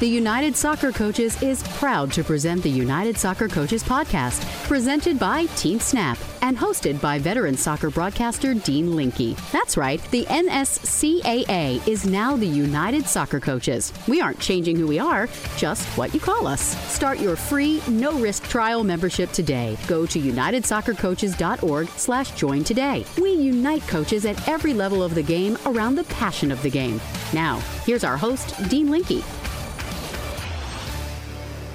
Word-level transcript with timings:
The 0.00 0.06
United 0.06 0.54
Soccer 0.54 0.92
Coaches 0.92 1.42
is 1.42 1.64
proud 1.76 2.12
to 2.12 2.22
present 2.22 2.62
the 2.62 2.70
United 2.70 3.18
Soccer 3.18 3.48
Coaches 3.48 3.82
podcast, 3.82 4.46
presented 4.68 5.18
by 5.18 5.46
Team 5.56 5.80
Snap 5.80 6.16
and 6.40 6.56
hosted 6.56 7.00
by 7.00 7.18
veteran 7.18 7.56
soccer 7.56 7.90
broadcaster 7.90 8.54
Dean 8.54 8.94
Linke. 8.94 9.36
That's 9.50 9.76
right, 9.76 10.00
the 10.12 10.24
NSCAA 10.26 11.86
is 11.88 12.06
now 12.06 12.36
the 12.36 12.46
United 12.46 13.06
Soccer 13.06 13.40
Coaches. 13.40 13.92
We 14.06 14.20
aren't 14.20 14.38
changing 14.38 14.76
who 14.76 14.86
we 14.86 15.00
are, 15.00 15.28
just 15.56 15.84
what 15.98 16.14
you 16.14 16.20
call 16.20 16.46
us. 16.46 16.76
Start 16.92 17.18
your 17.18 17.34
free, 17.34 17.82
no-risk 17.88 18.44
trial 18.44 18.84
membership 18.84 19.32
today. 19.32 19.76
Go 19.88 20.06
to 20.06 20.20
unitedsoccercoaches.org 20.20 21.88
slash 21.88 22.30
join 22.36 22.62
today. 22.62 23.04
We 23.20 23.32
unite 23.32 23.82
coaches 23.88 24.26
at 24.26 24.46
every 24.46 24.74
level 24.74 25.02
of 25.02 25.16
the 25.16 25.24
game 25.24 25.58
around 25.66 25.96
the 25.96 26.04
passion 26.04 26.52
of 26.52 26.62
the 26.62 26.70
game. 26.70 27.00
Now, 27.32 27.58
here's 27.84 28.04
our 28.04 28.16
host, 28.16 28.54
Dean 28.68 28.92
Linke. 28.92 29.24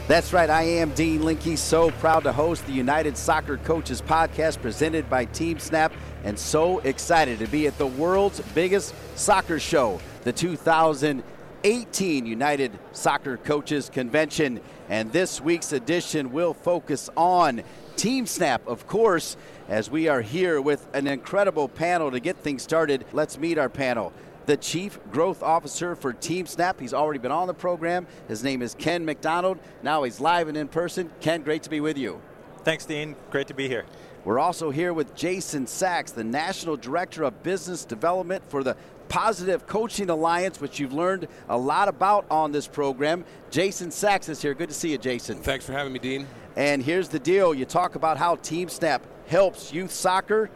That's 0.06 0.34
right. 0.34 0.50
I 0.50 0.64
am 0.64 0.90
Dean 0.92 1.24
Linke. 1.24 1.58
So 1.58 1.90
proud 1.92 2.24
to 2.24 2.34
host 2.34 2.68
the 2.68 2.74
United 2.74 3.16
Soccer 3.16 3.56
Coaches 3.56 4.02
podcast 4.02 4.62
presented 4.62 5.10
by 5.10 5.24
Team 5.24 5.60
Snap, 5.60 5.94
and 6.26 6.38
so 6.38 6.80
excited 6.80 7.40
to 7.40 7.48
be 7.48 7.68
at 7.68 7.78
the 7.78 7.88
world's 7.88 8.42
biggest 8.54 8.94
soccer 9.16 9.62
show, 9.62 10.02
the 10.24 10.34
2018 10.34 12.26
United 12.26 12.78
Soccer 12.92 13.38
Coaches 13.38 13.90
Convention. 13.90 14.60
And 14.90 15.10
this 15.14 15.40
week's 15.40 15.72
edition 15.72 16.34
will 16.34 16.54
focus 16.54 17.10
on 17.16 17.64
Team 17.96 18.26
Snap, 18.26 18.68
of 18.68 18.86
course, 18.88 19.38
as 19.70 19.90
we 19.90 20.10
are 20.10 20.22
here 20.22 20.60
with 20.60 20.86
an 20.94 21.08
incredible 21.08 21.70
panel 21.70 22.12
to 22.12 22.20
get 22.20 22.36
things 22.40 22.62
started. 22.62 23.06
Let's 23.14 23.38
meet 23.38 23.58
our 23.58 23.70
panel 23.70 24.12
the 24.46 24.58
Chief 24.58 25.00
Growth 25.12 25.42
Officer 25.42 25.96
for 25.96 26.14
Team 26.14 26.46
Snap. 26.46 26.80
He's 26.80 26.94
already 26.94 27.20
been 27.20 27.32
on 27.32 27.48
the 27.48 27.54
program. 27.54 28.08
His 28.28 28.44
name 28.44 28.62
is 28.62 28.76
Ken 28.76 29.06
McDonald. 29.06 29.60
Now 29.82 30.04
he's 30.04 30.20
live 30.20 30.48
and 30.48 30.58
in 30.58 30.68
person. 30.68 31.12
Ken, 31.22 31.42
great 31.42 31.64
to 31.64 31.70
be 31.70 31.80
with 31.80 31.98
you. 31.98 32.22
Thanks, 32.64 32.86
Dean. 32.86 33.16
Great 33.32 33.48
to 33.48 33.54
be 33.54 33.68
here. 33.68 33.86
We're 34.26 34.40
also 34.40 34.72
here 34.72 34.94
with 34.94 35.16
Jason 35.16 35.68
Sachs, 35.68 36.12
the 36.12 36.24
National 36.24 36.78
Director 36.78 37.24
of 37.24 37.44
Business 37.44 37.84
Development 37.84 38.42
for 38.50 38.64
the 38.64 38.78
Positive 39.10 39.68
Coaching 39.68 40.10
Alliance, 40.10 40.62
which 40.62 40.80
you've 40.80 40.94
learned 40.94 41.28
a 41.50 41.58
lot 41.58 41.90
about 41.90 42.26
on 42.32 42.54
this 42.54 42.66
program. 42.66 43.26
Jason 43.52 43.92
Sachs 43.92 44.30
is 44.30 44.42
here. 44.42 44.54
Good 44.54 44.70
to 44.70 44.76
see 44.76 44.92
you, 44.92 44.98
Jason. 44.98 45.38
Thanks 45.38 45.66
for 45.66 45.74
having 45.74 45.92
me, 45.92 46.00
Dean. 46.00 46.26
And 46.56 46.82
here's 46.82 47.10
the 47.10 47.20
deal 47.20 47.54
you 47.54 47.66
talk 47.66 47.96
about 47.96 48.18
how 48.18 48.38
Team 48.38 48.70
Snap 48.70 49.06
helps 49.28 49.74
youth 49.74 49.92
soccer 49.92 50.50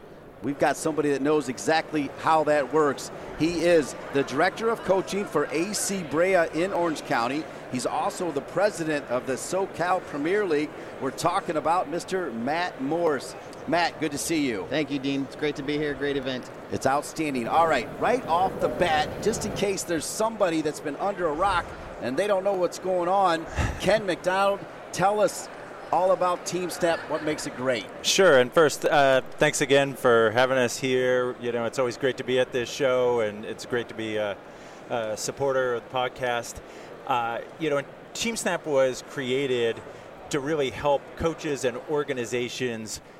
We've 0.43 0.59
got 0.59 0.77
somebody 0.77 1.09
that 1.11 1.21
knows 1.21 1.49
exactly 1.49 2.09
how 2.19 2.43
that 2.45 2.71
works. 2.71 3.11
He 3.39 3.61
is 3.61 3.95
the 4.13 4.23
director 4.23 4.69
of 4.69 4.83
coaching 4.83 5.25
for 5.25 5.47
AC 5.51 6.03
Brea 6.03 6.45
in 6.53 6.73
Orange 6.73 7.03
County. 7.05 7.43
He's 7.71 7.85
also 7.85 8.31
the 8.31 8.41
president 8.41 9.05
of 9.09 9.25
the 9.25 9.33
SoCal 9.33 10.01
Premier 10.05 10.45
League. 10.45 10.69
We're 11.01 11.11
talking 11.11 11.57
about 11.57 11.91
Mr. 11.91 12.33
Matt 12.33 12.81
Morris. 12.81 13.35
Matt, 13.67 13.99
good 13.99 14.11
to 14.11 14.17
see 14.17 14.47
you. 14.47 14.65
Thank 14.69 14.91
you, 14.91 14.99
Dean. 14.99 15.23
It's 15.23 15.35
great 15.35 15.57
to 15.57 15.63
be 15.63 15.77
here. 15.77 15.93
Great 15.93 16.15
event. 16.15 16.49
It's 16.71 16.85
outstanding. 16.85 17.47
All 17.47 17.67
right, 17.67 17.89
right 17.99 18.25
off 18.27 18.57
the 18.61 18.69
bat, 18.69 19.09
just 19.21 19.45
in 19.45 19.51
case 19.53 19.83
there's 19.83 20.05
somebody 20.05 20.61
that's 20.61 20.79
been 20.79 20.95
under 20.97 21.27
a 21.27 21.33
rock 21.33 21.65
and 22.01 22.15
they 22.15 22.27
don't 22.27 22.43
know 22.43 22.53
what's 22.53 22.79
going 22.79 23.09
on, 23.09 23.45
Ken 23.81 24.05
McDonald, 24.05 24.59
tell 24.93 25.19
us 25.19 25.49
all 25.91 26.11
about 26.11 26.45
Team 26.45 26.69
Snap, 26.69 26.99
what 27.09 27.23
makes 27.23 27.47
it 27.47 27.55
great. 27.55 27.85
Sure, 28.01 28.39
and 28.39 28.51
first, 28.51 28.85
uh, 28.85 29.21
thanks 29.37 29.61
again 29.61 29.93
for 29.93 30.31
having 30.31 30.57
us 30.57 30.77
here. 30.77 31.35
You 31.41 31.51
know, 31.51 31.65
it's 31.65 31.79
always 31.79 31.97
great 31.97 32.17
to 32.17 32.23
be 32.23 32.39
at 32.39 32.51
this 32.51 32.69
show, 32.69 33.21
and 33.21 33.45
it's 33.45 33.65
great 33.65 33.89
to 33.89 33.95
be 33.95 34.17
a, 34.17 34.37
a 34.89 35.17
supporter 35.17 35.75
of 35.75 35.83
the 35.87 35.95
podcast. 35.95 36.55
Uh, 37.07 37.39
you 37.59 37.69
know, 37.69 37.81
Team 38.13 38.35
Snap 38.35 38.65
was 38.65 39.03
created 39.09 39.79
to 40.29 40.39
really 40.39 40.69
help 40.69 41.01
coaches 41.17 41.65
and 41.65 41.77
organizations– 41.89 43.01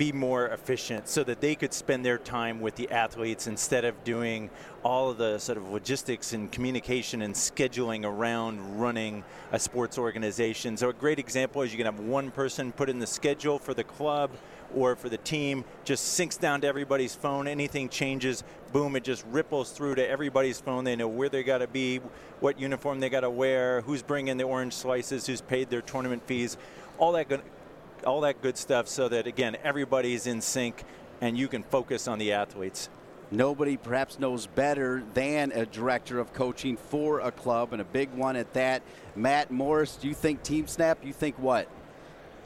be 0.00 0.12
more 0.12 0.46
efficient 0.46 1.06
so 1.06 1.22
that 1.22 1.42
they 1.42 1.54
could 1.54 1.74
spend 1.74 2.02
their 2.02 2.16
time 2.16 2.58
with 2.58 2.74
the 2.76 2.90
athletes 2.90 3.46
instead 3.46 3.84
of 3.84 4.02
doing 4.02 4.48
all 4.82 5.10
of 5.10 5.18
the 5.18 5.36
sort 5.36 5.58
of 5.58 5.68
logistics 5.68 6.32
and 6.32 6.50
communication 6.50 7.20
and 7.20 7.34
scheduling 7.34 8.06
around 8.06 8.80
running 8.80 9.22
a 9.52 9.58
sports 9.58 9.98
organization. 9.98 10.74
So 10.78 10.88
a 10.88 10.94
great 10.94 11.18
example 11.18 11.60
is 11.60 11.70
you 11.70 11.76
can 11.76 11.84
have 11.84 12.00
one 12.00 12.30
person 12.30 12.72
put 12.72 12.88
in 12.88 12.98
the 12.98 13.06
schedule 13.06 13.58
for 13.58 13.74
the 13.74 13.84
club 13.84 14.30
or 14.74 14.96
for 14.96 15.10
the 15.10 15.18
team, 15.18 15.66
just 15.84 16.18
syncs 16.18 16.40
down 16.40 16.62
to 16.62 16.66
everybody's 16.66 17.14
phone. 17.14 17.46
Anything 17.46 17.90
changes, 17.90 18.42
boom, 18.72 18.96
it 18.96 19.04
just 19.04 19.26
ripples 19.26 19.70
through 19.70 19.96
to 19.96 20.08
everybody's 20.08 20.58
phone. 20.58 20.84
They 20.84 20.96
know 20.96 21.08
where 21.08 21.28
they 21.28 21.42
got 21.42 21.58
to 21.58 21.66
be, 21.66 22.00
what 22.40 22.58
uniform 22.58 23.00
they 23.00 23.10
got 23.10 23.20
to 23.20 23.30
wear, 23.30 23.82
who's 23.82 24.00
bringing 24.00 24.38
the 24.38 24.44
orange 24.44 24.72
slices, 24.72 25.26
who's 25.26 25.42
paid 25.42 25.68
their 25.68 25.82
tournament 25.82 26.22
fees. 26.24 26.56
All 26.96 27.12
that 27.12 27.28
all 28.04 28.22
that 28.22 28.42
good 28.42 28.56
stuff 28.56 28.88
so 28.88 29.08
that, 29.08 29.26
again, 29.26 29.56
everybody's 29.62 30.26
in 30.26 30.40
sync 30.40 30.84
and 31.20 31.36
you 31.36 31.48
can 31.48 31.62
focus 31.62 32.08
on 32.08 32.18
the 32.18 32.32
athletes. 32.32 32.88
Nobody 33.30 33.76
perhaps 33.76 34.18
knows 34.18 34.46
better 34.46 35.04
than 35.14 35.52
a 35.52 35.64
director 35.64 36.18
of 36.18 36.32
coaching 36.32 36.76
for 36.76 37.20
a 37.20 37.30
club 37.30 37.72
and 37.72 37.80
a 37.80 37.84
big 37.84 38.12
one 38.12 38.34
at 38.34 38.52
that. 38.54 38.82
Matt 39.14 39.50
Morris, 39.50 39.96
do 39.96 40.08
you 40.08 40.14
think 40.14 40.42
Team 40.42 40.66
Snap? 40.66 41.04
You 41.04 41.12
think 41.12 41.38
what? 41.38 41.68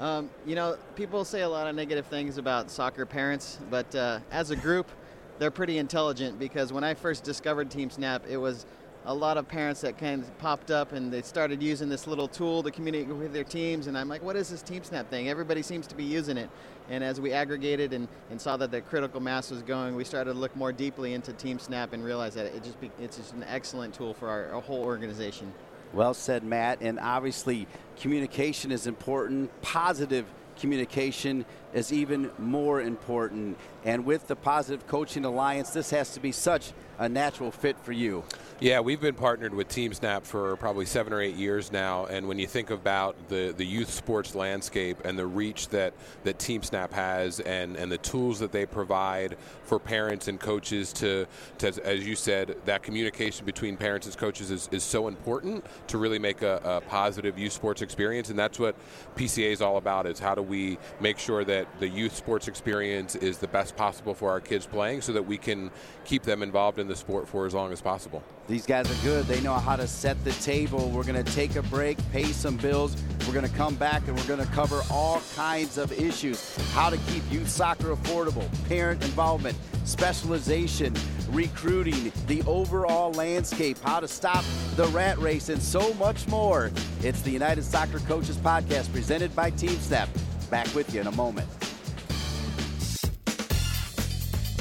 Um, 0.00 0.28
you 0.44 0.56
know, 0.56 0.76
people 0.96 1.24
say 1.24 1.42
a 1.42 1.48
lot 1.48 1.68
of 1.68 1.74
negative 1.74 2.06
things 2.06 2.36
about 2.36 2.70
soccer 2.70 3.06
parents, 3.06 3.58
but 3.70 3.94
uh, 3.94 4.18
as 4.30 4.50
a 4.50 4.56
group, 4.56 4.90
they're 5.38 5.50
pretty 5.50 5.78
intelligent 5.78 6.38
because 6.38 6.72
when 6.72 6.84
I 6.84 6.94
first 6.94 7.24
discovered 7.24 7.70
Team 7.70 7.90
Snap, 7.90 8.24
it 8.28 8.36
was 8.36 8.66
a 9.06 9.14
lot 9.14 9.36
of 9.36 9.46
parents 9.46 9.82
that 9.82 9.98
kind 9.98 10.22
of 10.22 10.38
popped 10.38 10.70
up 10.70 10.92
and 10.92 11.12
they 11.12 11.20
started 11.20 11.62
using 11.62 11.88
this 11.88 12.06
little 12.06 12.26
tool 12.26 12.62
to 12.62 12.70
communicate 12.70 13.14
with 13.14 13.32
their 13.32 13.44
teams. 13.44 13.86
And 13.86 13.98
I'm 13.98 14.08
like, 14.08 14.22
what 14.22 14.34
is 14.34 14.48
this 14.48 14.62
Team 14.62 14.82
Snap 14.82 15.10
thing? 15.10 15.28
Everybody 15.28 15.60
seems 15.60 15.86
to 15.88 15.94
be 15.94 16.04
using 16.04 16.38
it. 16.38 16.48
And 16.88 17.04
as 17.04 17.20
we 17.20 17.32
aggregated 17.32 17.92
and, 17.92 18.08
and 18.30 18.40
saw 18.40 18.56
that 18.56 18.70
the 18.70 18.80
critical 18.80 19.20
mass 19.20 19.50
was 19.50 19.62
going, 19.62 19.94
we 19.94 20.04
started 20.04 20.32
to 20.32 20.38
look 20.38 20.54
more 20.56 20.72
deeply 20.72 21.12
into 21.12 21.32
Team 21.34 21.58
Snap 21.58 21.92
and 21.92 22.02
realized 22.02 22.36
that 22.36 22.46
it 22.46 22.64
just 22.64 22.80
be, 22.80 22.90
it's 22.98 23.18
just 23.18 23.34
an 23.34 23.44
excellent 23.44 23.94
tool 23.94 24.14
for 24.14 24.28
our, 24.28 24.48
our 24.52 24.60
whole 24.60 24.82
organization. 24.82 25.52
Well 25.92 26.14
said, 26.14 26.42
Matt. 26.42 26.80
And 26.80 26.98
obviously, 26.98 27.68
communication 27.98 28.72
is 28.72 28.86
important. 28.86 29.50
Positive 29.62 30.26
communication 30.56 31.44
is 31.74 31.92
even 31.92 32.30
more 32.38 32.80
important. 32.80 33.58
And 33.84 34.06
with 34.06 34.28
the 34.28 34.36
Positive 34.36 34.86
Coaching 34.86 35.24
Alliance, 35.24 35.70
this 35.70 35.90
has 35.90 36.14
to 36.14 36.20
be 36.20 36.32
such 36.32 36.72
a 36.98 37.08
natural 37.08 37.50
fit 37.50 37.76
for 37.80 37.92
you. 37.92 38.22
Yeah, 38.60 38.80
we've 38.80 39.00
been 39.00 39.16
partnered 39.16 39.52
with 39.52 39.68
TeamSnap 39.68 40.22
for 40.22 40.56
probably 40.56 40.86
seven 40.86 41.12
or 41.12 41.20
eight 41.20 41.34
years 41.34 41.72
now, 41.72 42.06
and 42.06 42.28
when 42.28 42.38
you 42.38 42.46
think 42.46 42.70
about 42.70 43.16
the, 43.28 43.52
the 43.56 43.66
youth 43.66 43.90
sports 43.90 44.34
landscape 44.36 44.98
and 45.04 45.18
the 45.18 45.26
reach 45.26 45.68
that, 45.70 45.92
that 46.22 46.38
Team 46.38 46.62
Snap 46.62 46.92
has 46.92 47.40
and, 47.40 47.76
and 47.76 47.90
the 47.90 47.98
tools 47.98 48.38
that 48.38 48.52
they 48.52 48.64
provide 48.64 49.36
for 49.64 49.80
parents 49.80 50.28
and 50.28 50.38
coaches 50.38 50.92
to, 50.94 51.26
to 51.58 51.68
as 51.84 52.06
you 52.06 52.14
said, 52.14 52.56
that 52.64 52.84
communication 52.84 53.44
between 53.44 53.76
parents 53.76 54.06
and 54.06 54.16
coaches 54.16 54.52
is, 54.52 54.68
is 54.70 54.84
so 54.84 55.08
important 55.08 55.64
to 55.88 55.98
really 55.98 56.20
make 56.20 56.42
a, 56.42 56.60
a 56.64 56.80
positive 56.82 57.36
youth 57.36 57.52
sports 57.52 57.82
experience, 57.82 58.30
and 58.30 58.38
that's 58.38 58.60
what 58.60 58.76
PCA 59.16 59.50
is 59.50 59.60
all 59.60 59.78
about, 59.78 60.06
is 60.06 60.20
how 60.20 60.34
do 60.34 60.42
we 60.48 60.78
make 61.00 61.18
sure 61.18 61.44
that 61.44 61.66
the 61.80 61.88
youth 61.88 62.14
sports 62.14 62.48
experience 62.48 63.14
is 63.16 63.38
the 63.38 63.48
best 63.48 63.76
possible 63.76 64.14
for 64.14 64.30
our 64.30 64.40
kids 64.40 64.66
playing 64.66 65.00
so 65.00 65.12
that 65.12 65.26
we 65.26 65.36
can 65.36 65.70
keep 66.04 66.22
them 66.22 66.42
involved 66.42 66.78
in 66.78 66.86
the 66.86 66.96
sport 66.96 67.28
for 67.28 67.46
as 67.46 67.54
long 67.54 67.72
as 67.72 67.80
possible. 67.80 68.22
These 68.46 68.66
guys 68.66 68.90
are 68.90 69.02
good. 69.02 69.24
They 69.26 69.40
know 69.40 69.54
how 69.54 69.76
to 69.76 69.86
set 69.86 70.22
the 70.24 70.32
table. 70.32 70.90
We're 70.90 71.04
going 71.04 71.22
to 71.22 71.32
take 71.32 71.56
a 71.56 71.62
break, 71.62 71.98
pay 72.12 72.24
some 72.24 72.56
bills. 72.56 72.96
We're 73.26 73.32
going 73.32 73.48
to 73.48 73.56
come 73.56 73.74
back 73.74 74.06
and 74.06 74.16
we're 74.16 74.26
going 74.26 74.44
to 74.46 74.52
cover 74.52 74.82
all 74.90 75.22
kinds 75.34 75.78
of 75.78 75.92
issues. 75.92 76.54
How 76.72 76.90
to 76.90 76.98
keep 77.08 77.22
youth 77.30 77.48
soccer 77.48 77.94
affordable, 77.94 78.46
parent 78.68 79.02
involvement, 79.02 79.56
specialization, 79.84 80.94
recruiting, 81.30 82.12
the 82.26 82.42
overall 82.42 83.12
landscape, 83.12 83.78
how 83.82 84.00
to 84.00 84.08
stop 84.08 84.44
the 84.76 84.86
rat 84.88 85.18
race, 85.18 85.48
and 85.48 85.62
so 85.62 85.94
much 85.94 86.26
more. 86.28 86.70
It's 87.02 87.22
the 87.22 87.30
United 87.30 87.64
Soccer 87.64 87.98
Coaches 88.00 88.36
Podcast 88.36 88.92
presented 88.92 89.34
by 89.34 89.50
Team 89.50 89.76
Snap. 89.78 90.08
Back 90.50 90.72
with 90.74 90.92
you 90.94 91.00
in 91.00 91.06
a 91.06 91.12
moment. 91.12 91.48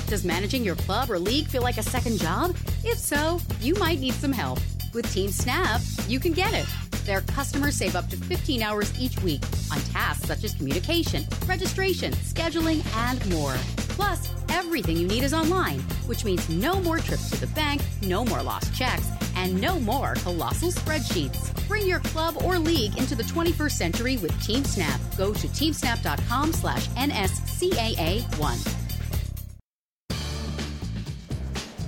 Does 0.07 0.23
managing 0.23 0.63
your 0.63 0.75
club 0.75 1.09
or 1.09 1.17
league 1.17 1.47
feel 1.47 1.63
like 1.63 1.77
a 1.77 1.83
second 1.83 2.19
job? 2.19 2.55
If 2.83 2.97
so, 2.97 3.39
you 3.61 3.73
might 3.75 3.99
need 3.99 4.13
some 4.13 4.31
help. 4.31 4.59
With 4.93 5.11
Team 5.11 5.31
Snap, 5.31 5.81
you 6.07 6.19
can 6.19 6.33
get 6.33 6.53
it. 6.53 6.92
Their 7.05 7.21
customers 7.21 7.75
save 7.75 7.95
up 7.95 8.09
to 8.09 8.17
15 8.17 8.61
hours 8.61 8.91
each 8.99 9.21
week 9.21 9.43
on 9.71 9.79
tasks 9.81 10.27
such 10.27 10.43
as 10.43 10.53
communication, 10.53 11.25
registration, 11.45 12.13
scheduling, 12.13 12.85
and 13.09 13.25
more. 13.29 13.55
Plus, 13.95 14.29
everything 14.49 14.97
you 14.97 15.07
need 15.07 15.23
is 15.23 15.33
online, 15.33 15.79
which 16.07 16.23
means 16.25 16.47
no 16.49 16.79
more 16.81 16.97
trips 16.99 17.29
to 17.31 17.39
the 17.39 17.47
bank, 17.47 17.81
no 18.01 18.23
more 18.25 18.41
lost 18.41 18.73
checks, 18.73 19.09
and 19.35 19.59
no 19.59 19.79
more 19.79 20.13
colossal 20.15 20.71
spreadsheets. 20.71 21.51
Bring 21.67 21.85
your 21.85 21.99
club 21.99 22.37
or 22.43 22.57
league 22.57 22.97
into 22.97 23.15
the 23.15 23.23
21st 23.23 23.71
century 23.71 24.17
with 24.17 24.31
TeamSnap. 24.33 25.17
Go 25.17 25.33
to 25.33 25.47
teamsnap.com 25.47 26.53
slash 26.53 26.87
NSCAA1. 26.89 28.82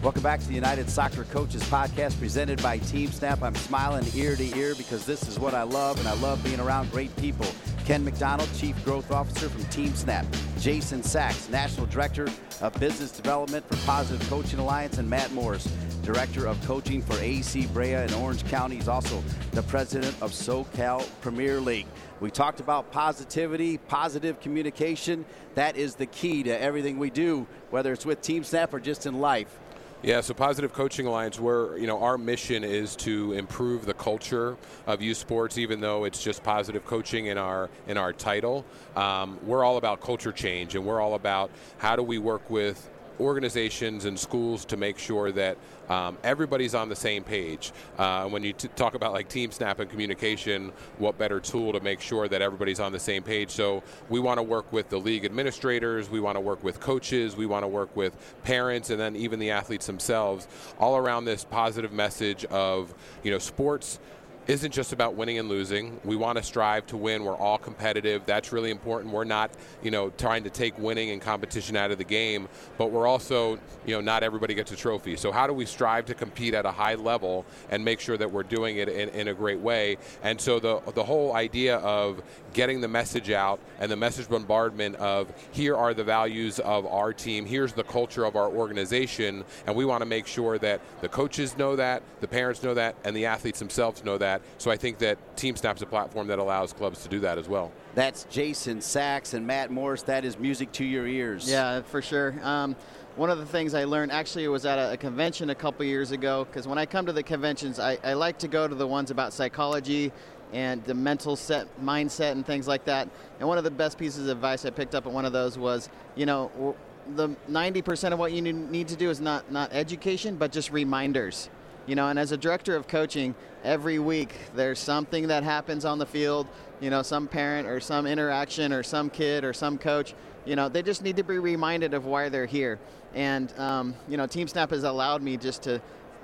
Welcome 0.06 0.22
back 0.22 0.40
to 0.40 0.48
the 0.48 0.54
United 0.54 0.88
Soccer 0.88 1.24
Coaches 1.24 1.64
Podcast 1.64 2.20
presented 2.20 2.62
by 2.62 2.78
Team 2.78 3.12
Snap. 3.12 3.42
I'm 3.42 3.56
smiling 3.56 4.06
ear 4.14 4.36
to 4.36 4.56
ear 4.56 4.76
because 4.76 5.04
this 5.04 5.28
is 5.28 5.40
what 5.40 5.56
I 5.56 5.64
love, 5.64 5.98
and 5.98 6.08
I 6.08 6.14
love 6.14 6.44
being 6.44 6.60
around 6.60 6.92
great 6.92 7.14
people. 7.16 7.48
Ken 7.86 8.06
McDonald, 8.06 8.48
Chief 8.56 8.76
Growth 8.86 9.10
Officer 9.10 9.50
from 9.50 9.64
Team 9.66 9.96
Snap. 9.96 10.28
Jason 10.60 11.02
Sachs, 11.02 11.50
National 11.50 11.88
Director 11.88 12.28
of 12.62 12.80
Business 12.80 13.10
Development 13.10 13.68
for 13.68 13.84
Positive 13.88 14.30
Coaching 14.30 14.60
Alliance, 14.60 15.00
and 15.00 15.10
Matt 15.10 15.32
Morris, 15.32 15.66
Director 16.04 16.46
of 16.46 16.64
Coaching 16.68 17.02
for 17.02 17.18
AC 17.18 17.66
Brea 17.74 17.94
in 17.94 18.14
Orange 18.14 18.46
County. 18.46 18.76
He's 18.76 18.88
also 18.88 19.24
the 19.54 19.64
President 19.64 20.16
of 20.22 20.34
SoCal 20.34 21.04
Premier 21.22 21.60
League. 21.60 21.88
We 22.20 22.30
talked 22.30 22.60
about 22.60 22.92
positivity, 22.92 23.80
positive 23.80 24.40
communication. 24.40 25.26
That 25.56 25.78
is 25.78 25.96
the 25.96 26.06
key 26.06 26.44
to 26.44 26.62
everything 26.62 27.00
we 27.00 27.10
do, 27.10 27.48
whether 27.72 27.92
it's 27.92 28.06
with 28.06 28.22
Team 28.22 28.44
Snap 28.44 28.72
or 28.72 28.80
just 28.80 29.08
in 29.08 29.20
life. 29.20 29.60
Yeah, 30.06 30.22
so 30.22 30.36
Positive 30.36 30.72
Coaching 30.72 31.08
Alliance, 31.08 31.40
we're, 31.40 31.80
you 31.80 31.88
know, 31.88 32.00
our 32.04 32.16
mission 32.16 32.64
is 32.64 32.96
to 32.98 33.34
improve 33.34 33.88
the 33.88 33.96
culture 33.96 34.56
of 34.86 35.02
youth 35.02 35.18
sports, 35.18 35.58
even 35.58 35.80
though 35.80 36.04
it's 36.04 36.24
just 36.24 36.44
positive 36.44 36.86
coaching 36.86 37.26
in 37.26 37.40
our 37.40 37.72
in 37.88 37.98
our 37.98 38.14
title. 38.14 38.66
Um, 38.96 39.40
we're 39.42 39.64
all 39.64 39.78
about 39.78 40.02
culture 40.02 40.32
change, 40.32 40.76
and 40.76 40.86
we're 40.86 41.02
all 41.02 41.16
about 41.16 41.50
how 41.80 41.96
do 41.96 42.04
we 42.04 42.20
work 42.20 42.48
with 42.52 42.88
organizations 43.20 44.06
and 44.06 44.20
schools 44.20 44.66
to 44.66 44.78
make 44.78 44.98
sure 44.98 45.32
that 45.32 45.58
um, 45.90 46.18
everybody's 46.24 46.74
on 46.74 46.90
the 46.90 46.96
same 46.96 47.24
page. 47.24 47.72
Uh, 47.98 48.28
when 48.28 48.44
you 48.44 48.54
t- 48.54 48.68
talk 48.76 48.96
about 48.96 49.14
like 49.14 49.30
team 49.30 49.52
snap 49.52 49.80
and 49.80 49.90
communication, 49.90 50.72
what 50.98 51.18
better 51.18 51.40
tool 51.40 51.74
to 51.74 51.80
make 51.80 52.02
sure 52.02 52.28
that 52.28 52.42
everybody's 52.42 52.80
on 52.80 52.92
the 52.92 53.00
same 53.00 53.24
page? 53.24 53.52
So 53.52 53.84
we 54.10 54.20
want 54.20 54.40
to 54.40 54.44
work 54.44 54.72
with 54.74 54.90
the 54.90 54.98
league 54.98 55.26
administrators, 55.26 56.10
we 56.10 56.20
want 56.20 56.36
to 56.36 56.42
work 56.42 56.64
with 56.64 56.80
coaches, 56.80 57.36
we 57.36 57.46
want 57.46 57.64
to 57.64 57.68
work 57.68 57.96
with 57.96 58.16
parents, 58.44 58.90
and 58.90 59.00
then 59.00 59.16
even 59.16 59.40
the 59.40 59.52
athletes 59.52 59.86
themselves, 59.86 60.48
all 60.80 60.98
around 60.98 61.26
this 61.26 61.44
positive 61.44 61.92
message 61.92 62.46
of 62.46 62.94
you 63.24 63.32
know 63.32 63.40
sports 63.40 64.00
isn't 64.48 64.72
just 64.72 64.94
about 64.94 65.16
winning 65.16 65.40
and 65.40 65.50
losing. 65.50 66.00
We 66.04 66.16
want 66.16 66.38
to 66.38 66.44
strive 66.44 66.86
to 66.88 66.98
win. 66.98 67.24
We're 67.24 67.36
all 67.36 67.58
competitive. 67.58 68.26
That's 68.26 68.52
really 68.52 68.70
important. 68.70 69.12
We're 69.14 69.24
not, 69.24 69.52
you 69.82 69.92
know, 69.92 70.12
trying 70.12 70.44
to 70.44 70.50
take 70.50 70.78
winning 70.78 71.10
and 71.10 71.22
competition 71.22 71.76
out 71.76 71.92
of 71.92 71.98
the 71.98 72.04
game, 72.04 72.48
but 72.78 72.92
we're 72.92 73.08
also, 73.08 73.58
you 73.86 73.96
know, 73.96 74.02
not 74.02 74.22
everybody 74.24 74.54
gets 74.54 74.72
a 74.72 74.76
trophy. 74.76 75.16
So 75.16 75.32
how 75.32 75.48
do 75.48 75.54
we 75.54 75.66
strive 75.66 76.06
to 76.06 76.14
compete 76.14 76.54
at 76.54 76.66
a 76.66 76.72
high 76.72 76.96
level 76.96 77.46
and 77.70 77.84
make 77.84 78.00
sure 78.00 78.18
that 78.18 78.32
we're 78.32 78.44
doing 78.44 78.78
it 78.78 78.88
in, 78.88 79.10
in 79.10 79.28
a 79.30 79.34
great 79.34 79.60
way? 79.60 79.98
And 80.24 80.40
so 80.40 80.60
the 80.60 80.82
the 80.94 81.04
whole 81.04 81.36
idea 81.36 81.78
of 81.78 82.22
getting 82.56 82.80
the 82.80 82.88
message 82.88 83.30
out 83.30 83.60
and 83.80 83.92
the 83.92 83.96
message 83.96 84.30
bombardment 84.30 84.96
of 84.96 85.32
here 85.52 85.76
are 85.76 85.94
the 85.94 86.04
values 86.04 86.60
of 86.60 86.88
our 86.88 87.14
team, 87.14 87.46
here's 87.46 87.74
the 87.74 87.84
culture 87.84 88.24
of 88.24 88.36
our 88.36 88.50
organization, 88.50 89.44
and 89.68 89.76
we 89.76 89.86
want 89.86 90.02
to 90.02 90.06
make 90.06 90.26
sure 90.26 90.58
that 90.58 90.82
the 91.02 91.10
coaches 91.10 91.58
know 91.58 91.76
that, 91.76 92.02
the 92.22 92.28
parents 92.28 92.64
know 92.64 92.74
that, 92.74 92.96
and 93.04 93.16
the 93.16 93.26
athletes 93.26 93.60
themselves 93.60 94.04
know 94.04 94.18
that. 94.18 94.42
So 94.58 94.72
I 94.72 94.78
think 94.78 94.98
that 95.00 95.18
Team 95.36 95.56
Snap's 95.58 95.82
a 95.82 95.86
platform 95.86 96.28
that 96.28 96.40
allows 96.40 96.72
clubs 96.72 97.04
to 97.04 97.10
do 97.10 97.20
that 97.20 97.38
as 97.38 97.50
well. 97.50 97.72
That's 97.94 98.24
Jason 98.30 98.82
Sachs 98.82 99.34
and 99.34 99.46
Matt 99.46 99.70
Morris. 99.70 100.04
That 100.04 100.24
is 100.24 100.40
music 100.40 100.72
to 100.74 100.86
your 100.86 101.06
ears. 101.06 101.50
Yeah, 101.50 101.82
for 101.82 102.02
sure. 102.02 102.36
Um, 102.42 102.78
one 103.16 103.30
of 103.30 103.38
the 103.38 103.46
things 103.46 103.74
I 103.74 103.86
learned 103.86 104.12
actually 104.12 104.44
it 104.44 104.50
was 104.50 104.66
at 104.66 104.78
a, 104.78 104.94
a 104.94 104.98
convention 104.98 105.50
a 105.50 105.56
couple 105.56 105.86
years 105.86 106.12
ago 106.12 106.44
because 106.44 106.68
when 106.68 106.78
I 106.78 106.86
come 106.86 107.06
to 107.06 107.14
the 107.14 107.24
conventions, 107.24 107.80
I, 107.80 107.98
I 108.04 108.14
like 108.14 108.38
to 108.40 108.50
go 108.50 108.68
to 108.68 108.76
the 108.76 108.88
ones 108.88 109.10
about 109.10 109.32
psychology 109.32 110.12
and 110.54 110.84
the 110.86 110.94
mental 110.94 111.36
set 111.36 111.68
mindset 111.84 112.32
and 112.32 112.46
things 112.46 112.68
like 112.68 112.86
that. 112.86 113.10
And 113.40 113.48
one 113.48 113.58
of 113.58 113.64
the 113.64 113.72
best 113.72 113.98
pieces 113.98 114.28
of 114.28 114.38
advice 114.38 114.66
I 114.66 114.70
picked 114.70 114.96
up 114.96 115.06
at 115.06 115.12
one 115.12 115.26
of 115.26 115.34
those 115.34 115.58
was, 115.58 115.90
you 116.16 116.26
know, 116.26 116.76
the 117.16 117.30
90% 117.50 118.14
of 118.14 118.20
what 118.20 118.32
you 118.32 118.42
need 118.42 118.88
to 118.88 118.96
do 118.96 119.10
is 119.10 119.22
not 119.22 119.52
not 119.52 119.72
education, 119.74 120.36
but 120.36 120.52
just 120.52 120.72
reminders. 120.72 121.50
You 121.88 121.96
know, 121.96 122.10
and 122.10 122.18
as 122.18 122.32
a 122.32 122.38
director 122.38 122.76
of 122.76 122.88
coaching, 122.88 123.36
every 123.64 124.00
week 124.00 124.34
there's 124.56 124.80
something 124.80 125.28
that 125.28 125.44
happens 125.44 125.86
on 125.86 126.00
the 126.00 126.06
field. 126.06 126.48
You 126.82 126.90
know, 126.90 127.04
some 127.04 127.28
parent 127.28 127.68
or 127.68 127.80
some 127.80 128.08
interaction 128.08 128.74
or 128.74 128.82
some 128.82 129.10
kid 129.10 129.44
or 129.44 129.54
some 129.54 129.78
coach. 129.78 130.16
You 130.46 130.56
know, 130.56 130.68
they 130.68 130.82
just 130.82 131.04
need 131.04 131.16
to 131.18 131.24
be 131.24 131.38
reminded 131.38 131.94
of 131.94 132.06
why 132.06 132.30
they're 132.30 132.48
here. 132.48 132.80
And 133.14 133.58
um, 133.60 133.96
you 134.08 134.18
know, 134.18 134.26
Team 134.26 134.48
Snap 134.48 134.72
has 134.72 134.84
allowed 134.84 135.22
me 135.22 135.38
just 135.38 135.62
to 135.64 135.80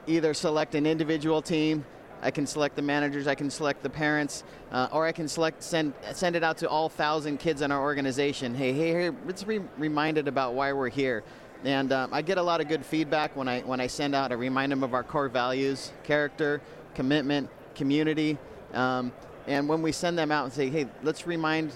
either 0.08 0.34
select 0.34 0.74
an 0.74 0.88
individual 0.88 1.42
team 1.42 1.86
I 2.22 2.32
can 2.32 2.46
select 2.46 2.76
the 2.76 2.82
managers, 2.82 3.28
I 3.28 3.36
can 3.36 3.50
select 3.50 3.84
the 3.84 3.90
parents, 3.90 4.44
uh, 4.72 4.88
or 4.92 5.06
I 5.06 5.12
can 5.12 5.28
select 5.28 5.64
send 5.64 5.94
send 6.14 6.36
it 6.36 6.44
out 6.44 6.58
to 6.60 6.70
all 6.70 6.90
thousand 6.90 7.40
kids 7.40 7.62
in 7.62 7.72
our 7.72 7.82
organization. 7.82 8.54
Hey, 8.56 8.74
hey, 8.74 8.92
hey 8.92 9.12
let's 9.26 9.44
be 9.44 9.60
reminded 9.78 10.28
about 10.28 10.54
why 10.54 10.74
we're 10.74 10.90
here. 10.90 11.24
And 11.64 11.92
um, 11.92 12.14
I 12.14 12.22
get 12.22 12.38
a 12.38 12.44
lot 12.44 12.60
of 12.60 12.68
good 12.68 12.86
feedback 12.86 13.36
when 13.36 13.48
I 13.48 13.62
when 13.62 13.80
I 13.80 13.88
send 13.88 14.16
out. 14.16 14.32
I 14.32 14.36
remind 14.36 14.72
them 14.72 14.84
of 14.84 14.94
our 14.94 15.04
core 15.04 15.30
values: 15.30 15.92
character, 16.04 16.62
commitment, 16.96 17.50
community. 17.76 18.38
Um, 18.74 19.12
and 19.48 19.68
when 19.68 19.82
we 19.82 19.92
send 19.92 20.18
them 20.18 20.32
out 20.32 20.46
and 20.46 20.54
say, 20.54 20.70
hey, 20.70 20.88
let's 21.04 21.26
remind 21.26 21.72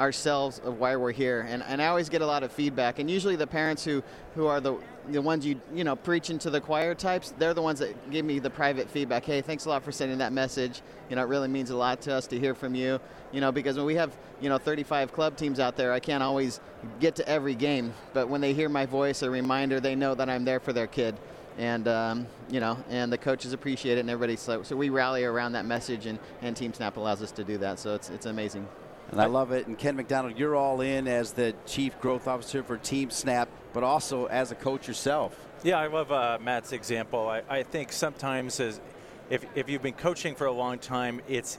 ourselves 0.00 0.60
of 0.64 0.80
why 0.80 0.96
we're 0.96 1.12
here. 1.12 1.46
And, 1.48 1.62
and 1.62 1.82
I 1.82 1.88
always 1.88 2.08
get 2.08 2.22
a 2.22 2.26
lot 2.26 2.42
of 2.42 2.50
feedback. 2.50 2.98
And 2.98 3.10
usually 3.10 3.36
the 3.36 3.46
parents 3.46 3.84
who, 3.84 4.02
who 4.34 4.46
are 4.46 4.60
the, 4.60 4.76
the 5.08 5.20
ones 5.20 5.44
you, 5.44 5.60
you 5.74 5.84
know, 5.84 5.94
preaching 5.94 6.38
to 6.40 6.50
the 6.50 6.60
choir 6.60 6.94
types, 6.94 7.34
they're 7.38 7.52
the 7.52 7.62
ones 7.62 7.78
that 7.80 8.10
give 8.10 8.24
me 8.24 8.38
the 8.38 8.48
private 8.48 8.88
feedback. 8.88 9.24
Hey, 9.24 9.42
thanks 9.42 9.66
a 9.66 9.68
lot 9.68 9.84
for 9.84 9.92
sending 9.92 10.18
that 10.18 10.32
message. 10.32 10.80
You 11.10 11.16
know, 11.16 11.22
it 11.22 11.28
really 11.28 11.48
means 11.48 11.68
a 11.68 11.76
lot 11.76 12.00
to 12.02 12.14
us 12.14 12.26
to 12.28 12.38
hear 12.38 12.54
from 12.54 12.74
you. 12.74 12.98
You 13.30 13.40
know, 13.40 13.52
because 13.52 13.76
when 13.76 13.86
we 13.86 13.94
have, 13.96 14.16
you 14.40 14.48
know, 14.48 14.58
35 14.58 15.12
club 15.12 15.36
teams 15.36 15.60
out 15.60 15.76
there, 15.76 15.92
I 15.92 16.00
can't 16.00 16.22
always 16.22 16.60
get 16.98 17.14
to 17.16 17.28
every 17.28 17.54
game. 17.54 17.92
But 18.14 18.28
when 18.28 18.40
they 18.40 18.54
hear 18.54 18.70
my 18.70 18.86
voice, 18.86 19.22
a 19.22 19.30
reminder, 19.30 19.80
they 19.80 19.94
know 19.94 20.14
that 20.14 20.30
I'm 20.30 20.44
there 20.44 20.60
for 20.60 20.72
their 20.72 20.86
kid 20.86 21.14
and 21.58 21.88
um, 21.88 22.26
you 22.48 22.58
know, 22.58 22.78
and 22.88 23.12
the 23.12 23.18
coaches 23.18 23.52
appreciate 23.52 23.98
it, 23.98 24.00
and 24.00 24.08
everybody. 24.08 24.36
So, 24.36 24.62
so 24.62 24.76
we 24.76 24.88
rally 24.88 25.24
around 25.24 25.52
that 25.52 25.66
message, 25.66 26.06
and, 26.06 26.18
and 26.40 26.56
Team 26.56 26.72
Snap 26.72 26.96
allows 26.96 27.22
us 27.22 27.32
to 27.32 27.44
do 27.44 27.58
that. 27.58 27.78
So 27.78 27.94
it's 27.94 28.08
it's 28.08 28.26
amazing. 28.26 28.66
And 29.10 29.20
I 29.20 29.26
love 29.26 29.50
it. 29.50 29.66
And 29.66 29.76
Ken 29.76 29.96
McDonald, 29.96 30.38
you're 30.38 30.54
all 30.54 30.80
in 30.80 31.08
as 31.08 31.32
the 31.32 31.54
chief 31.66 31.98
growth 32.00 32.28
officer 32.28 32.62
for 32.62 32.76
Team 32.76 33.10
Snap, 33.10 33.48
but 33.72 33.82
also 33.82 34.26
as 34.26 34.52
a 34.52 34.54
coach 34.54 34.86
yourself. 34.86 35.36
Yeah, 35.64 35.78
I 35.78 35.88
love 35.88 36.12
uh, 36.12 36.38
Matt's 36.40 36.72
example. 36.72 37.28
I, 37.28 37.42
I 37.48 37.62
think 37.64 37.92
sometimes 37.92 38.60
as 38.60 38.80
if, 39.28 39.44
if 39.56 39.68
you've 39.68 39.82
been 39.82 39.94
coaching 39.94 40.34
for 40.36 40.46
a 40.46 40.52
long 40.52 40.78
time, 40.78 41.20
it's 41.28 41.58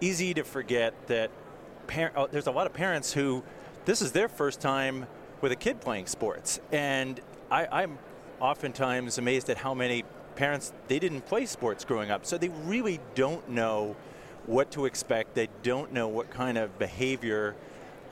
easy 0.00 0.32
to 0.34 0.42
forget 0.42 0.94
that 1.08 1.30
par- 1.86 2.12
oh, 2.16 2.26
there's 2.26 2.46
a 2.46 2.50
lot 2.50 2.66
of 2.66 2.72
parents 2.72 3.12
who 3.12 3.42
this 3.84 4.00
is 4.00 4.12
their 4.12 4.28
first 4.28 4.60
time 4.60 5.06
with 5.42 5.52
a 5.52 5.56
kid 5.56 5.80
playing 5.82 6.06
sports. 6.06 6.60
And 6.72 7.20
I, 7.50 7.66
I'm 7.66 7.98
oftentimes 8.40 9.18
amazed 9.18 9.50
at 9.50 9.58
how 9.58 9.74
many 9.74 10.04
parents, 10.34 10.72
they 10.88 10.98
didn't 10.98 11.26
play 11.26 11.44
sports 11.44 11.84
growing 11.84 12.10
up. 12.10 12.24
So 12.24 12.38
they 12.38 12.48
really 12.48 13.00
don't 13.14 13.46
know– 13.50 13.96
what 14.50 14.72
to 14.72 14.84
expect. 14.84 15.34
They 15.34 15.48
don't 15.62 15.92
know 15.92 16.08
what 16.08 16.28
kind 16.30 16.58
of 16.58 16.76
behavior 16.78 17.54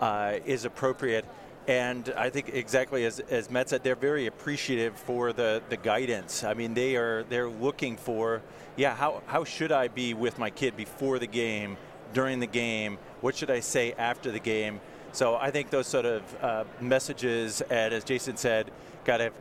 uh, 0.01 0.35
is 0.47 0.65
appropriate. 0.65 1.25
And 1.67 2.15
I 2.17 2.31
think 2.31 2.51
exactly 2.55 3.05
as, 3.05 3.19
as 3.21 3.51
Matt 3.51 3.69
said, 3.69 3.83
they're 3.83 3.97
very 3.97 4.27
appreciative 4.27 4.97
for 4.97 5.33
the, 5.33 5.61
the 5.69 5.77
guidance. 5.77 6.45
I 6.45 6.55
mean, 6.55 6.75
they 6.75 6.97
are 6.97 7.25
they're 7.25 7.49
looking 7.49 7.97
for, 7.97 8.41
yeah, 8.77 8.95
how, 8.95 9.23
how 9.27 9.45
should 9.45 9.73
I 9.73 9.89
be 9.89 10.15
with 10.15 10.39
my 10.39 10.49
kid 10.49 10.77
before 10.77 11.19
the 11.19 11.27
game, 11.27 11.77
during 12.15 12.41
the 12.41 12.47
game? 12.47 12.99
What 13.21 13.37
should 13.37 13.51
I 13.51 13.61
say 13.61 13.93
after 13.99 14.31
the 14.31 14.39
game? 14.39 14.81
So 15.13 15.37
I 15.37 15.51
think 15.51 15.71
those 15.71 15.87
sort 15.87 16.07
of 16.07 16.23
uh, 16.43 16.65
messages, 16.81 17.61
and 17.63 17.93
as 17.93 18.05
Jason 18.05 18.37
said, 18.37 18.71
got 19.05 19.19
to 19.19 19.33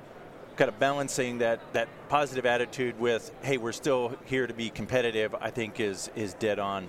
kind 0.58 0.70
of 0.70 0.80
balancing 0.80 1.38
that, 1.38 1.60
that 1.74 1.88
positive 2.10 2.46
attitude 2.46 3.00
with, 3.00 3.32
hey, 3.44 3.58
we're 3.58 3.72
still 3.72 4.14
here 4.26 4.48
to 4.48 4.54
be 4.54 4.70
competitive, 4.70 5.36
I 5.40 5.52
think 5.52 5.80
is, 5.80 6.10
is 6.16 6.34
dead 6.34 6.58
on. 6.60 6.88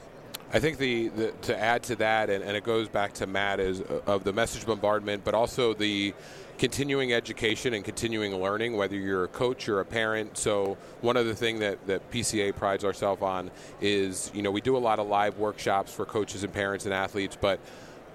I 0.51 0.59
think 0.61 0.79
the, 0.79 1.09
the, 1.09 1.33
to 1.43 1.59
add 1.59 1.83
to 1.85 1.97
that, 1.97 2.31
and, 2.31 2.43
and, 2.43 2.57
it 2.57 2.65
goes 2.65 2.89
back 2.89 3.13
to 3.15 3.27
Matt, 3.27 3.61
is 3.61 3.83
uh, 3.83 4.01
of 4.07 4.25
the 4.25 4.33
message 4.33 4.65
bombardment, 4.65 5.23
but 5.23 5.35
also 5.35 5.75
the 5.75 6.15
continuing 6.57 7.13
education 7.13 7.75
and 7.75 7.85
continuing 7.85 8.35
learning, 8.35 8.75
whether 8.75 8.97
you're 8.97 9.25
a 9.25 9.29
coach 9.29 9.69
or 9.69 9.81
a 9.81 9.85
parent. 9.85 10.39
So 10.39 10.79
one 11.03 11.19
of 11.19 11.27
the 11.27 11.35
things 11.35 11.61
that, 11.61 11.87
that 11.87 12.11
PCA 12.11 12.57
prides 12.57 12.83
ourselves 12.83 13.21
on 13.21 13.51
is, 13.83 14.31
you 14.35 14.41
know, 14.41 14.51
we 14.51 14.63
do 14.63 14.75
a 14.75 14.79
lot 14.79 14.99
of 14.99 15.07
live 15.07 15.39
workshops 15.39 15.93
for 15.93 16.07
coaches 16.07 16.43
and 16.45 16.53
parents 16.53 16.87
and 16.87 16.95
athletes, 16.95 17.37
but 17.39 17.61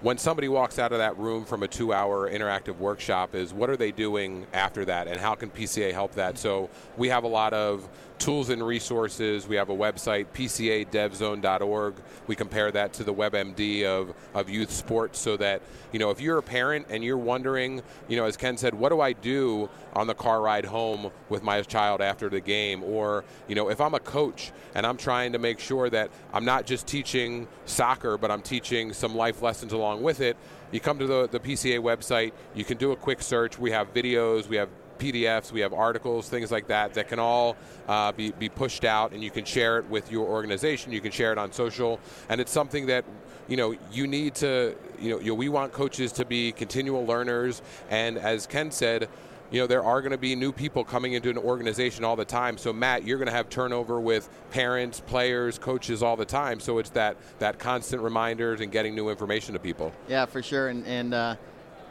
when 0.00 0.18
somebody 0.18 0.48
walks 0.48 0.78
out 0.78 0.92
of 0.92 0.98
that 0.98 1.16
room 1.18 1.44
from 1.44 1.62
a 1.62 1.68
two 1.68 1.92
hour 1.92 2.30
interactive 2.30 2.76
workshop 2.78 3.34
is 3.34 3.54
what 3.54 3.70
are 3.70 3.76
they 3.76 3.90
doing 3.90 4.46
after 4.52 4.84
that 4.84 5.08
and 5.08 5.20
how 5.20 5.34
can 5.34 5.50
PCA 5.50 5.92
help 5.92 6.14
that? 6.14 6.38
So 6.38 6.68
we 6.96 7.08
have 7.08 7.24
a 7.24 7.28
lot 7.28 7.52
of 7.52 7.88
tools 8.18 8.48
and 8.48 8.64
resources. 8.64 9.46
We 9.46 9.56
have 9.56 9.68
a 9.68 9.74
website, 9.74 10.26
pcadevzone.org. 10.34 11.94
We 12.26 12.36
compare 12.36 12.70
that 12.72 12.92
to 12.94 13.04
the 13.04 13.12
WebMD 13.12 13.84
of, 13.84 14.14
of 14.34 14.48
youth 14.48 14.70
sports 14.70 15.18
so 15.18 15.36
that, 15.36 15.62
you 15.92 15.98
know, 15.98 16.10
if 16.10 16.20
you're 16.20 16.38
a 16.38 16.42
parent 16.42 16.86
and 16.90 17.04
you're 17.04 17.18
wondering, 17.18 17.82
you 18.08 18.16
know, 18.16 18.24
as 18.24 18.36
Ken 18.36 18.56
said, 18.56 18.74
what 18.74 18.90
do 18.90 19.00
I 19.00 19.12
do 19.12 19.68
on 19.94 20.06
the 20.06 20.14
car 20.14 20.40
ride 20.40 20.64
home 20.64 21.10
with 21.28 21.42
my 21.42 21.60
child 21.62 22.00
after 22.00 22.28
the 22.28 22.40
game? 22.40 22.82
Or, 22.82 23.24
you 23.48 23.54
know, 23.54 23.68
if 23.68 23.80
I'm 23.80 23.94
a 23.94 24.00
coach 24.00 24.52
and 24.74 24.86
I'm 24.86 24.96
trying 24.96 25.32
to 25.32 25.38
make 25.38 25.58
sure 25.58 25.90
that 25.90 26.10
I'm 26.32 26.44
not 26.44 26.66
just 26.66 26.86
teaching 26.86 27.48
soccer, 27.66 28.16
but 28.16 28.30
I'm 28.30 28.42
teaching 28.42 28.92
some 28.92 29.14
life 29.14 29.42
lessons 29.42 29.72
along 29.72 30.02
with 30.02 30.20
it, 30.20 30.36
you 30.70 30.80
come 30.80 30.98
to 30.98 31.06
the, 31.06 31.28
the 31.28 31.38
PCA 31.38 31.80
website, 31.80 32.32
you 32.54 32.64
can 32.64 32.78
do 32.78 32.92
a 32.92 32.96
quick 32.96 33.22
search. 33.22 33.58
We 33.58 33.70
have 33.70 33.94
videos, 33.94 34.48
we 34.48 34.56
have 34.56 34.68
PDFs, 35.04 35.52
we 35.52 35.60
have 35.60 35.74
articles, 35.74 36.28
things 36.28 36.50
like 36.50 36.68
that 36.68 36.94
that 36.94 37.08
can 37.08 37.18
all 37.18 37.56
uh, 37.88 38.12
be, 38.12 38.30
be 38.32 38.48
pushed 38.48 38.84
out 38.84 39.12
and 39.12 39.22
you 39.22 39.30
can 39.30 39.44
share 39.44 39.78
it 39.78 39.88
with 39.90 40.10
your 40.10 40.26
organization. 40.26 40.92
You 40.92 41.00
can 41.00 41.12
share 41.12 41.32
it 41.32 41.38
on 41.38 41.52
social. 41.52 42.00
And 42.28 42.40
it's 42.40 42.52
something 42.52 42.86
that 42.86 43.04
you 43.46 43.58
know 43.58 43.76
you 43.92 44.06
need 44.06 44.34
to 44.36 44.74
you 44.98 45.10
know, 45.10 45.20
you 45.20 45.34
we 45.34 45.50
want 45.50 45.72
coaches 45.72 46.12
to 46.12 46.24
be 46.24 46.52
continual 46.52 47.04
learners 47.04 47.60
and 47.90 48.16
as 48.16 48.46
Ken 48.46 48.70
said 48.70 49.08
you 49.50 49.60
know, 49.60 49.66
there 49.66 49.84
are 49.84 50.00
going 50.00 50.10
to 50.10 50.18
be 50.18 50.34
new 50.34 50.50
people 50.50 50.82
coming 50.82 51.12
into 51.12 51.28
an 51.28 51.38
organization 51.38 52.02
all 52.02 52.16
the 52.16 52.24
time. 52.24 52.56
So, 52.56 52.72
Matt, 52.72 53.04
you're 53.04 53.18
going 53.18 53.28
to 53.28 53.32
have 53.34 53.48
turnover 53.50 54.00
with 54.00 54.28
parents, 54.50 55.00
players, 55.00 55.58
coaches 55.58 56.02
all 56.02 56.16
the 56.16 56.24
time. 56.24 56.58
So 56.58 56.78
it's 56.78 56.90
that 56.90 57.16
that 57.38 57.58
constant 57.58 58.02
reminders 58.02 58.62
and 58.62 58.72
getting 58.72 58.96
new 58.96 59.10
information 59.10 59.52
to 59.52 59.60
people. 59.60 59.92
Yeah, 60.08 60.24
for 60.24 60.42
sure. 60.42 60.68
And, 60.68 60.84
and 60.86 61.14
uh, 61.14 61.36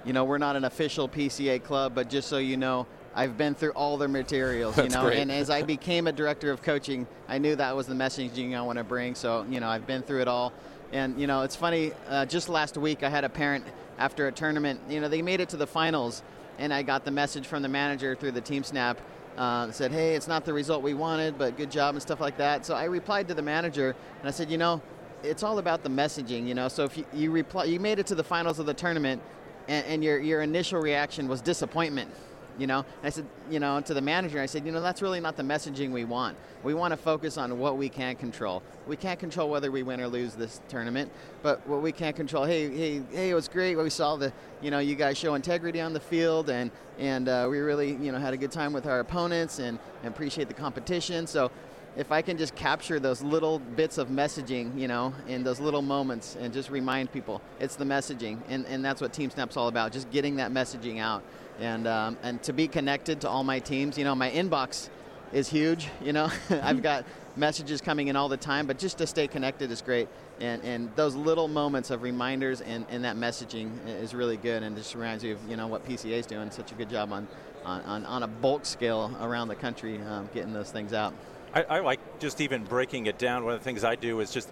you 0.03 0.13
know, 0.13 0.25
we're 0.25 0.39
not 0.39 0.55
an 0.55 0.65
official 0.65 1.07
PCA 1.07 1.63
club, 1.63 1.93
but 1.95 2.09
just 2.09 2.27
so 2.27 2.37
you 2.37 2.57
know, 2.57 2.85
I've 3.15 3.37
been 3.37 3.53
through 3.53 3.71
all 3.71 3.97
their 3.97 4.07
materials, 4.07 4.77
you 4.77 4.89
know, 4.89 5.03
great. 5.03 5.19
and 5.19 5.31
as 5.31 5.49
I 5.49 5.61
became 5.61 6.07
a 6.07 6.11
director 6.11 6.51
of 6.51 6.61
coaching, 6.61 7.07
I 7.27 7.37
knew 7.37 7.55
that 7.55 7.75
was 7.75 7.87
the 7.87 7.93
messaging 7.93 8.55
I 8.55 8.61
want 8.61 8.77
to 8.77 8.83
bring. 8.83 9.15
So, 9.15 9.45
you 9.49 9.59
know, 9.59 9.69
I've 9.69 9.85
been 9.85 10.01
through 10.01 10.21
it 10.21 10.27
all. 10.27 10.51
And, 10.91 11.19
you 11.19 11.27
know, 11.27 11.41
it's 11.41 11.55
funny, 11.55 11.91
uh, 12.09 12.25
just 12.25 12.49
last 12.49 12.77
week 12.77 13.03
I 13.03 13.09
had 13.09 13.23
a 13.23 13.29
parent 13.29 13.65
after 13.97 14.27
a 14.27 14.31
tournament, 14.31 14.79
you 14.89 14.99
know, 14.99 15.07
they 15.07 15.21
made 15.21 15.39
it 15.39 15.49
to 15.49 15.57
the 15.57 15.67
finals 15.67 16.23
and 16.59 16.73
I 16.73 16.83
got 16.83 17.05
the 17.05 17.11
message 17.11 17.47
from 17.47 17.63
the 17.63 17.69
manager 17.69 18.15
through 18.15 18.31
the 18.31 18.41
team 18.41 18.63
snap. 18.63 18.99
Uh, 19.35 19.71
said, 19.71 19.91
"Hey, 19.91 20.13
it's 20.13 20.27
not 20.27 20.45
the 20.45 20.53
result 20.53 20.83
we 20.83 20.93
wanted, 20.93 21.39
but 21.39 21.57
good 21.57 21.71
job 21.71 21.95
and 21.95 22.01
stuff 22.03 22.21
like 22.21 22.37
that." 22.37 22.67
So 22.67 22.75
I 22.75 22.83
replied 22.83 23.27
to 23.29 23.33
the 23.33 23.41
manager 23.41 23.95
and 24.19 24.27
I 24.27 24.31
said, 24.31 24.51
"You 24.51 24.59
know, 24.59 24.79
it's 25.23 25.41
all 25.41 25.57
about 25.57 25.81
the 25.81 25.89
messaging. 25.89 26.45
You 26.45 26.53
know, 26.53 26.67
so 26.67 26.83
if 26.83 26.95
you, 26.95 27.05
you 27.13 27.31
reply, 27.31 27.63
you 27.63 27.79
made 27.79 27.97
it 27.97 28.05
to 28.07 28.15
the 28.15 28.23
finals 28.23 28.59
of 28.59 28.67
the 28.67 28.75
tournament, 28.75 29.23
and, 29.67 29.83
and 29.87 30.03
your 30.03 30.19
your 30.19 30.43
initial 30.43 30.79
reaction 30.79 31.27
was 31.27 31.41
disappointment 31.41 32.11
you 32.57 32.67
know? 32.67 32.79
And 32.79 33.05
i 33.05 33.09
said 33.09 33.25
you 33.49 33.59
know 33.59 33.81
to 33.81 33.93
the 33.93 34.01
manager 34.01 34.39
i 34.39 34.45
said 34.45 34.65
you 34.65 34.71
know 34.71 34.81
that's 34.81 35.01
really 35.01 35.19
not 35.19 35.37
the 35.37 35.43
messaging 35.43 35.91
we 35.91 36.05
want. 36.05 36.37
We 36.63 36.73
want 36.73 36.91
to 36.91 36.97
focus 36.97 37.37
on 37.37 37.59
what 37.59 37.77
we 37.77 37.89
can 37.89 38.15
control. 38.15 38.63
We 38.87 38.95
can't 38.95 39.19
control 39.19 39.49
whether 39.49 39.69
we 39.69 39.83
win 39.83 39.99
or 39.99 40.07
lose 40.07 40.33
this 40.33 40.61
tournament 40.67 41.11
but 41.41 41.65
what 41.67 41.81
we 41.81 41.91
can't 41.91 42.15
control 42.15 42.45
hey 42.45 42.69
hey 42.69 43.01
hey 43.11 43.29
it 43.29 43.35
was 43.35 43.47
great. 43.47 43.75
We 43.75 43.89
saw 43.89 44.15
the 44.15 44.31
you 44.61 44.71
know 44.71 44.79
you 44.79 44.95
guys 44.95 45.17
show 45.17 45.35
integrity 45.35 45.81
on 45.81 45.93
the 45.93 45.99
field 45.99 46.49
and 46.49 46.71
and 46.99 47.27
uh, 47.27 47.47
we 47.49 47.59
really 47.59 47.91
you 47.95 48.11
know 48.11 48.19
had 48.19 48.33
a 48.33 48.37
good 48.37 48.51
time 48.51 48.73
with 48.73 48.85
our 48.85 48.99
opponents 48.99 49.59
and, 49.59 49.79
and 50.03 50.13
appreciate 50.13 50.47
the 50.47 50.53
competition. 50.53 51.27
So 51.27 51.51
if 51.95 52.11
I 52.11 52.21
can 52.21 52.37
just 52.37 52.55
capture 52.55 52.99
those 52.99 53.21
little 53.21 53.59
bits 53.59 53.97
of 53.97 54.07
messaging, 54.07 54.77
you 54.77 54.87
know, 54.87 55.13
in 55.27 55.43
those 55.43 55.59
little 55.59 55.81
moments 55.81 56.35
and 56.39 56.53
just 56.53 56.69
remind 56.69 57.11
people, 57.11 57.41
it's 57.59 57.75
the 57.75 57.85
messaging. 57.85 58.39
And, 58.49 58.65
and 58.65 58.83
that's 58.83 59.01
what 59.01 59.13
Team 59.13 59.29
Snap's 59.29 59.57
all 59.57 59.67
about, 59.67 59.91
just 59.91 60.09
getting 60.09 60.37
that 60.37 60.51
messaging 60.51 60.99
out 60.99 61.23
and 61.59 61.87
um, 61.87 62.17
and 62.23 62.41
to 62.43 62.53
be 62.53 62.67
connected 62.67 63.21
to 63.21 63.29
all 63.29 63.43
my 63.43 63.59
teams. 63.59 63.97
You 63.97 64.03
know, 64.03 64.15
my 64.15 64.31
inbox 64.31 64.89
is 65.31 65.49
huge. 65.49 65.89
You 66.01 66.13
know, 66.13 66.29
I've 66.49 66.81
got 66.81 67.05
messages 67.35 67.81
coming 67.81 68.07
in 68.07 68.15
all 68.15 68.29
the 68.29 68.37
time, 68.37 68.67
but 68.67 68.77
just 68.77 68.97
to 68.99 69.07
stay 69.07 69.27
connected 69.27 69.71
is 69.71 69.81
great. 69.81 70.07
And 70.39 70.63
and 70.63 70.95
those 70.95 71.15
little 71.15 71.47
moments 71.47 71.89
of 71.91 72.01
reminders 72.01 72.61
and, 72.61 72.85
and 72.89 73.03
that 73.05 73.15
messaging 73.15 73.71
is 73.87 74.13
really 74.13 74.37
good, 74.37 74.63
and 74.63 74.75
just 74.75 74.95
reminds 74.95 75.23
you 75.23 75.33
of 75.33 75.49
you 75.49 75.55
know 75.55 75.67
what 75.67 75.87
PCA 75.87 76.19
is 76.19 76.25
doing 76.25 76.49
such 76.51 76.71
a 76.71 76.75
good 76.75 76.89
job 76.89 77.11
on 77.11 77.27
on, 77.65 78.05
on 78.05 78.23
a 78.23 78.27
bulk 78.27 78.65
scale 78.65 79.15
around 79.21 79.47
the 79.47 79.55
country, 79.55 80.01
um, 80.01 80.29
getting 80.33 80.53
those 80.53 80.71
things 80.71 80.93
out. 80.93 81.13
I, 81.53 81.63
I 81.63 81.79
like 81.79 82.19
just 82.19 82.41
even 82.41 82.63
breaking 82.63 83.05
it 83.05 83.17
down. 83.17 83.45
One 83.45 83.53
of 83.53 83.59
the 83.59 83.63
things 83.63 83.83
I 83.83 83.95
do 83.95 84.19
is 84.19 84.31
just 84.31 84.49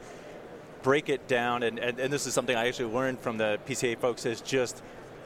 break 0.81 1.09
it 1.09 1.27
down, 1.27 1.63
and, 1.63 1.79
and, 1.79 1.99
and 1.99 2.13
this 2.13 2.25
is 2.25 2.33
something 2.33 2.55
I 2.55 2.67
actually 2.67 2.93
learned 2.93 3.19
from 3.19 3.37
the 3.37 3.59
PCA 3.67 3.97
folks 3.97 4.25
is 4.25 4.41
just 4.41 4.81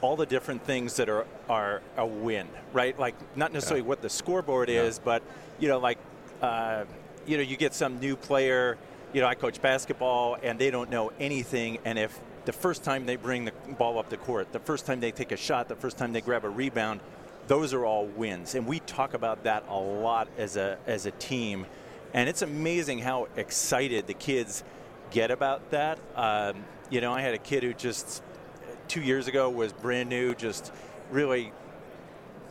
all 0.05 0.15
the 0.15 0.25
different 0.25 0.63
things 0.63 0.95
that 0.97 1.09
are 1.09 1.25
are 1.49 1.81
a 1.97 2.05
win, 2.05 2.47
right? 2.73 2.97
Like 2.97 3.15
not 3.35 3.51
necessarily 3.51 3.81
yeah. 3.81 3.87
what 3.87 4.01
the 4.01 4.09
scoreboard 4.09 4.69
yeah. 4.69 4.83
is, 4.83 4.99
but 4.99 5.23
you 5.59 5.67
know, 5.67 5.79
like 5.79 5.97
uh, 6.41 6.85
you 7.25 7.37
know, 7.37 7.43
you 7.43 7.57
get 7.57 7.73
some 7.73 7.99
new 7.99 8.15
player. 8.15 8.77
You 9.13 9.21
know, 9.21 9.27
I 9.27 9.35
coach 9.35 9.61
basketball, 9.61 10.37
and 10.43 10.59
they 10.59 10.69
don't 10.69 10.89
know 10.89 11.11
anything, 11.19 11.79
and 11.85 11.97
if 11.97 12.19
the 12.45 12.53
first 12.53 12.83
time 12.83 13.05
they 13.05 13.15
bring 13.15 13.45
the 13.45 13.53
ball 13.77 13.97
up 13.97 14.09
the 14.09 14.17
court, 14.17 14.51
the 14.51 14.59
first 14.59 14.85
time 14.85 14.99
they 14.99 15.11
take 15.11 15.31
a 15.31 15.37
shot, 15.37 15.67
the 15.67 15.75
first 15.75 15.97
time 15.97 16.13
they 16.13 16.21
grab 16.21 16.43
a 16.43 16.49
rebound, 16.49 16.99
those 17.47 17.73
are 17.73 17.85
all 17.85 18.05
wins, 18.05 18.55
and 18.55 18.67
we 18.67 18.79
talk 18.81 19.13
about 19.13 19.43
that 19.43 19.63
a 19.69 19.79
lot 19.79 20.27
as 20.37 20.57
a 20.57 20.77
as 20.85 21.05
a 21.05 21.11
team, 21.11 21.65
and 22.13 22.29
it's 22.29 22.41
amazing 22.41 22.99
how 22.99 23.27
excited 23.37 24.05
the 24.05 24.13
kids 24.13 24.63
get 25.11 25.31
about 25.31 25.71
that. 25.71 25.97
Um, 26.15 26.65
you 26.89 27.01
know, 27.01 27.13
I 27.13 27.21
had 27.21 27.33
a 27.33 27.39
kid 27.39 27.63
who 27.63 27.73
just 27.73 28.21
two 28.87 29.01
years 29.01 29.27
ago 29.27 29.49
was 29.49 29.73
brand 29.73 30.09
new, 30.09 30.35
just 30.35 30.71
really 31.11 31.51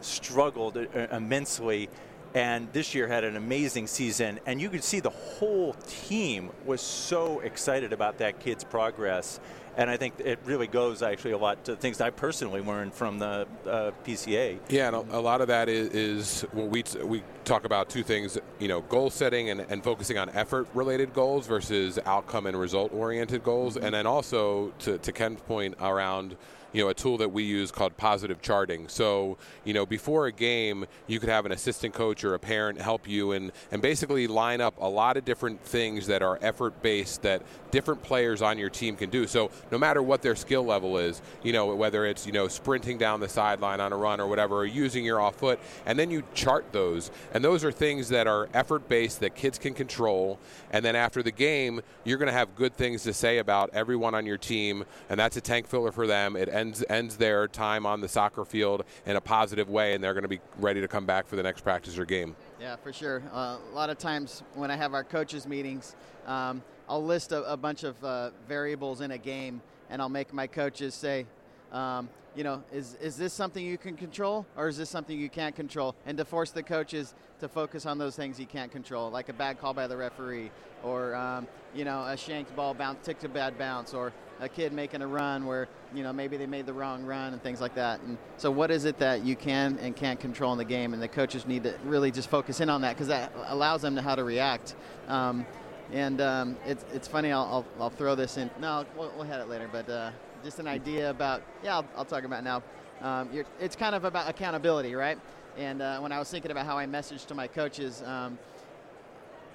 struggled 0.00 0.76
uh, 0.76 1.06
immensely. 1.12 1.88
And 2.34 2.72
this 2.72 2.94
year 2.94 3.06
had 3.06 3.22
an 3.22 3.36
amazing 3.36 3.86
season, 3.86 4.40
and 4.44 4.60
you 4.60 4.68
could 4.68 4.82
see 4.82 4.98
the 4.98 5.10
whole 5.10 5.74
team 5.86 6.50
was 6.66 6.80
so 6.80 7.38
excited 7.40 7.92
about 7.92 8.18
that 8.18 8.40
kid's 8.40 8.64
progress. 8.64 9.38
And 9.76 9.90
I 9.90 9.96
think 9.96 10.14
it 10.20 10.38
really 10.44 10.66
goes 10.66 11.02
actually 11.02 11.32
a 11.32 11.38
lot 11.38 11.64
to 11.64 11.76
things 11.76 12.00
I 12.00 12.10
personally 12.10 12.60
learned 12.60 12.94
from 12.94 13.18
the 13.18 13.46
uh, 13.66 13.90
PCA. 14.04 14.58
Yeah, 14.68 14.88
and 14.88 14.96
a, 14.96 15.18
a, 15.18 15.20
lot 15.20 15.40
of 15.40 15.48
that 15.48 15.68
is, 15.68 15.88
is 15.88 16.46
we 16.52 16.84
we 17.02 17.22
talk 17.44 17.64
about 17.64 17.88
two 17.88 18.02
things, 18.02 18.38
you 18.58 18.68
know, 18.68 18.82
goal 18.82 19.10
setting 19.10 19.50
and, 19.50 19.60
and 19.68 19.82
focusing 19.82 20.18
on 20.18 20.30
effort 20.30 20.68
related 20.74 21.12
goals 21.12 21.46
versus 21.46 21.98
outcome 22.06 22.46
and 22.46 22.58
result 22.58 22.92
oriented 22.92 23.42
goals. 23.42 23.74
Mm-hmm. 23.74 23.86
And 23.86 23.94
then 23.94 24.06
also 24.06 24.72
to, 24.80 24.98
to 24.98 25.12
Ken's 25.12 25.40
point 25.40 25.74
around 25.80 26.36
you 26.74 26.82
know 26.82 26.90
a 26.90 26.94
tool 26.94 27.16
that 27.18 27.30
we 27.30 27.44
use 27.44 27.70
called 27.70 27.96
positive 27.96 28.42
charting. 28.42 28.88
So 28.88 29.38
you 29.64 29.72
know 29.72 29.86
before 29.86 30.26
a 30.26 30.32
game, 30.32 30.84
you 31.06 31.18
could 31.20 31.30
have 31.30 31.46
an 31.46 31.52
assistant 31.52 31.94
coach 31.94 32.24
or 32.24 32.34
a 32.34 32.38
parent 32.38 32.78
help 32.80 33.08
you 33.08 33.32
and 33.32 33.52
and 33.70 33.80
basically 33.80 34.26
line 34.26 34.60
up 34.60 34.74
a 34.78 34.88
lot 34.88 35.16
of 35.16 35.24
different 35.24 35.62
things 35.62 36.06
that 36.08 36.20
are 36.20 36.38
effort 36.42 36.82
based 36.82 37.22
that 37.22 37.42
different 37.70 38.02
players 38.02 38.42
on 38.42 38.58
your 38.58 38.70
team 38.70 38.96
can 38.96 39.08
do. 39.08 39.26
So 39.26 39.50
no 39.70 39.78
matter 39.78 40.02
what 40.02 40.20
their 40.20 40.36
skill 40.36 40.64
level 40.64 40.98
is, 40.98 41.22
you 41.42 41.52
know 41.52 41.74
whether 41.74 42.04
it's 42.04 42.26
you 42.26 42.32
know 42.32 42.48
sprinting 42.48 42.98
down 42.98 43.20
the 43.20 43.28
sideline 43.28 43.80
on 43.80 43.92
a 43.92 43.96
run 43.96 44.20
or 44.20 44.26
whatever, 44.26 44.56
or 44.56 44.66
using 44.66 45.04
your 45.04 45.20
off 45.20 45.36
foot, 45.36 45.60
and 45.86 45.98
then 45.98 46.10
you 46.10 46.24
chart 46.34 46.66
those, 46.72 47.10
and 47.32 47.44
those 47.44 47.64
are 47.64 47.72
things 47.72 48.08
that 48.08 48.26
are 48.26 48.48
effort 48.52 48.88
based 48.88 49.20
that 49.20 49.36
kids 49.36 49.58
can 49.58 49.74
control. 49.74 50.40
And 50.72 50.84
then 50.84 50.96
after 50.96 51.22
the 51.22 51.30
game, 51.30 51.80
you're 52.02 52.18
going 52.18 52.28
to 52.28 52.32
have 52.32 52.56
good 52.56 52.74
things 52.74 53.04
to 53.04 53.12
say 53.12 53.38
about 53.38 53.70
everyone 53.72 54.14
on 54.14 54.26
your 54.26 54.38
team, 54.38 54.84
and 55.08 55.20
that's 55.20 55.36
a 55.36 55.40
tank 55.40 55.68
filler 55.68 55.92
for 55.92 56.06
them. 56.06 56.34
It 56.34 56.48
ends 56.48 56.63
ends 56.64 56.84
ends 56.88 57.16
their 57.16 57.46
time 57.46 57.84
on 57.86 58.00
the 58.00 58.08
soccer 58.08 58.44
field 58.44 58.84
in 59.06 59.16
a 59.16 59.20
positive 59.20 59.68
way, 59.68 59.94
and 59.94 60.02
they're 60.02 60.14
going 60.14 60.22
to 60.22 60.28
be 60.28 60.40
ready 60.58 60.80
to 60.80 60.88
come 60.88 61.06
back 61.06 61.26
for 61.26 61.36
the 61.36 61.42
next 61.42 61.60
practice 61.60 61.98
or 61.98 62.04
game. 62.04 62.34
Yeah, 62.60 62.76
for 62.76 62.92
sure. 62.92 63.22
Uh, 63.32 63.58
a 63.70 63.74
lot 63.74 63.90
of 63.90 63.98
times 63.98 64.42
when 64.54 64.70
I 64.70 64.76
have 64.76 64.94
our 64.94 65.04
coaches 65.04 65.46
meetings, 65.46 65.94
um, 66.26 66.62
I'll 66.88 67.04
list 67.04 67.32
a, 67.32 67.42
a 67.50 67.56
bunch 67.56 67.84
of 67.84 68.02
uh, 68.02 68.30
variables 68.48 69.00
in 69.00 69.10
a 69.10 69.18
game, 69.18 69.60
and 69.90 70.00
I'll 70.00 70.08
make 70.08 70.32
my 70.32 70.46
coaches 70.46 70.94
say, 70.94 71.26
um, 71.72 72.08
you 72.34 72.42
know, 72.42 72.62
is, 72.72 72.96
is 73.00 73.16
this 73.16 73.32
something 73.32 73.64
you 73.64 73.78
can 73.78 73.96
control 73.96 74.44
or 74.56 74.66
is 74.68 74.76
this 74.76 74.90
something 74.90 75.18
you 75.18 75.28
can't 75.28 75.54
control? 75.54 75.94
And 76.04 76.18
to 76.18 76.24
force 76.24 76.50
the 76.50 76.62
coaches 76.62 77.14
to 77.40 77.48
focus 77.48 77.86
on 77.86 77.96
those 77.96 78.16
things 78.16 78.40
you 78.40 78.46
can't 78.46 78.72
control, 78.72 79.10
like 79.10 79.28
a 79.28 79.32
bad 79.32 79.60
call 79.60 79.72
by 79.72 79.86
the 79.86 79.96
referee 79.96 80.50
or, 80.82 81.14
um, 81.14 81.46
you 81.74 81.84
know, 81.84 82.04
a 82.04 82.16
shanked 82.16 82.54
ball 82.56 82.74
bounce, 82.74 83.04
ticked 83.06 83.22
a 83.22 83.28
bad 83.28 83.56
bounce 83.56 83.94
or 83.94 84.12
a 84.44 84.48
kid 84.48 84.72
making 84.72 85.02
a 85.02 85.06
run 85.06 85.46
where, 85.46 85.68
you 85.94 86.02
know, 86.02 86.12
maybe 86.12 86.36
they 86.36 86.46
made 86.46 86.66
the 86.66 86.72
wrong 86.72 87.04
run 87.04 87.32
and 87.32 87.42
things 87.42 87.60
like 87.60 87.74
that. 87.74 88.00
And 88.00 88.18
so 88.36 88.50
what 88.50 88.70
is 88.70 88.84
it 88.84 88.98
that 88.98 89.24
you 89.24 89.34
can 89.36 89.78
and 89.80 89.96
can't 89.96 90.20
control 90.20 90.52
in 90.52 90.58
the 90.58 90.64
game? 90.64 90.92
And 90.92 91.02
the 91.02 91.08
coaches 91.08 91.46
need 91.46 91.64
to 91.64 91.74
really 91.84 92.10
just 92.10 92.28
focus 92.28 92.60
in 92.60 92.68
on 92.68 92.82
that 92.82 92.94
because 92.94 93.08
that 93.08 93.32
allows 93.46 93.82
them 93.82 93.96
to 93.96 94.02
how 94.02 94.14
to 94.14 94.22
react. 94.22 94.74
Um, 95.08 95.46
and 95.92 96.20
um, 96.20 96.56
it's, 96.66 96.84
it's 96.92 97.08
funny, 97.08 97.32
I'll, 97.32 97.42
I'll, 97.42 97.66
I'll, 97.80 97.90
throw 97.90 98.14
this 98.14 98.36
in. 98.36 98.50
No, 98.60 98.84
we'll, 98.96 99.12
we'll 99.16 99.26
hit 99.26 99.40
it 99.40 99.48
later, 99.48 99.68
but 99.70 99.88
uh, 99.88 100.10
just 100.42 100.58
an 100.58 100.66
idea 100.66 101.10
about, 101.10 101.42
yeah, 101.62 101.76
I'll, 101.76 101.86
I'll 101.96 102.04
talk 102.04 102.24
about 102.24 102.44
now. 102.44 102.62
Um, 103.02 103.28
it's 103.60 103.76
kind 103.76 103.94
of 103.94 104.04
about 104.04 104.28
accountability, 104.28 104.94
right? 104.94 105.18
And 105.56 105.82
uh, 105.82 106.00
when 106.00 106.10
I 106.10 106.18
was 106.18 106.30
thinking 106.30 106.50
about 106.50 106.66
how 106.66 106.78
I 106.78 106.86
message 106.86 107.26
to 107.26 107.34
my 107.34 107.46
coaches, 107.46 108.02
um, 108.02 108.38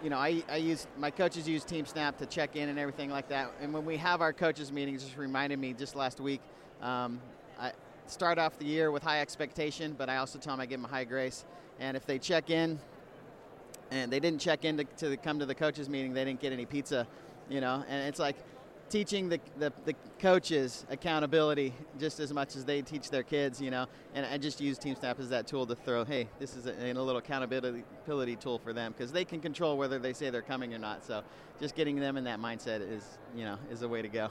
you 0.03 0.09
know, 0.09 0.17
I, 0.17 0.43
I 0.49 0.57
use 0.57 0.87
my 0.97 1.11
coaches 1.11 1.47
use 1.47 1.63
Team 1.63 1.85
Snap 1.85 2.17
to 2.19 2.25
check 2.25 2.55
in 2.55 2.69
and 2.69 2.79
everything 2.79 3.09
like 3.09 3.27
that. 3.29 3.51
And 3.61 3.73
when 3.73 3.85
we 3.85 3.97
have 3.97 4.21
our 4.21 4.33
coaches 4.33 4.71
meetings, 4.71 5.03
just 5.03 5.17
reminded 5.17 5.59
me 5.59 5.73
just 5.73 5.95
last 5.95 6.19
week. 6.19 6.41
Um, 6.81 7.19
I 7.59 7.73
start 8.07 8.37
off 8.37 8.57
the 8.57 8.65
year 8.65 8.91
with 8.91 9.03
high 9.03 9.21
expectation, 9.21 9.95
but 9.97 10.09
I 10.09 10.17
also 10.17 10.39
tell 10.39 10.53
them 10.53 10.61
I 10.61 10.65
give 10.65 10.81
them 10.81 10.89
a 10.89 10.93
high 10.93 11.03
grace. 11.03 11.45
And 11.79 11.97
if 11.97 12.05
they 12.05 12.17
check 12.17 12.49
in, 12.49 12.79
and 13.91 14.11
they 14.11 14.19
didn't 14.19 14.39
check 14.39 14.65
in 14.65 14.77
to, 14.77 14.83
to 14.83 15.17
come 15.17 15.39
to 15.39 15.45
the 15.45 15.55
coaches 15.55 15.89
meeting, 15.89 16.13
they 16.13 16.23
didn't 16.23 16.39
get 16.39 16.53
any 16.53 16.65
pizza, 16.65 17.07
you 17.49 17.59
know. 17.59 17.83
And 17.87 18.07
it's 18.07 18.19
like 18.19 18.35
teaching 18.89 19.29
the, 19.29 19.39
the, 19.57 19.71
the, 19.85 19.95
coaches 20.19 20.85
accountability 20.89 21.73
just 21.97 22.19
as 22.19 22.33
much 22.33 22.57
as 22.57 22.65
they 22.65 22.81
teach 22.81 23.09
their 23.09 23.23
kids, 23.23 23.61
you 23.61 23.71
know. 23.71 23.85
And 24.13 24.25
I 24.25 24.37
just 24.37 24.59
use 24.59 24.77
Team 24.77 24.95
Snap 24.95 25.17
as 25.19 25.29
that 25.29 25.47
tool 25.47 25.65
to 25.65 25.75
throw, 25.75 26.03
hey, 26.03 26.27
this 26.39 26.57
is 26.57 26.65
a, 26.65 26.71
a 26.71 26.93
little 26.93 27.17
accountability 27.17 28.35
tool 28.35 28.59
for 28.59 28.73
them 28.73 28.91
because 28.91 29.13
they 29.13 29.23
can 29.23 29.39
control 29.39 29.77
whether 29.77 29.97
they 29.97 30.11
say 30.11 30.29
they're 30.29 30.41
coming 30.41 30.73
or 30.73 30.77
not. 30.77 31.05
So 31.05 31.23
just 31.61 31.75
getting 31.75 31.97
them 31.97 32.17
in 32.17 32.25
that 32.25 32.39
mindset 32.39 32.81
is, 32.81 33.03
you 33.33 33.45
know, 33.45 33.57
is 33.71 33.79
the 33.79 33.87
way 33.87 34.01
to 34.01 34.09
go. 34.09 34.29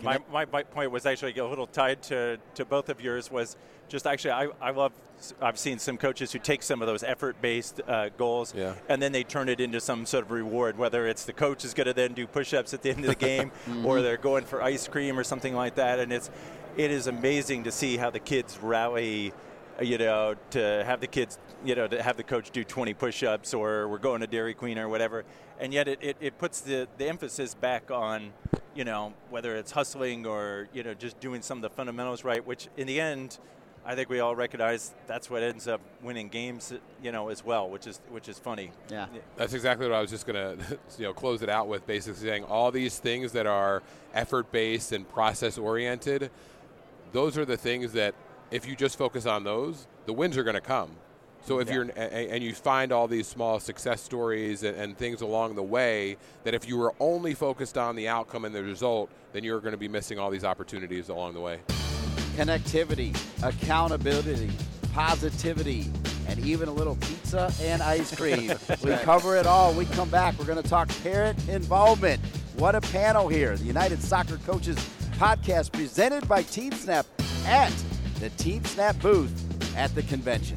My, 0.00 0.18
my, 0.32 0.46
my 0.46 0.62
point 0.62 0.90
was 0.90 1.06
actually 1.06 1.36
a 1.38 1.46
little 1.46 1.66
tied 1.66 2.02
to, 2.04 2.38
to 2.54 2.64
both 2.64 2.88
of 2.88 3.00
yours 3.00 3.30
was 3.30 3.56
just 3.88 4.06
actually 4.06 4.30
I, 4.30 4.48
I 4.60 4.70
love 4.70 4.92
I've 5.40 5.58
seen 5.58 5.78
some 5.78 5.98
coaches 5.98 6.32
who 6.32 6.38
take 6.38 6.62
some 6.62 6.80
of 6.80 6.88
those 6.88 7.02
effort 7.02 7.40
based 7.42 7.80
uh, 7.86 8.08
goals 8.10 8.54
yeah. 8.56 8.74
and 8.88 9.02
then 9.02 9.12
they 9.12 9.22
turn 9.22 9.48
it 9.48 9.60
into 9.60 9.80
some 9.80 10.06
sort 10.06 10.24
of 10.24 10.30
reward 10.30 10.78
whether 10.78 11.06
it's 11.06 11.24
the 11.24 11.32
coach 11.32 11.64
is 11.64 11.74
going 11.74 11.86
to 11.86 11.92
then 11.92 12.14
do 12.14 12.26
push 12.26 12.54
ups 12.54 12.72
at 12.72 12.82
the 12.82 12.90
end 12.90 13.00
of 13.00 13.06
the 13.06 13.14
game 13.14 13.50
mm-hmm. 13.66 13.84
or 13.84 14.00
they're 14.00 14.16
going 14.16 14.44
for 14.44 14.62
ice 14.62 14.88
cream 14.88 15.18
or 15.18 15.24
something 15.24 15.54
like 15.54 15.74
that 15.74 15.98
and 15.98 16.12
it's 16.12 16.30
it 16.76 16.90
is 16.90 17.06
amazing 17.06 17.64
to 17.64 17.70
see 17.70 17.98
how 17.98 18.08
the 18.08 18.20
kids 18.20 18.58
rally 18.62 19.32
you 19.80 19.98
know, 19.98 20.34
to 20.50 20.82
have 20.84 21.00
the 21.00 21.06
kids, 21.06 21.38
you 21.64 21.74
know, 21.74 21.86
to 21.86 22.02
have 22.02 22.16
the 22.16 22.22
coach 22.22 22.50
do 22.50 22.64
20 22.64 22.94
push-ups 22.94 23.54
or 23.54 23.88
we're 23.88 23.98
going 23.98 24.20
to 24.20 24.26
Dairy 24.26 24.54
Queen 24.54 24.78
or 24.78 24.88
whatever. 24.88 25.24
And 25.58 25.72
yet 25.72 25.88
it, 25.88 25.98
it, 26.02 26.16
it 26.20 26.38
puts 26.38 26.60
the, 26.60 26.88
the 26.98 27.08
emphasis 27.08 27.54
back 27.54 27.90
on, 27.90 28.32
you 28.74 28.84
know, 28.84 29.12
whether 29.30 29.56
it's 29.56 29.70
hustling 29.70 30.26
or, 30.26 30.68
you 30.72 30.82
know, 30.82 30.94
just 30.94 31.20
doing 31.20 31.42
some 31.42 31.58
of 31.58 31.62
the 31.62 31.70
fundamentals 31.70 32.24
right, 32.24 32.44
which 32.46 32.68
in 32.76 32.86
the 32.86 33.00
end, 33.00 33.38
I 33.84 33.94
think 33.94 34.08
we 34.08 34.20
all 34.20 34.36
recognize 34.36 34.94
that's 35.06 35.28
what 35.28 35.42
ends 35.42 35.66
up 35.66 35.80
winning 36.02 36.28
games, 36.28 36.72
you 37.02 37.10
know, 37.10 37.28
as 37.28 37.44
well, 37.44 37.68
which 37.68 37.86
is 37.86 38.00
which 38.10 38.28
is 38.28 38.38
funny. 38.38 38.70
Yeah, 38.90 39.06
that's 39.36 39.54
exactly 39.54 39.88
what 39.88 39.96
I 39.96 40.00
was 40.00 40.10
just 40.10 40.26
going 40.26 40.58
to, 40.58 40.78
you 40.98 41.04
know, 41.04 41.12
close 41.12 41.42
it 41.42 41.48
out 41.48 41.66
with, 41.66 41.86
basically 41.86 42.20
saying 42.20 42.44
all 42.44 42.70
these 42.70 42.98
things 42.98 43.32
that 43.32 43.46
are 43.46 43.82
effort 44.14 44.52
based 44.52 44.92
and 44.92 45.08
process 45.08 45.58
oriented. 45.58 46.30
Those 47.12 47.36
are 47.36 47.44
the 47.44 47.56
things 47.56 47.92
that 47.92 48.14
if 48.50 48.66
you 48.66 48.76
just 48.76 48.96
focus 48.96 49.26
on 49.26 49.44
those, 49.44 49.86
the 50.06 50.12
wins 50.12 50.38
are 50.38 50.44
going 50.44 50.54
to 50.54 50.60
come. 50.60 50.92
So 51.44 51.58
if 51.58 51.68
yeah. 51.68 51.74
you're 51.74 51.90
and 51.96 52.42
you 52.42 52.54
find 52.54 52.92
all 52.92 53.08
these 53.08 53.26
small 53.26 53.58
success 53.58 54.00
stories 54.00 54.62
and, 54.62 54.96
things 54.96 55.22
along 55.22 55.56
the 55.56 55.62
way, 55.62 56.16
that 56.44 56.54
if 56.54 56.68
you 56.68 56.76
were 56.76 56.94
only 57.00 57.34
focused 57.34 57.76
on 57.76 57.96
the 57.96 58.08
outcome 58.08 58.44
and 58.44 58.54
the 58.54 58.62
result, 58.62 59.10
then 59.32 59.42
you're 59.42 59.60
going 59.60 59.72
to 59.72 59.78
be 59.78 59.88
missing 59.88 60.18
all 60.18 60.30
these 60.30 60.44
opportunities 60.44 61.08
along 61.08 61.34
the 61.34 61.40
way. 61.40 61.58
Connectivity, 62.36 63.16
accountability, 63.42 64.50
positivity, 64.92 65.90
and 66.28 66.38
even 66.40 66.68
a 66.68 66.72
little 66.72 66.96
pizza 66.96 67.52
and 67.62 67.82
ice 67.82 68.14
cream. 68.14 68.52
we 68.84 68.94
cover 68.98 69.36
it 69.36 69.46
all. 69.46 69.72
We 69.74 69.86
come 69.86 70.10
back. 70.10 70.38
We're 70.38 70.44
going 70.44 70.62
to 70.62 70.68
talk 70.68 70.88
parent 71.02 71.48
involvement. 71.48 72.20
What 72.56 72.74
a 72.74 72.80
panel 72.80 73.28
here! 73.28 73.56
The 73.56 73.64
United 73.64 74.00
Soccer 74.00 74.38
Coaches 74.46 74.76
podcast 75.12 75.72
presented 75.72 76.28
by 76.28 76.42
TeamSnap 76.42 77.06
at 77.46 77.72
the 78.20 78.30
Team 78.30 78.64
Snap 78.64 79.00
booth 79.00 79.76
at 79.76 79.94
the 79.94 80.02
convention. 80.02 80.56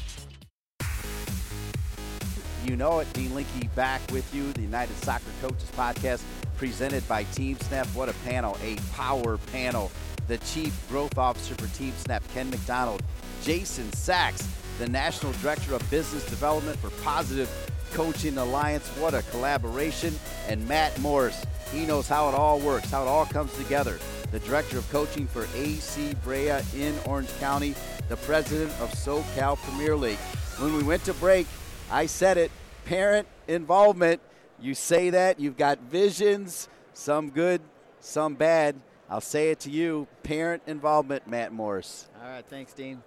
You 2.71 2.77
know 2.77 2.99
it. 2.99 3.11
Dean 3.11 3.35
Linke 3.35 3.75
back 3.75 3.99
with 4.13 4.33
you, 4.33 4.53
the 4.53 4.61
United 4.61 4.95
Soccer 5.03 5.25
Coaches 5.41 5.69
Podcast, 5.75 6.21
presented 6.55 7.05
by 7.05 7.25
Team 7.25 7.59
Snap. 7.59 7.85
What 7.87 8.07
a 8.07 8.13
panel, 8.23 8.57
a 8.63 8.77
power 8.93 9.37
panel. 9.51 9.91
The 10.29 10.37
Chief 10.37 10.73
Growth 10.87 11.17
Officer 11.17 11.53
for 11.55 11.67
Team 11.77 11.91
Snap, 11.97 12.23
Ken 12.33 12.49
McDonald. 12.49 13.03
Jason 13.43 13.91
Sachs, 13.91 14.47
the 14.79 14.87
National 14.87 15.33
Director 15.33 15.75
of 15.75 15.91
Business 15.91 16.25
Development 16.27 16.77
for 16.77 16.91
Positive 17.03 17.49
Coaching 17.91 18.37
Alliance. 18.37 18.87
What 18.99 19.13
a 19.15 19.21
collaboration. 19.23 20.17
And 20.47 20.65
Matt 20.65 20.97
Morris, 21.01 21.45
he 21.73 21.85
knows 21.85 22.07
how 22.07 22.29
it 22.29 22.35
all 22.35 22.57
works, 22.61 22.89
how 22.89 23.01
it 23.03 23.09
all 23.09 23.25
comes 23.25 23.53
together. 23.57 23.99
The 24.31 24.39
Director 24.39 24.77
of 24.77 24.89
Coaching 24.91 25.27
for 25.27 25.45
AC 25.55 26.13
Brea 26.23 26.61
in 26.73 26.97
Orange 27.05 27.37
County, 27.37 27.75
the 28.07 28.15
President 28.15 28.71
of 28.79 28.91
SoCal 28.91 29.57
Premier 29.57 29.97
League. 29.97 30.19
When 30.57 30.73
we 30.77 30.83
went 30.83 31.03
to 31.03 31.13
break, 31.15 31.47
I 31.91 32.05
said 32.05 32.37
it 32.37 32.49
parent 32.85 33.27
involvement. 33.47 34.21
You 34.59 34.75
say 34.75 35.09
that, 35.09 35.39
you've 35.39 35.57
got 35.57 35.79
visions, 35.79 36.69
some 36.93 37.29
good, 37.29 37.61
some 37.99 38.35
bad. 38.35 38.75
I'll 39.09 39.21
say 39.21 39.51
it 39.51 39.59
to 39.61 39.71
you 39.71 40.07
parent 40.23 40.63
involvement, 40.67 41.27
Matt 41.27 41.51
Morris. 41.51 42.07
All 42.21 42.29
right, 42.29 42.45
thanks, 42.45 42.73
Dean. 42.73 43.01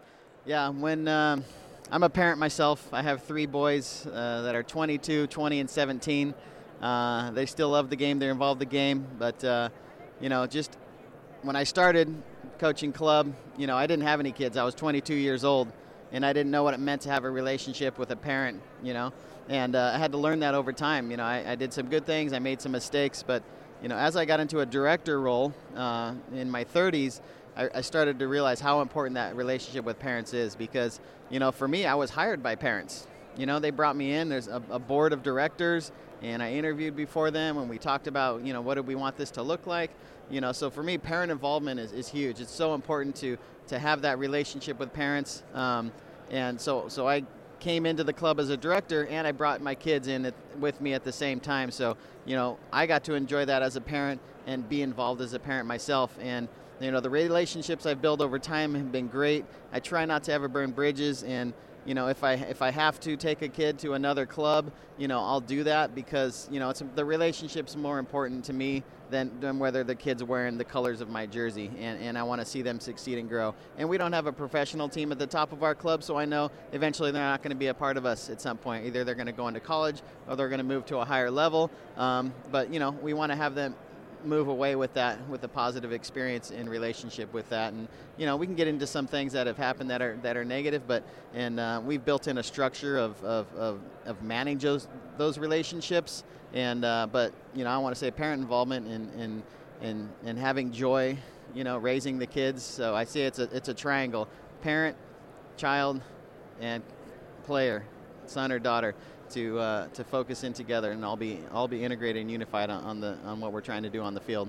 Yeah, 0.45 0.69
when 0.69 1.09
um, 1.09 1.45
I'm 1.91 2.03
a 2.03 2.11
parent 2.11 2.39
myself, 2.39 2.87
I 2.93 3.03
have 3.03 3.23
three 3.23 3.47
boys 3.47 4.07
uh, 4.07 4.43
that 4.43 4.55
are 4.55 4.63
22, 4.63 5.29
20, 5.29 5.61
and 5.61 5.71
17. 5.71 6.35
Uh, 6.83 7.31
they 7.31 7.47
still 7.47 7.71
love 7.71 7.89
the 7.89 7.97
game, 7.97 8.19
they're 8.19 8.33
involved 8.33 8.61
in 8.61 8.69
the 8.69 8.73
game, 8.73 9.07
but, 9.19 9.43
uh, 9.45 9.69
you 10.21 10.29
know, 10.29 10.47
just 10.47 10.77
when 11.43 11.57
I 11.57 11.65
started 11.65 12.15
coaching 12.59 12.93
club, 12.93 13.33
you 13.57 13.67
know, 13.67 13.77
I 13.77 13.87
didn't 13.87 14.05
have 14.05 14.21
any 14.21 14.33
kids. 14.33 14.57
I 14.57 14.65
was 14.65 14.75
22 14.75 15.15
years 15.15 15.45
old 15.45 15.73
and 16.13 16.25
I 16.25 16.33
didn't 16.33 16.51
know 16.51 16.63
what 16.63 16.75
it 16.75 16.81
meant 16.81 17.03
to 17.03 17.11
have 17.11 17.25
a 17.25 17.31
relationship 17.31 17.99
with 17.99 18.11
a 18.11 18.17
parent, 18.17 18.63
you 18.83 18.95
know. 18.95 19.13
And 19.49 19.77
uh, 19.77 19.93
I 19.95 19.99
had 19.99 20.13
to 20.13 20.19
learn 20.19 20.41
that 20.41 20.55
over 20.55 20.73
time. 20.73 21.11
You 21.11 21.17
know, 21.17 21.25
I, 21.25 21.53
I, 21.53 21.55
did 21.55 21.73
some 21.73 21.89
good 21.89 22.07
things, 22.07 22.33
I 22.33 22.39
made 22.39 22.61
some 22.61 22.73
mistakes, 22.73 23.23
but 23.23 23.43
you 23.83 23.89
know, 23.89 23.97
as 23.97 24.17
I 24.17 24.25
got 24.25 24.41
into 24.41 24.61
a 24.61 24.67
director 24.67 25.21
role 25.21 25.53
uh, 25.77 26.15
in 26.35 26.51
my 26.51 26.65
30s, 26.65 27.21
I, 27.57 27.69
I, 27.75 27.81
started 27.83 28.19
to 28.21 28.29
realize 28.29 28.59
how 28.61 28.81
important 28.81 29.15
that 29.17 29.37
relationship 29.37 29.85
with 29.85 29.99
parents 29.99 30.33
is. 30.33 30.57
Because 30.57 31.01
you 31.31 31.39
know, 31.39 31.53
for 31.53 31.69
me, 31.69 31.85
I 31.85 31.95
was 31.95 32.11
hired 32.11 32.43
by 32.43 32.55
parents. 32.55 33.07
You 33.37 33.47
know, 33.47 33.59
they 33.59 33.71
brought 33.71 33.97
me 33.97 34.15
in. 34.15 34.29
There's 34.29 34.49
a, 34.49 34.63
a 34.71 34.79
board 34.79 35.13
of 35.13 35.23
directors, 35.23 35.93
and 36.23 36.43
I 36.43 36.53
interviewed 36.53 36.97
before 36.97 37.31
them, 37.31 37.59
and 37.59 37.69
we 37.69 37.79
talked 37.79 38.07
about, 38.07 38.45
you 38.47 38.53
know, 38.53 38.61
what 38.61 38.77
do 38.77 38.83
we 38.83 38.95
want 38.95 39.17
this 39.17 39.31
to 39.33 39.43
look 39.43 39.67
like. 39.67 39.91
You 40.31 40.41
know, 40.41 40.53
so 40.53 40.71
for 40.71 40.83
me, 40.83 40.97
parent 40.97 41.31
involvement 41.31 41.79
is, 41.79 41.93
is 41.93 42.09
huge. 42.09 42.41
It's 42.41 42.55
so 42.55 42.75
important 42.75 43.17
to 43.17 43.37
to 43.69 43.79
have 43.79 44.03
that 44.03 44.19
relationship 44.19 44.79
with 44.79 44.93
parents. 44.93 45.43
Um, 45.55 45.93
and 46.31 46.61
so, 46.61 46.89
so 46.89 47.09
I 47.09 47.25
came 47.65 47.87
into 47.87 48.05
the 48.05 48.13
club 48.13 48.39
as 48.39 48.51
a 48.51 48.59
director 48.59 49.07
and 49.07 49.27
I 49.27 49.33
brought 49.33 49.63
my 49.63 49.75
kids 49.75 50.07
in 50.07 50.27
at, 50.27 50.35
with 50.61 50.83
me 50.83 50.93
at 50.93 51.03
the 51.03 51.13
same 51.13 51.41
time. 51.41 51.71
So, 51.71 51.97
you 52.27 52.37
know, 52.37 52.59
I 52.71 52.85
got 52.87 53.05
to 53.05 53.15
enjoy 53.15 53.47
that 53.47 53.63
as 53.63 53.77
a 53.77 53.81
parent 53.81 54.21
and 54.47 54.69
be 54.69 54.83
involved 54.83 55.23
as 55.23 55.33
a 55.33 55.39
parent 55.39 55.67
myself. 55.67 56.15
And, 56.21 56.47
you 56.79 56.91
know, 56.91 57.01
the 57.01 57.09
relationships 57.09 57.87
I've 57.87 58.03
built 58.03 58.21
over 58.21 58.39
time 58.39 58.75
have 58.75 58.93
been 58.93 59.09
great. 59.09 59.47
I 59.73 59.81
try 59.81 60.05
not 60.05 60.25
to 60.25 60.33
ever 60.33 60.47
burn 60.47 60.73
bridges 60.73 61.23
and, 61.23 61.55
you 61.87 61.95
know, 61.95 62.09
if 62.09 62.23
I 62.23 62.35
if 62.35 62.61
I 62.61 62.71
have 62.71 63.01
to 63.01 63.17
take 63.17 63.41
a 63.41 63.49
kid 63.49 63.79
to 63.79 63.95
another 63.95 64.27
club, 64.27 64.71
you 64.99 65.09
know, 65.09 65.21
I'll 65.21 65.41
do 65.41 65.65
that 65.65 65.95
because 65.95 66.49
you 66.51 66.61
know 66.61 66.71
it's 66.71 66.83
the 66.95 67.05
relationship's 67.05 67.77
more 67.77 67.99
important 67.99 68.45
to 68.47 68.53
me 68.53 68.83
than, 69.11 69.31
than 69.41 69.59
whether 69.59 69.85
the 69.85 69.95
kid's 69.95 70.23
wearing 70.23 70.59
the 70.59 70.65
colors 70.65 71.01
of 71.01 71.09
my 71.09 71.27
jersey, 71.27 71.71
and, 71.79 72.01
and 72.01 72.19
I 72.19 72.23
want 72.23 72.41
to 72.41 72.47
see 72.47 72.63
them 72.63 72.81
succeed 72.81 73.19
and 73.19 73.29
grow. 73.29 73.55
And 73.79 73.89
we 73.89 73.99
don't 73.99 74.13
have 74.13 74.27
a 74.27 74.33
professional 74.33 74.89
team 74.89 75.13
at 75.13 75.19
the 75.19 75.27
top 75.27 75.53
of 75.53 75.63
our 75.63 75.75
club, 75.75 76.03
so 76.03 76.17
I 76.17 76.25
know 76.25 76.51
eventually 76.73 77.11
they're 77.11 77.23
not 77.23 77.43
going 77.43 77.51
to 77.51 77.57
be 77.57 77.69
a 77.69 77.75
part 77.75 77.97
of 77.97 78.07
us 78.07 78.31
at 78.31 78.41
some 78.41 78.57
point. 78.57 78.87
Either 78.87 79.05
they're 79.05 79.15
going 79.15 79.27
to 79.27 79.33
go 79.33 79.49
into 79.49 79.61
college 79.61 80.03
or 80.29 80.37
they're 80.37 80.49
going 80.49 80.59
to 80.59 80.65
move 80.65 80.87
to 80.87 80.99
a 80.99 81.05
higher 81.05 81.31
level. 81.31 81.71
Um, 81.97 82.33
but 82.51 82.73
you 82.73 82.81
know, 82.81 82.91
we 82.91 83.13
want 83.13 83.31
to 83.33 83.37
have 83.37 83.55
them 83.55 83.75
move 84.25 84.49
away 84.49 84.77
with 84.77 84.95
that 84.95 85.27
with 85.29 85.45
a 85.45 85.49
positive 85.49 85.93
experience 85.93 86.51
in 86.51 86.69
relationship 86.69 87.33
with 87.33 87.49
that. 87.51 87.73
And 87.73 87.89
you 88.17 88.27
know 88.27 88.37
we 88.37 88.47
can 88.47 88.55
get 88.55 88.69
into 88.69 88.87
some 88.87 89.07
things 89.07 89.33
that 89.33 89.47
have 89.47 89.57
happened 89.57 89.91
that 89.91 90.03
are 90.03 90.17
that 90.23 90.37
are 90.37 90.45
negative 90.45 90.87
but 90.87 91.05
and 91.35 91.61
uh, 91.61 91.81
we've 91.85 92.05
built 92.05 92.29
in 92.29 92.39
a 92.39 92.43
structure 92.43 92.99
of, 92.99 93.23
of, 93.25 93.47
of, 93.55 93.81
of 94.07 94.23
managing 94.23 94.59
those 94.59 94.89
those 95.19 95.39
relationships. 95.39 96.25
And 96.53 96.85
uh, 96.85 97.09
but 97.11 97.33
you 97.55 97.65
know 97.65 97.71
I 97.71 97.79
want 97.79 97.95
to 97.95 97.99
say 97.99 98.11
parent 98.11 98.41
involvement 98.41 98.87
in 98.87 99.11
in 99.21 99.43
in, 99.83 100.09
in 100.25 100.37
having 100.37 100.73
joy 100.73 101.17
you 101.55 101.65
know 101.65 101.79
raising 101.79 102.19
the 102.19 102.27
kids. 102.27 102.63
So 102.63 102.95
I 102.95 103.05
see 103.05 103.23
it's 103.23 103.39
a 103.39 103.45
it's 103.55 103.69
a 103.69 103.75
triangle 103.75 104.29
parent 104.63 104.97
child 105.57 106.01
and 106.61 106.83
player 107.45 107.85
son 108.27 108.51
or 108.51 108.59
daughter 108.59 108.95
to 109.35 109.59
uh, 109.59 109.89
to 109.89 110.05
focus 110.05 110.45
in 110.45 110.53
together, 110.53 110.93
and 110.93 111.05
all 111.05 111.17
be 111.17 111.41
all 111.53 111.69
be 111.69 111.85
integrated 111.85 112.23
and 112.23 112.31
unified 112.31 112.71
on, 112.71 112.85
on 112.85 113.01
the 113.01 113.19
on 113.25 113.41
what 113.41 113.53
we're 113.53 113.61
trying 113.61 113.83
to 113.83 113.91
do 113.91 114.01
on 114.01 114.15
the 114.15 114.21
field. 114.21 114.49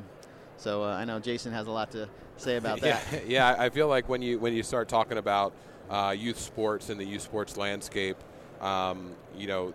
So 0.58 0.84
uh, 0.84 0.88
I 0.88 1.06
know 1.06 1.20
Jason 1.20 1.52
has 1.52 1.68
a 1.68 1.72
lot 1.72 1.92
to 1.92 2.08
say 2.38 2.56
about 2.56 2.80
that. 2.82 3.06
yeah, 3.12 3.20
yeah, 3.28 3.56
I 3.58 3.70
feel 3.70 3.88
like 3.88 4.08
when 4.08 4.22
you 4.22 4.40
when 4.40 4.54
you 4.54 4.64
start 4.64 4.88
talking 4.88 5.18
about 5.18 5.54
uh, 5.90 6.16
youth 6.18 6.40
sports 6.40 6.90
and 6.90 7.00
the 7.00 7.06
youth 7.06 7.24
sports 7.24 7.58
landscape, 7.58 8.18
um, 8.62 9.12
you 9.36 9.48
know, 9.48 9.74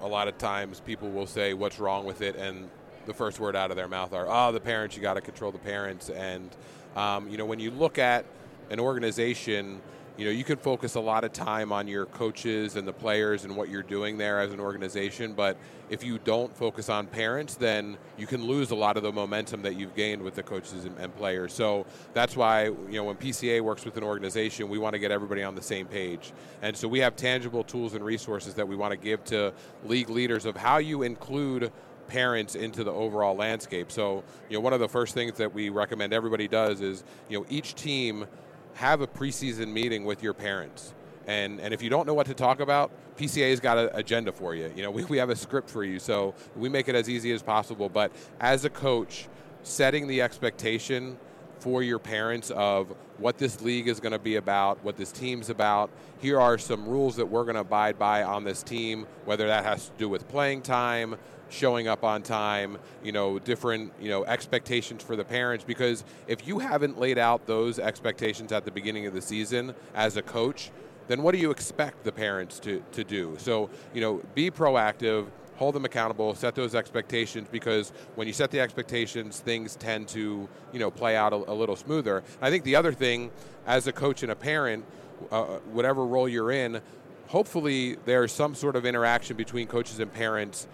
a 0.00 0.06
lot 0.06 0.28
of 0.28 0.38
times 0.38 0.80
people 0.80 1.10
will 1.10 1.26
say, 1.26 1.54
"What's 1.54 1.80
wrong 1.80 2.04
with 2.04 2.20
it?" 2.20 2.36
and 2.36 2.70
the 3.06 3.14
first 3.14 3.40
word 3.40 3.56
out 3.56 3.70
of 3.70 3.76
their 3.76 3.88
mouth 3.88 4.12
are, 4.12 4.26
"Oh, 4.28 4.52
the 4.52 4.60
parents. 4.60 4.94
You 4.94 5.02
got 5.02 5.14
to 5.14 5.20
control 5.20 5.50
the 5.50 5.58
parents." 5.58 6.10
And 6.10 6.50
um, 6.96 7.28
you 7.28 7.38
know, 7.38 7.46
when 7.46 7.60
you 7.60 7.70
look 7.70 7.98
at 7.98 8.24
an 8.70 8.78
organization 8.78 9.80
you 10.20 10.26
know, 10.26 10.32
you 10.32 10.44
can 10.44 10.58
focus 10.58 10.96
a 10.96 11.00
lot 11.00 11.24
of 11.24 11.32
time 11.32 11.72
on 11.72 11.88
your 11.88 12.04
coaches 12.04 12.76
and 12.76 12.86
the 12.86 12.92
players 12.92 13.46
and 13.46 13.56
what 13.56 13.70
you're 13.70 13.82
doing 13.82 14.18
there 14.18 14.38
as 14.38 14.52
an 14.52 14.60
organization, 14.60 15.32
but 15.32 15.56
if 15.88 16.04
you 16.04 16.18
don't 16.18 16.54
focus 16.54 16.90
on 16.90 17.06
parents, 17.06 17.54
then 17.54 17.96
you 18.18 18.26
can 18.26 18.44
lose 18.44 18.70
a 18.70 18.74
lot 18.74 18.98
of 18.98 19.02
the 19.02 19.10
momentum 19.10 19.62
that 19.62 19.76
you've 19.76 19.94
gained 19.94 20.20
with 20.20 20.34
the 20.34 20.42
coaches 20.42 20.84
and, 20.84 20.94
and 20.98 21.16
players. 21.16 21.54
So 21.54 21.86
that's 22.12 22.36
why, 22.36 22.64
you 22.64 22.92
know, 22.92 23.04
when 23.04 23.16
PCA 23.16 23.62
works 23.62 23.86
with 23.86 23.96
an 23.96 24.02
organization, 24.02 24.68
we 24.68 24.76
want 24.76 24.92
to 24.92 24.98
get 24.98 25.10
everybody 25.10 25.42
on 25.42 25.54
the 25.54 25.62
same 25.62 25.86
page. 25.86 26.34
And 26.60 26.76
so 26.76 26.86
we 26.86 26.98
have 26.98 27.16
tangible 27.16 27.64
tools 27.64 27.94
and 27.94 28.04
resources 28.04 28.52
that 28.54 28.68
we 28.68 28.76
want 28.76 28.90
to 28.90 28.98
give 28.98 29.24
to 29.24 29.54
league 29.86 30.10
leaders 30.10 30.44
of 30.44 30.54
how 30.54 30.76
you 30.76 31.00
include 31.00 31.72
parents 32.08 32.56
into 32.56 32.84
the 32.84 32.92
overall 32.92 33.36
landscape. 33.36 33.90
So, 33.90 34.22
you 34.50 34.58
know, 34.58 34.60
one 34.60 34.74
of 34.74 34.80
the 34.80 34.88
first 34.88 35.14
things 35.14 35.38
that 35.38 35.54
we 35.54 35.70
recommend 35.70 36.12
everybody 36.12 36.46
does 36.46 36.82
is, 36.82 37.04
you 37.30 37.38
know, 37.38 37.46
each 37.48 37.74
team 37.74 38.26
have 38.74 39.00
a 39.00 39.06
preseason 39.06 39.72
meeting 39.72 40.04
with 40.04 40.22
your 40.22 40.34
parents. 40.34 40.94
And, 41.26 41.60
and 41.60 41.72
if 41.72 41.82
you 41.82 41.90
don't 41.90 42.06
know 42.06 42.14
what 42.14 42.26
to 42.26 42.34
talk 42.34 42.60
about, 42.60 42.90
PCA's 43.16 43.60
got 43.60 43.78
an 43.78 43.90
agenda 43.92 44.32
for 44.32 44.54
you. 44.54 44.72
You 44.74 44.82
know, 44.82 44.90
we, 44.98 45.04
we 45.04 45.18
have 45.18 45.30
a 45.30 45.36
script 45.36 45.70
for 45.70 45.84
you, 45.84 45.98
so 45.98 46.34
we 46.56 46.68
make 46.68 46.88
it 46.88 46.94
as 46.94 47.08
easy 47.08 47.32
as 47.32 47.42
possible. 47.42 47.88
But 47.88 48.12
as 48.40 48.64
a 48.64 48.70
coach, 48.70 49.28
setting 49.62 50.06
the 50.06 50.22
expectation 50.22 51.18
for 51.60 51.82
your 51.82 51.98
parents 51.98 52.50
of 52.50 52.94
what 53.18 53.36
this 53.36 53.60
league 53.60 53.86
is 53.86 54.00
going 54.00 54.12
to 54.12 54.18
be 54.18 54.36
about, 54.36 54.82
what 54.82 54.96
this 54.96 55.12
team's 55.12 55.50
about. 55.50 55.90
Here 56.20 56.40
are 56.40 56.56
some 56.56 56.88
rules 56.88 57.16
that 57.16 57.26
we're 57.26 57.44
going 57.44 57.54
to 57.54 57.60
abide 57.60 57.98
by 57.98 58.22
on 58.22 58.44
this 58.44 58.62
team, 58.62 59.06
whether 59.26 59.46
that 59.46 59.64
has 59.64 59.86
to 59.86 59.92
do 59.98 60.08
with 60.08 60.26
playing 60.28 60.62
time, 60.62 61.16
showing 61.50 61.88
up 61.88 62.04
on 62.04 62.22
time, 62.22 62.78
you 63.02 63.12
know, 63.12 63.38
different, 63.38 63.92
you 64.00 64.08
know, 64.08 64.24
expectations 64.24 65.02
for 65.02 65.16
the 65.16 65.24
parents 65.24 65.64
because 65.64 66.04
if 66.26 66.46
you 66.46 66.58
haven't 66.58 66.98
laid 66.98 67.18
out 67.18 67.46
those 67.46 67.78
expectations 67.78 68.52
at 68.52 68.64
the 68.64 68.70
beginning 68.70 69.06
of 69.06 69.12
the 69.12 69.20
season 69.20 69.74
as 69.94 70.16
a 70.16 70.22
coach, 70.22 70.70
then 71.08 71.22
what 71.22 71.32
do 71.32 71.38
you 71.38 71.50
expect 71.50 72.04
the 72.04 72.12
parents 72.12 72.60
to, 72.60 72.82
to 72.92 73.02
do? 73.02 73.34
So, 73.38 73.68
you 73.92 74.00
know, 74.00 74.22
be 74.34 74.50
proactive, 74.50 75.26
hold 75.56 75.74
them 75.74 75.84
accountable, 75.84 76.34
set 76.34 76.54
those 76.54 76.74
expectations 76.74 77.48
because 77.50 77.92
when 78.14 78.26
you 78.26 78.32
set 78.32 78.50
the 78.50 78.60
expectations, 78.60 79.40
things 79.40 79.76
tend 79.76 80.08
to, 80.08 80.48
you 80.72 80.78
know, 80.78 80.90
play 80.90 81.16
out 81.16 81.32
a, 81.32 81.36
a 81.36 81.52
little 81.52 81.76
smoother. 81.76 82.22
I 82.40 82.48
think 82.48 82.64
the 82.64 82.76
other 82.76 82.92
thing, 82.92 83.30
as 83.66 83.86
a 83.86 83.92
coach 83.92 84.22
and 84.22 84.30
a 84.30 84.36
parent, 84.36 84.84
uh, 85.30 85.58
whatever 85.72 86.06
role 86.06 86.28
you're 86.28 86.52
in, 86.52 86.80
hopefully 87.26 87.96
there's 88.06 88.32
some 88.32 88.54
sort 88.54 88.74
of 88.74 88.86
interaction 88.86 89.36
between 89.36 89.66
coaches 89.66 90.00
and 90.00 90.12
parents 90.12 90.66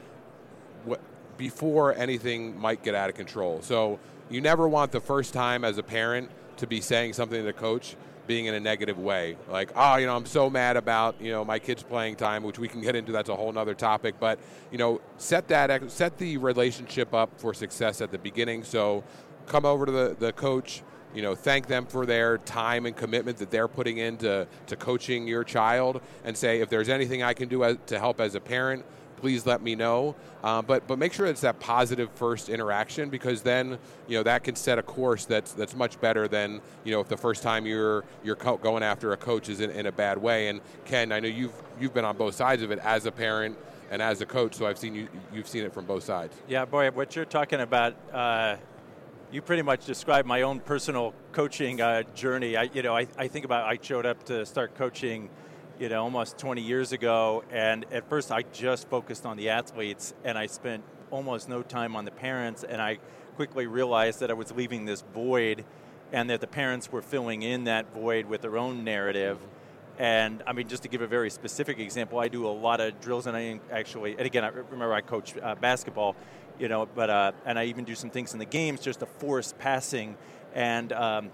before 1.36 1.94
anything 1.94 2.58
might 2.58 2.82
get 2.82 2.94
out 2.94 3.08
of 3.08 3.16
control. 3.16 3.60
So 3.62 3.98
you 4.30 4.40
never 4.40 4.68
want 4.68 4.92
the 4.92 5.00
first 5.00 5.32
time 5.32 5.64
as 5.64 5.78
a 5.78 5.82
parent 5.82 6.30
to 6.58 6.66
be 6.66 6.80
saying 6.80 7.12
something 7.12 7.38
to 7.38 7.44
the 7.44 7.52
coach 7.52 7.96
being 8.26 8.46
in 8.46 8.54
a 8.54 8.60
negative 8.60 8.98
way. 8.98 9.36
Like, 9.48 9.70
oh, 9.76 9.96
you 9.96 10.06
know, 10.06 10.16
I'm 10.16 10.26
so 10.26 10.50
mad 10.50 10.76
about, 10.76 11.20
you 11.20 11.30
know, 11.30 11.44
my 11.44 11.58
kids 11.58 11.82
playing 11.82 12.16
time, 12.16 12.42
which 12.42 12.58
we 12.58 12.68
can 12.68 12.80
get 12.80 12.96
into. 12.96 13.12
That's 13.12 13.28
a 13.28 13.36
whole 13.36 13.56
other 13.56 13.74
topic. 13.74 14.16
But, 14.18 14.38
you 14.72 14.78
know, 14.78 15.00
set 15.16 15.48
that, 15.48 15.90
set 15.90 16.18
the 16.18 16.36
relationship 16.36 17.14
up 17.14 17.30
for 17.38 17.54
success 17.54 18.00
at 18.00 18.10
the 18.10 18.18
beginning. 18.18 18.64
So 18.64 19.04
come 19.46 19.64
over 19.64 19.86
to 19.86 19.92
the, 19.92 20.16
the 20.18 20.32
coach, 20.32 20.82
you 21.14 21.22
know, 21.22 21.34
thank 21.34 21.68
them 21.68 21.86
for 21.86 22.04
their 22.04 22.38
time 22.38 22.84
and 22.84 22.96
commitment 22.96 23.38
that 23.38 23.50
they're 23.50 23.68
putting 23.68 23.98
into 23.98 24.46
to 24.66 24.76
coaching 24.76 25.28
your 25.28 25.44
child 25.44 26.00
and 26.24 26.36
say, 26.36 26.60
if 26.60 26.68
there's 26.68 26.88
anything 26.88 27.22
I 27.22 27.32
can 27.32 27.48
do 27.48 27.62
as, 27.64 27.76
to 27.86 27.98
help 27.98 28.20
as 28.20 28.34
a 28.34 28.40
parent, 28.40 28.84
please 29.16 29.46
let 29.46 29.62
me 29.62 29.74
know. 29.74 30.14
Uh, 30.42 30.62
but 30.62 30.86
but 30.86 30.98
make 30.98 31.12
sure 31.12 31.26
it's 31.26 31.40
that 31.40 31.58
positive 31.60 32.10
first 32.14 32.48
interaction 32.48 33.08
because 33.08 33.42
then 33.42 33.78
you 34.06 34.16
know 34.16 34.22
that 34.22 34.44
can 34.44 34.54
set 34.54 34.78
a 34.78 34.82
course 34.82 35.24
that's 35.24 35.52
that's 35.52 35.74
much 35.74 36.00
better 36.00 36.28
than 36.28 36.60
you 36.84 36.92
know 36.92 37.00
if 37.00 37.08
the 37.08 37.16
first 37.16 37.42
time 37.42 37.66
you're 37.66 38.04
you're 38.22 38.36
co- 38.36 38.56
going 38.56 38.82
after 38.82 39.12
a 39.12 39.16
coach 39.16 39.48
is 39.48 39.60
in, 39.60 39.70
in 39.70 39.86
a 39.86 39.92
bad 39.92 40.18
way. 40.18 40.48
And 40.48 40.60
Ken, 40.84 41.12
I 41.12 41.20
know 41.20 41.28
you've 41.28 41.54
you've 41.80 41.94
been 41.94 42.04
on 42.04 42.16
both 42.16 42.34
sides 42.34 42.62
of 42.62 42.70
it 42.70 42.78
as 42.80 43.06
a 43.06 43.12
parent 43.12 43.56
and 43.90 44.02
as 44.02 44.20
a 44.20 44.26
coach, 44.26 44.54
so 44.54 44.66
I've 44.66 44.78
seen 44.78 44.94
you 44.94 45.08
you've 45.32 45.48
seen 45.48 45.64
it 45.64 45.72
from 45.72 45.84
both 45.84 46.04
sides. 46.04 46.36
Yeah, 46.48 46.64
boy, 46.64 46.90
what 46.90 47.16
you're 47.16 47.24
talking 47.24 47.60
about. 47.60 47.94
Uh, 48.12 48.56
you 49.32 49.42
pretty 49.42 49.62
much 49.62 49.84
described 49.84 50.26
my 50.26 50.42
own 50.42 50.60
personal 50.60 51.12
coaching 51.32 51.80
uh, 51.80 52.04
journey. 52.14 52.56
I, 52.56 52.64
you 52.72 52.82
know, 52.82 52.96
I, 52.96 53.08
I 53.18 53.26
think 53.26 53.44
about 53.44 53.64
I 53.64 53.78
showed 53.80 54.06
up 54.06 54.22
to 54.26 54.46
start 54.46 54.76
coaching 54.76 55.28
you 55.78 55.88
know, 55.88 56.02
almost 56.02 56.38
20 56.38 56.62
years 56.62 56.92
ago. 56.92 57.44
And 57.50 57.84
at 57.92 58.08
first, 58.08 58.32
I 58.32 58.42
just 58.52 58.88
focused 58.88 59.26
on 59.26 59.36
the 59.36 59.50
athletes, 59.50 60.14
and 60.24 60.38
I 60.38 60.46
spent 60.46 60.82
almost 61.10 61.48
no 61.48 61.62
time 61.62 61.96
on 61.96 62.04
the 62.04 62.10
parents. 62.10 62.64
And 62.64 62.80
I 62.80 62.98
quickly 63.36 63.66
realized 63.66 64.20
that 64.20 64.30
I 64.30 64.34
was 64.34 64.52
leaving 64.52 64.84
this 64.84 65.02
void, 65.14 65.64
and 66.12 66.30
that 66.30 66.40
the 66.40 66.46
parents 66.46 66.90
were 66.90 67.02
filling 67.02 67.42
in 67.42 67.64
that 67.64 67.92
void 67.92 68.26
with 68.26 68.40
their 68.40 68.56
own 68.56 68.84
narrative. 68.84 69.38
And 69.98 70.42
I 70.46 70.52
mean, 70.52 70.68
just 70.68 70.82
to 70.82 70.88
give 70.88 71.00
a 71.00 71.06
very 71.06 71.30
specific 71.30 71.78
example, 71.78 72.18
I 72.18 72.28
do 72.28 72.46
a 72.46 72.48
lot 72.48 72.80
of 72.80 73.00
drills, 73.00 73.26
and 73.26 73.36
I 73.36 73.60
actually, 73.70 74.12
and 74.12 74.26
again, 74.26 74.44
I 74.44 74.48
remember 74.48 74.92
I 74.92 75.00
coach 75.00 75.34
uh, 75.42 75.54
basketball, 75.54 76.16
you 76.58 76.68
know, 76.68 76.86
but 76.86 77.10
uh, 77.10 77.32
and 77.44 77.58
I 77.58 77.64
even 77.64 77.84
do 77.84 77.94
some 77.94 78.10
things 78.10 78.32
in 78.32 78.38
the 78.38 78.44
games 78.44 78.80
just 78.80 79.00
to 79.00 79.06
force 79.06 79.54
passing, 79.58 80.16
and 80.54 80.92
um, 80.92 81.30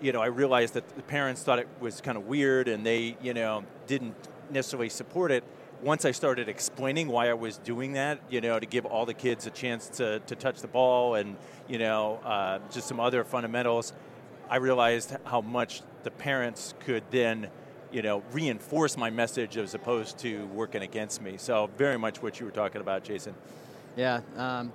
you 0.00 0.12
know, 0.12 0.20
I 0.20 0.26
realized 0.26 0.74
that 0.74 0.88
the 0.96 1.02
parents 1.02 1.42
thought 1.42 1.58
it 1.58 1.68
was 1.80 2.00
kind 2.00 2.16
of 2.16 2.26
weird 2.26 2.68
and 2.68 2.84
they, 2.84 3.16
you 3.22 3.34
know, 3.34 3.64
didn't 3.86 4.14
necessarily 4.50 4.88
support 4.88 5.30
it. 5.30 5.44
Once 5.82 6.04
I 6.04 6.10
started 6.10 6.48
explaining 6.48 7.08
why 7.08 7.28
I 7.28 7.34
was 7.34 7.58
doing 7.58 7.92
that, 7.92 8.20
you 8.30 8.40
know, 8.40 8.58
to 8.58 8.66
give 8.66 8.86
all 8.86 9.04
the 9.04 9.14
kids 9.14 9.46
a 9.46 9.50
chance 9.50 9.88
to, 9.90 10.20
to 10.20 10.34
touch 10.34 10.60
the 10.60 10.68
ball 10.68 11.16
and, 11.16 11.36
you 11.68 11.78
know, 11.78 12.20
uh, 12.24 12.58
just 12.70 12.88
some 12.88 12.98
other 12.98 13.24
fundamentals, 13.24 13.92
I 14.48 14.56
realized 14.56 15.14
how 15.24 15.40
much 15.40 15.82
the 16.02 16.10
parents 16.10 16.74
could 16.80 17.02
then, 17.10 17.48
you 17.92 18.00
know, 18.00 18.22
reinforce 18.32 18.96
my 18.96 19.10
message 19.10 19.56
as 19.56 19.74
opposed 19.74 20.18
to 20.18 20.46
working 20.46 20.82
against 20.82 21.20
me. 21.20 21.36
So, 21.36 21.68
very 21.76 21.98
much 21.98 22.22
what 22.22 22.40
you 22.40 22.46
were 22.46 22.52
talking 22.52 22.80
about, 22.80 23.04
Jason. 23.04 23.34
Yeah. 23.96 24.20
Um, 24.36 24.72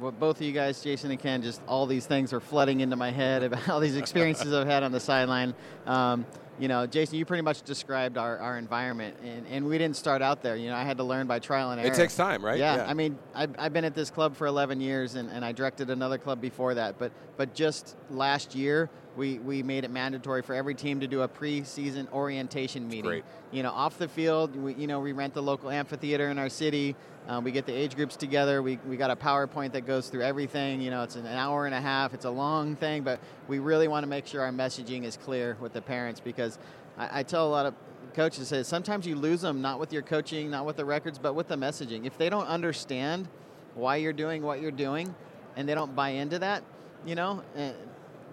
what 0.00 0.18
both 0.18 0.36
of 0.36 0.42
you 0.42 0.52
guys, 0.52 0.82
Jason 0.82 1.10
and 1.10 1.20
Ken, 1.20 1.42
just 1.42 1.60
all 1.66 1.86
these 1.86 2.06
things 2.06 2.32
are 2.32 2.40
flooding 2.40 2.80
into 2.80 2.96
my 2.96 3.10
head 3.10 3.42
about 3.44 3.68
all 3.68 3.80
these 3.80 3.96
experiences 3.96 4.52
I've 4.52 4.66
had 4.66 4.82
on 4.82 4.92
the 4.92 5.00
sideline. 5.00 5.54
Um, 5.86 6.26
you 6.58 6.68
know, 6.68 6.86
Jason, 6.86 7.18
you 7.18 7.24
pretty 7.24 7.42
much 7.42 7.62
described 7.62 8.18
our, 8.18 8.38
our 8.38 8.58
environment, 8.58 9.16
and, 9.24 9.46
and 9.46 9.66
we 9.66 9.78
didn't 9.78 9.96
start 9.96 10.20
out 10.20 10.42
there. 10.42 10.54
You 10.54 10.68
know, 10.68 10.76
I 10.76 10.84
had 10.84 10.98
to 10.98 11.04
learn 11.04 11.26
by 11.26 11.38
trial 11.38 11.70
and 11.70 11.80
error. 11.80 11.90
It 11.90 11.96
takes 11.96 12.14
time, 12.14 12.44
right? 12.44 12.58
Yeah, 12.58 12.76
yeah. 12.76 12.86
I 12.86 12.94
mean, 12.94 13.18
I've, 13.34 13.54
I've 13.58 13.72
been 13.72 13.86
at 13.86 13.94
this 13.94 14.10
club 14.10 14.36
for 14.36 14.46
11 14.46 14.80
years, 14.80 15.14
and, 15.14 15.30
and 15.30 15.44
I 15.44 15.52
directed 15.52 15.88
another 15.88 16.18
club 16.18 16.40
before 16.40 16.74
that. 16.74 16.98
But 16.98 17.10
but 17.36 17.54
just 17.54 17.96
last 18.10 18.54
year, 18.54 18.90
we, 19.16 19.38
we 19.38 19.62
made 19.62 19.84
it 19.84 19.90
mandatory 19.90 20.42
for 20.42 20.54
every 20.54 20.74
team 20.74 21.00
to 21.00 21.06
do 21.06 21.22
a 21.22 21.28
preseason 21.28 22.10
orientation 22.12 22.86
meeting. 22.88 23.04
Great. 23.04 23.24
You 23.50 23.62
know, 23.62 23.70
off 23.70 23.98
the 23.98 24.08
field, 24.08 24.54
we, 24.56 24.74
you 24.74 24.86
know, 24.86 25.00
we 25.00 25.12
rent 25.12 25.34
the 25.34 25.42
local 25.42 25.70
amphitheater 25.70 26.28
in 26.28 26.38
our 26.38 26.48
city. 26.48 26.96
Um, 27.28 27.44
we 27.44 27.52
get 27.52 27.66
the 27.66 27.72
age 27.72 27.94
groups 27.94 28.16
together. 28.16 28.62
We, 28.62 28.78
we 28.86 28.96
got 28.96 29.10
a 29.10 29.16
PowerPoint 29.16 29.72
that 29.72 29.86
goes 29.86 30.08
through 30.08 30.22
everything. 30.22 30.80
You 30.80 30.90
know, 30.90 31.02
it's 31.02 31.14
an 31.16 31.26
hour 31.26 31.66
and 31.66 31.74
a 31.74 31.80
half. 31.80 32.14
It's 32.14 32.24
a 32.24 32.30
long 32.30 32.74
thing, 32.74 33.02
but 33.02 33.20
we 33.48 33.58
really 33.60 33.86
want 33.86 34.02
to 34.02 34.08
make 34.08 34.26
sure 34.26 34.42
our 34.42 34.50
messaging 34.50 35.04
is 35.04 35.16
clear 35.16 35.56
with 35.60 35.72
the 35.72 35.82
parents 35.82 36.20
because 36.20 36.58
I, 36.98 37.20
I 37.20 37.22
tell 37.22 37.46
a 37.46 37.50
lot 37.50 37.66
of 37.66 37.74
coaches 38.14 38.50
that 38.50 38.66
sometimes 38.66 39.06
you 39.06 39.14
lose 39.14 39.40
them 39.40 39.62
not 39.62 39.78
with 39.78 39.92
your 39.92 40.02
coaching, 40.02 40.50
not 40.50 40.66
with 40.66 40.76
the 40.76 40.84
records, 40.84 41.18
but 41.18 41.34
with 41.34 41.48
the 41.48 41.56
messaging. 41.56 42.06
If 42.06 42.18
they 42.18 42.28
don't 42.28 42.46
understand 42.46 43.28
why 43.74 43.96
you're 43.96 44.12
doing 44.12 44.42
what 44.42 44.60
you're 44.60 44.70
doing, 44.70 45.14
and 45.56 45.68
they 45.68 45.74
don't 45.74 45.94
buy 45.94 46.10
into 46.10 46.38
that, 46.40 46.62
you 47.06 47.14
know, 47.14 47.42
eh, 47.56 47.72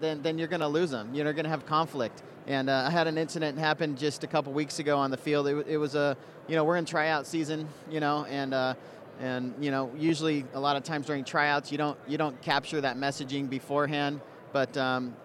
then 0.02 0.22
then 0.22 0.38
you're 0.38 0.48
going 0.48 0.62
to 0.62 0.68
lose 0.68 0.92
them. 0.92 1.14
You're 1.14 1.32
going 1.34 1.44
to 1.44 1.50
have 1.50 1.66
conflict. 1.66 2.24
And 2.48 2.70
uh, 2.70 2.86
I 2.88 2.90
had 2.90 3.06
an 3.06 3.18
incident 3.18 3.60
happen 3.60 3.96
just 3.96 4.24
a 4.24 4.28
couple 4.28 4.52
weeks 4.54 4.80
ago 4.80 4.98
on 4.98 5.12
the 5.12 5.18
field. 5.18 5.48
It, 5.48 5.68
it, 5.68 5.78
was 5.78 5.94
a, 5.94 6.18
you 6.48 6.56
know, 6.56 6.64
we're 6.64 6.78
in 6.78 6.86
tryout 6.86 7.28
season, 7.28 7.68
you 7.92 8.00
know, 8.00 8.26
and 8.26 8.56
uh, 8.56 8.74
and 9.20 9.54
you 9.60 9.70
know, 9.70 9.92
usually 9.98 10.46
a 10.54 10.60
lot 10.60 10.76
of 10.76 10.84
times 10.84 11.06
during 11.06 11.24
tryouts, 11.24 11.72
you 11.72 11.78
don't 11.78 11.98
you 12.08 12.18
don't 12.18 12.42
capture 12.42 12.82
that 12.82 12.98
messaging 12.98 13.50
beforehand. 13.50 14.20
But 14.52 14.76
um, 14.78 15.16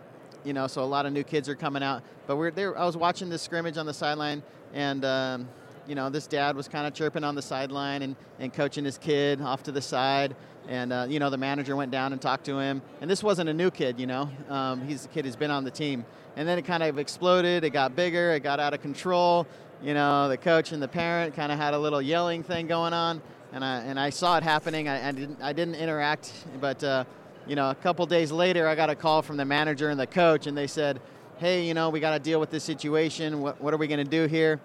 you 0.44 0.52
know, 0.52 0.66
so 0.66 0.82
a 0.82 0.84
lot 0.84 1.06
of 1.06 1.12
new 1.12 1.24
kids 1.24 1.48
are 1.48 1.54
coming 1.54 1.82
out. 1.82 2.02
But 2.26 2.36
we're 2.36 2.50
there. 2.50 2.76
I 2.76 2.84
was 2.84 2.96
watching 2.96 3.30
this 3.30 3.42
scrimmage 3.42 3.78
on 3.78 3.86
the 3.86 3.94
sideline, 3.94 4.42
and 4.74 5.04
um, 5.04 5.48
you 5.86 5.94
know, 5.94 6.10
this 6.10 6.26
dad 6.26 6.56
was 6.56 6.68
kind 6.68 6.86
of 6.86 6.94
chirping 6.94 7.24
on 7.24 7.34
the 7.34 7.42
sideline 7.42 8.02
and, 8.02 8.16
and 8.38 8.52
coaching 8.52 8.84
his 8.84 8.98
kid 8.98 9.40
off 9.40 9.62
to 9.64 9.72
the 9.72 9.82
side. 9.82 10.34
And 10.68 10.92
uh, 10.92 11.06
you 11.08 11.18
know, 11.18 11.30
the 11.30 11.36
manager 11.36 11.76
went 11.76 11.90
down 11.90 12.12
and 12.12 12.20
talked 12.20 12.44
to 12.46 12.58
him. 12.58 12.82
And 13.00 13.10
this 13.10 13.22
wasn't 13.22 13.48
a 13.50 13.54
new 13.54 13.70
kid, 13.70 14.00
you 14.00 14.06
know. 14.06 14.30
Um, 14.48 14.86
he's 14.86 15.04
a 15.04 15.08
kid 15.08 15.24
who's 15.24 15.36
been 15.36 15.50
on 15.50 15.64
the 15.64 15.70
team. 15.70 16.04
And 16.36 16.48
then 16.48 16.58
it 16.58 16.64
kind 16.64 16.82
of 16.82 16.98
exploded. 16.98 17.64
It 17.64 17.70
got 17.70 17.94
bigger. 17.94 18.32
It 18.32 18.40
got 18.40 18.60
out 18.60 18.74
of 18.74 18.80
control. 18.80 19.46
You 19.82 19.94
know, 19.94 20.28
the 20.28 20.38
coach 20.38 20.72
and 20.72 20.82
the 20.82 20.88
parent 20.88 21.34
kind 21.34 21.52
of 21.52 21.58
had 21.58 21.74
a 21.74 21.78
little 21.78 22.00
yelling 22.00 22.42
thing 22.42 22.66
going 22.66 22.92
on. 22.92 23.20
And 23.52 23.64
I 23.64 23.80
and 23.80 24.00
I 24.00 24.10
saw 24.10 24.36
it 24.36 24.42
happening. 24.42 24.88
I, 24.88 25.08
I 25.08 25.12
didn't 25.12 25.42
I 25.42 25.52
didn't 25.52 25.76
interact, 25.76 26.32
but. 26.60 26.82
Uh, 26.82 27.04
you 27.46 27.56
know, 27.56 27.68
a 27.68 27.74
couple 27.74 28.06
days 28.06 28.32
later, 28.32 28.66
I 28.66 28.74
got 28.74 28.88
a 28.88 28.94
call 28.94 29.20
from 29.20 29.36
the 29.36 29.44
manager 29.44 29.90
and 29.90 30.00
the 30.00 30.06
coach, 30.06 30.46
and 30.46 30.56
they 30.56 30.66
said, 30.66 30.98
hey, 31.36 31.66
you 31.66 31.74
know, 31.74 31.90
we 31.90 32.00
got 32.00 32.12
to 32.12 32.18
deal 32.18 32.40
with 32.40 32.50
this 32.50 32.64
situation. 32.64 33.40
What, 33.40 33.60
what 33.60 33.74
are 33.74 33.76
we 33.76 33.86
going 33.86 34.02
to 34.02 34.10
do 34.10 34.26
here? 34.26 34.60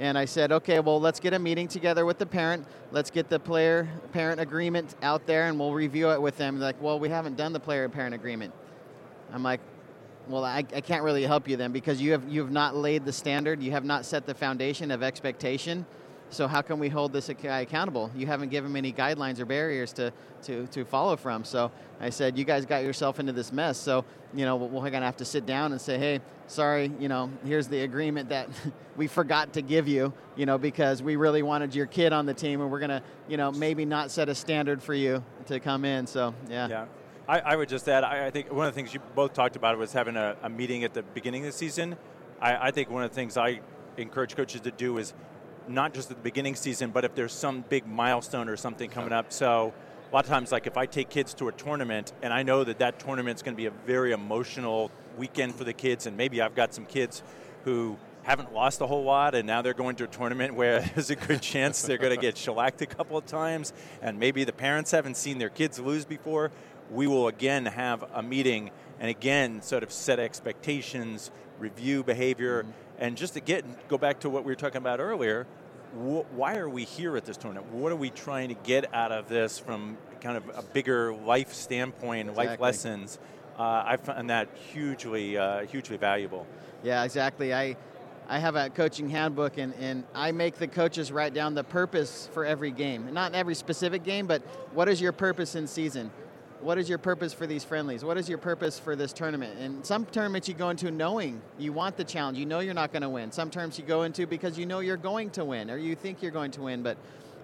And 0.00 0.16
I 0.16 0.24
said, 0.24 0.50
okay, 0.50 0.80
well, 0.80 0.98
let's 0.98 1.20
get 1.20 1.34
a 1.34 1.38
meeting 1.38 1.68
together 1.68 2.06
with 2.06 2.16
the 2.16 2.24
parent. 2.24 2.66
Let's 2.90 3.10
get 3.10 3.28
the 3.28 3.38
player 3.38 3.86
parent 4.12 4.40
agreement 4.40 4.94
out 5.02 5.26
there 5.26 5.46
and 5.46 5.60
we'll 5.60 5.74
review 5.74 6.10
it 6.10 6.22
with 6.22 6.38
them. 6.38 6.58
They're 6.58 6.68
like, 6.68 6.80
well, 6.80 6.98
we 6.98 7.10
haven't 7.10 7.36
done 7.36 7.52
the 7.52 7.60
player 7.60 7.86
parent 7.90 8.14
agreement. 8.14 8.54
I'm 9.30 9.42
like, 9.42 9.60
well, 10.26 10.42
I, 10.42 10.64
I 10.74 10.80
can't 10.80 11.02
really 11.02 11.24
help 11.24 11.46
you 11.48 11.58
then 11.58 11.70
because 11.70 12.00
you 12.00 12.12
have 12.12 12.26
you 12.26 12.40
have 12.40 12.50
not 12.50 12.74
laid 12.74 13.04
the 13.04 13.12
standard, 13.12 13.62
you 13.62 13.72
have 13.72 13.84
not 13.84 14.06
set 14.06 14.24
the 14.24 14.34
foundation 14.34 14.90
of 14.90 15.02
expectation. 15.02 15.84
So 16.30 16.46
how 16.46 16.62
can 16.62 16.78
we 16.78 16.88
hold 16.88 17.12
this 17.12 17.28
guy 17.42 17.60
accountable? 17.60 18.10
You 18.14 18.26
haven't 18.26 18.50
given 18.50 18.70
him 18.70 18.76
any 18.76 18.92
guidelines 18.92 19.40
or 19.40 19.44
barriers 19.44 19.92
to, 19.94 20.12
to, 20.44 20.66
to 20.68 20.84
follow 20.84 21.16
from. 21.16 21.44
So 21.44 21.72
I 22.00 22.10
said, 22.10 22.38
you 22.38 22.44
guys 22.44 22.64
got 22.64 22.84
yourself 22.84 23.18
into 23.18 23.32
this 23.32 23.52
mess. 23.52 23.76
So, 23.78 24.04
you 24.32 24.44
know, 24.44 24.56
we're 24.56 24.90
going 24.90 25.00
to 25.00 25.06
have 25.06 25.16
to 25.18 25.24
sit 25.24 25.44
down 25.44 25.72
and 25.72 25.80
say, 25.80 25.98
hey, 25.98 26.20
sorry, 26.46 26.92
you 27.00 27.08
know, 27.08 27.30
here's 27.44 27.66
the 27.66 27.80
agreement 27.80 28.28
that 28.28 28.48
we 28.96 29.08
forgot 29.08 29.52
to 29.54 29.62
give 29.62 29.88
you, 29.88 30.12
you 30.36 30.46
know, 30.46 30.56
because 30.56 31.02
we 31.02 31.16
really 31.16 31.42
wanted 31.42 31.74
your 31.74 31.86
kid 31.86 32.12
on 32.12 32.26
the 32.26 32.34
team 32.34 32.60
and 32.60 32.70
we're 32.70 32.78
going 32.80 32.90
to, 32.90 33.02
you 33.28 33.36
know, 33.36 33.50
maybe 33.50 33.84
not 33.84 34.12
set 34.12 34.28
a 34.28 34.34
standard 34.34 34.80
for 34.82 34.94
you 34.94 35.24
to 35.46 35.58
come 35.58 35.84
in. 35.84 36.06
So, 36.06 36.32
yeah. 36.48 36.68
Yeah. 36.68 36.86
I, 37.28 37.40
I 37.40 37.56
would 37.56 37.68
just 37.68 37.88
add, 37.88 38.02
I, 38.02 38.26
I, 38.26 38.30
think 38.30 38.52
one 38.52 38.66
of 38.66 38.74
the 38.74 38.76
things 38.76 38.92
you 38.92 39.00
both 39.14 39.34
talked 39.34 39.54
about 39.54 39.78
was 39.78 39.92
having 39.92 40.16
a, 40.16 40.36
a 40.42 40.48
meeting 40.48 40.82
at 40.82 40.94
the 40.94 41.02
beginning 41.02 41.42
of 41.42 41.52
the 41.52 41.58
season. 41.58 41.96
I, 42.40 42.68
I 42.68 42.70
think 42.70 42.90
one 42.90 43.04
of 43.04 43.10
the 43.10 43.14
things 43.14 43.36
I 43.36 43.60
encourage 43.96 44.34
coaches 44.34 44.62
to 44.62 44.70
do 44.70 44.98
is 44.98 45.14
not 45.68 45.94
just 45.94 46.10
at 46.10 46.16
the 46.16 46.22
beginning 46.22 46.54
season, 46.54 46.90
but 46.90 47.04
if 47.04 47.14
there's 47.14 47.32
some 47.32 47.64
big 47.68 47.86
milestone 47.86 48.48
or 48.48 48.56
something 48.56 48.90
coming 48.90 49.12
up. 49.12 49.32
So 49.32 49.72
a 50.10 50.14
lot 50.14 50.24
of 50.24 50.30
times, 50.30 50.50
like 50.52 50.66
if 50.66 50.76
I 50.76 50.86
take 50.86 51.08
kids 51.08 51.34
to 51.34 51.48
a 51.48 51.52
tournament 51.52 52.12
and 52.22 52.32
I 52.32 52.42
know 52.42 52.64
that 52.64 52.78
that 52.80 52.98
tournament's 52.98 53.42
going 53.42 53.54
to 53.54 53.56
be 53.56 53.66
a 53.66 53.70
very 53.70 54.12
emotional 54.12 54.90
weekend 55.16 55.54
for 55.54 55.64
the 55.64 55.72
kids, 55.72 56.06
and 56.06 56.16
maybe 56.16 56.40
I've 56.40 56.54
got 56.54 56.74
some 56.74 56.86
kids 56.86 57.22
who 57.64 57.96
haven't 58.22 58.52
lost 58.52 58.80
a 58.80 58.86
whole 58.86 59.04
lot, 59.04 59.34
and 59.34 59.46
now 59.46 59.62
they're 59.62 59.74
going 59.74 59.96
to 59.96 60.04
a 60.04 60.08
tournament 60.08 60.54
where 60.54 60.80
there's 60.94 61.10
a 61.10 61.16
good 61.16 61.40
chance 61.40 61.82
they're 61.82 61.98
going 61.98 62.14
to 62.14 62.20
get 62.20 62.36
shellacked 62.36 62.82
a 62.82 62.86
couple 62.86 63.16
of 63.16 63.26
times, 63.26 63.72
and 64.02 64.18
maybe 64.18 64.44
the 64.44 64.52
parents 64.52 64.90
haven't 64.90 65.16
seen 65.16 65.38
their 65.38 65.48
kids 65.48 65.78
lose 65.78 66.04
before. 66.04 66.50
We 66.90 67.06
will 67.06 67.28
again 67.28 67.66
have 67.66 68.04
a 68.12 68.22
meeting 68.22 68.70
and 68.98 69.08
again 69.08 69.62
sort 69.62 69.82
of 69.82 69.92
set 69.92 70.18
expectations, 70.18 71.30
review 71.58 72.02
behavior, 72.02 72.62
mm-hmm. 72.62 72.89
And 73.00 73.16
just 73.16 73.34
to 73.34 73.40
get 73.40 73.88
go 73.88 73.98
back 73.98 74.20
to 74.20 74.30
what 74.30 74.44
we 74.44 74.52
were 74.52 74.56
talking 74.56 74.78
about 74.78 75.00
earlier 75.00 75.46
why 75.92 76.56
are 76.56 76.68
we 76.68 76.84
here 76.84 77.16
at 77.16 77.24
this 77.24 77.36
tournament? 77.36 77.72
What 77.72 77.92
are 77.92 77.96
we 77.96 78.10
trying 78.10 78.48
to 78.48 78.54
get 78.54 78.92
out 78.94 79.12
of 79.12 79.28
this 79.28 79.58
from 79.58 79.96
kind 80.20 80.36
of 80.36 80.48
a 80.54 80.62
bigger 80.62 81.14
life 81.14 81.52
standpoint, 81.52 82.28
exactly. 82.28 82.46
life 82.46 82.60
lessons? 82.60 83.18
Uh, 83.58 83.82
I 83.86 83.96
find 83.96 84.30
that 84.30 84.48
hugely, 84.72 85.36
uh, 85.36 85.66
hugely 85.66 85.96
valuable. 85.96 86.46
Yeah, 86.82 87.02
exactly. 87.04 87.52
I, 87.52 87.76
I 88.28 88.38
have 88.38 88.54
a 88.54 88.70
coaching 88.70 89.10
handbook, 89.10 89.58
and, 89.58 89.74
and 89.74 90.04
I 90.14 90.32
make 90.32 90.54
the 90.54 90.68
coaches 90.68 91.10
write 91.10 91.34
down 91.34 91.54
the 91.54 91.64
purpose 91.64 92.28
for 92.32 92.44
every 92.44 92.70
game. 92.70 93.12
Not 93.12 93.32
in 93.32 93.34
every 93.34 93.54
specific 93.54 94.04
game, 94.04 94.26
but 94.26 94.42
what 94.72 94.88
is 94.88 95.00
your 95.00 95.12
purpose 95.12 95.56
in 95.56 95.66
season? 95.66 96.10
What 96.62 96.78
is 96.78 96.88
your 96.88 96.98
purpose 96.98 97.32
for 97.32 97.46
these 97.46 97.64
friendlies? 97.64 98.04
What 98.04 98.18
is 98.18 98.28
your 98.28 98.38
purpose 98.38 98.78
for 98.78 98.94
this 98.94 99.12
tournament? 99.12 99.58
And 99.58 99.84
some 99.84 100.04
tournaments 100.06 100.48
you 100.48 100.54
go 100.54 100.70
into 100.70 100.90
knowing 100.90 101.40
you 101.58 101.72
want 101.72 101.96
the 101.96 102.04
challenge, 102.04 102.38
you 102.38 102.46
know 102.46 102.60
you're 102.60 102.74
not 102.74 102.92
going 102.92 103.02
to 103.02 103.08
win. 103.08 103.32
Some 103.32 103.50
tournaments 103.50 103.78
you 103.78 103.84
go 103.84 104.02
into 104.02 104.26
because 104.26 104.58
you 104.58 104.66
know 104.66 104.80
you're 104.80 104.96
going 104.96 105.30
to 105.30 105.44
win 105.44 105.70
or 105.70 105.76
you 105.78 105.94
think 105.94 106.22
you're 106.22 106.30
going 106.30 106.50
to 106.52 106.62
win. 106.62 106.82
But 106.82 106.96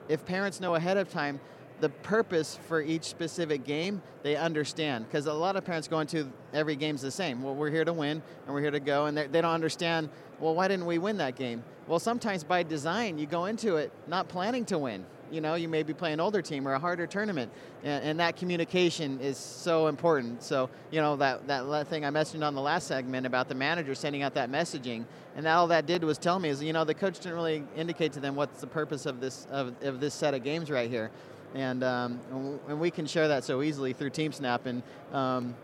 if 0.09 0.25
parents 0.25 0.61
know 0.61 0.75
ahead 0.75 0.97
of 0.97 1.11
time 1.11 1.41
the 1.81 1.89
purpose 1.89 2.59
for 2.69 2.81
each 2.81 3.05
specific 3.05 3.65
game, 3.65 4.01
they 4.23 4.37
understand. 4.37 5.07
Because 5.07 5.27
a 5.27 5.33
lot 5.33 5.57
of 5.57 5.65
parents 5.65 5.89
go 5.89 6.01
into 6.01 6.31
every 6.55 6.77
game's 6.77 7.03
the 7.03 7.11
same. 7.11 7.43
Well, 7.43 7.55
we're 7.55 7.71
here 7.71 7.85
to 7.85 7.93
win 7.93 8.23
and 8.47 8.55
we're 8.55 8.63
here 8.63 8.71
to 8.71 8.81
go, 8.81 9.07
and 9.07 9.17
they 9.17 9.27
don't 9.27 9.45
understand. 9.45 10.09
Well, 10.41 10.55
why 10.55 10.69
didn't 10.69 10.87
we 10.87 10.99
win 10.99 11.19
that 11.19 11.37
game? 11.37 11.65
Well, 11.87 11.99
sometimes 11.99 12.45
by 12.45 12.63
design, 12.63 13.19
you 13.19 13.27
go 13.27 13.47
into 13.47 13.77
it 13.77 13.93
not 14.07 14.29
planning 14.29 14.65
to 14.67 14.79
win 14.79 15.05
you 15.31 15.41
know, 15.41 15.55
you 15.55 15.69
may 15.69 15.83
be 15.83 15.93
playing 15.93 16.15
an 16.15 16.21
older 16.21 16.43
team 16.43 16.67
or 16.67 16.75
a 16.75 16.79
harder 16.79 17.07
tournament, 17.07 17.51
and, 17.83 18.05
and, 18.05 18.21
that 18.21 18.37
communication 18.37 19.21
is 19.21 19.37
so 19.37 19.87
important. 19.87 20.43
So, 20.43 20.71
you 20.91 21.01
know, 21.01 21.17
that, 21.17 21.47
that 21.47 21.87
thing 21.89 22.05
I 22.05 22.11
mentioned 22.11 22.45
on 22.45 22.55
the 22.55 22.61
last 22.61 22.87
segment 22.87 23.27
about 23.27 23.49
the 23.49 23.55
manager 23.55 23.95
sending 23.95 24.23
out 24.23 24.35
that 24.35 24.51
messaging, 24.51 25.05
and 25.37 25.47
that 25.47 25.55
all 25.55 25.67
that 25.69 25.87
did 25.87 26.05
was 26.05 26.19
tell 26.19 26.39
me 26.39 26.49
is, 26.49 26.63
you 26.63 26.73
know, 26.73 26.85
the 26.85 26.95
coach 26.95 27.19
didn't 27.19 27.35
really 27.35 27.65
indicate 27.77 28.13
to 28.15 28.21
them 28.21 28.37
what's 28.37 28.61
the 28.61 28.67
purpose 28.67 29.07
of 29.07 29.21
this 29.21 29.47
of, 29.51 29.75
of 29.83 30.01
this 30.01 30.15
set 30.15 30.35
of 30.35 30.43
games 30.43 30.71
right 30.71 30.91
here, 30.91 31.11
and 31.55 31.83
um, 31.85 32.21
and 32.69 32.81
we 32.81 32.91
can 32.91 33.07
share 33.07 33.29
that 33.29 33.45
so 33.45 33.63
easily 33.63 33.93
through 33.93 34.11
TeamSnap, 34.11 34.67
and 34.67 34.83
um, 35.13 35.55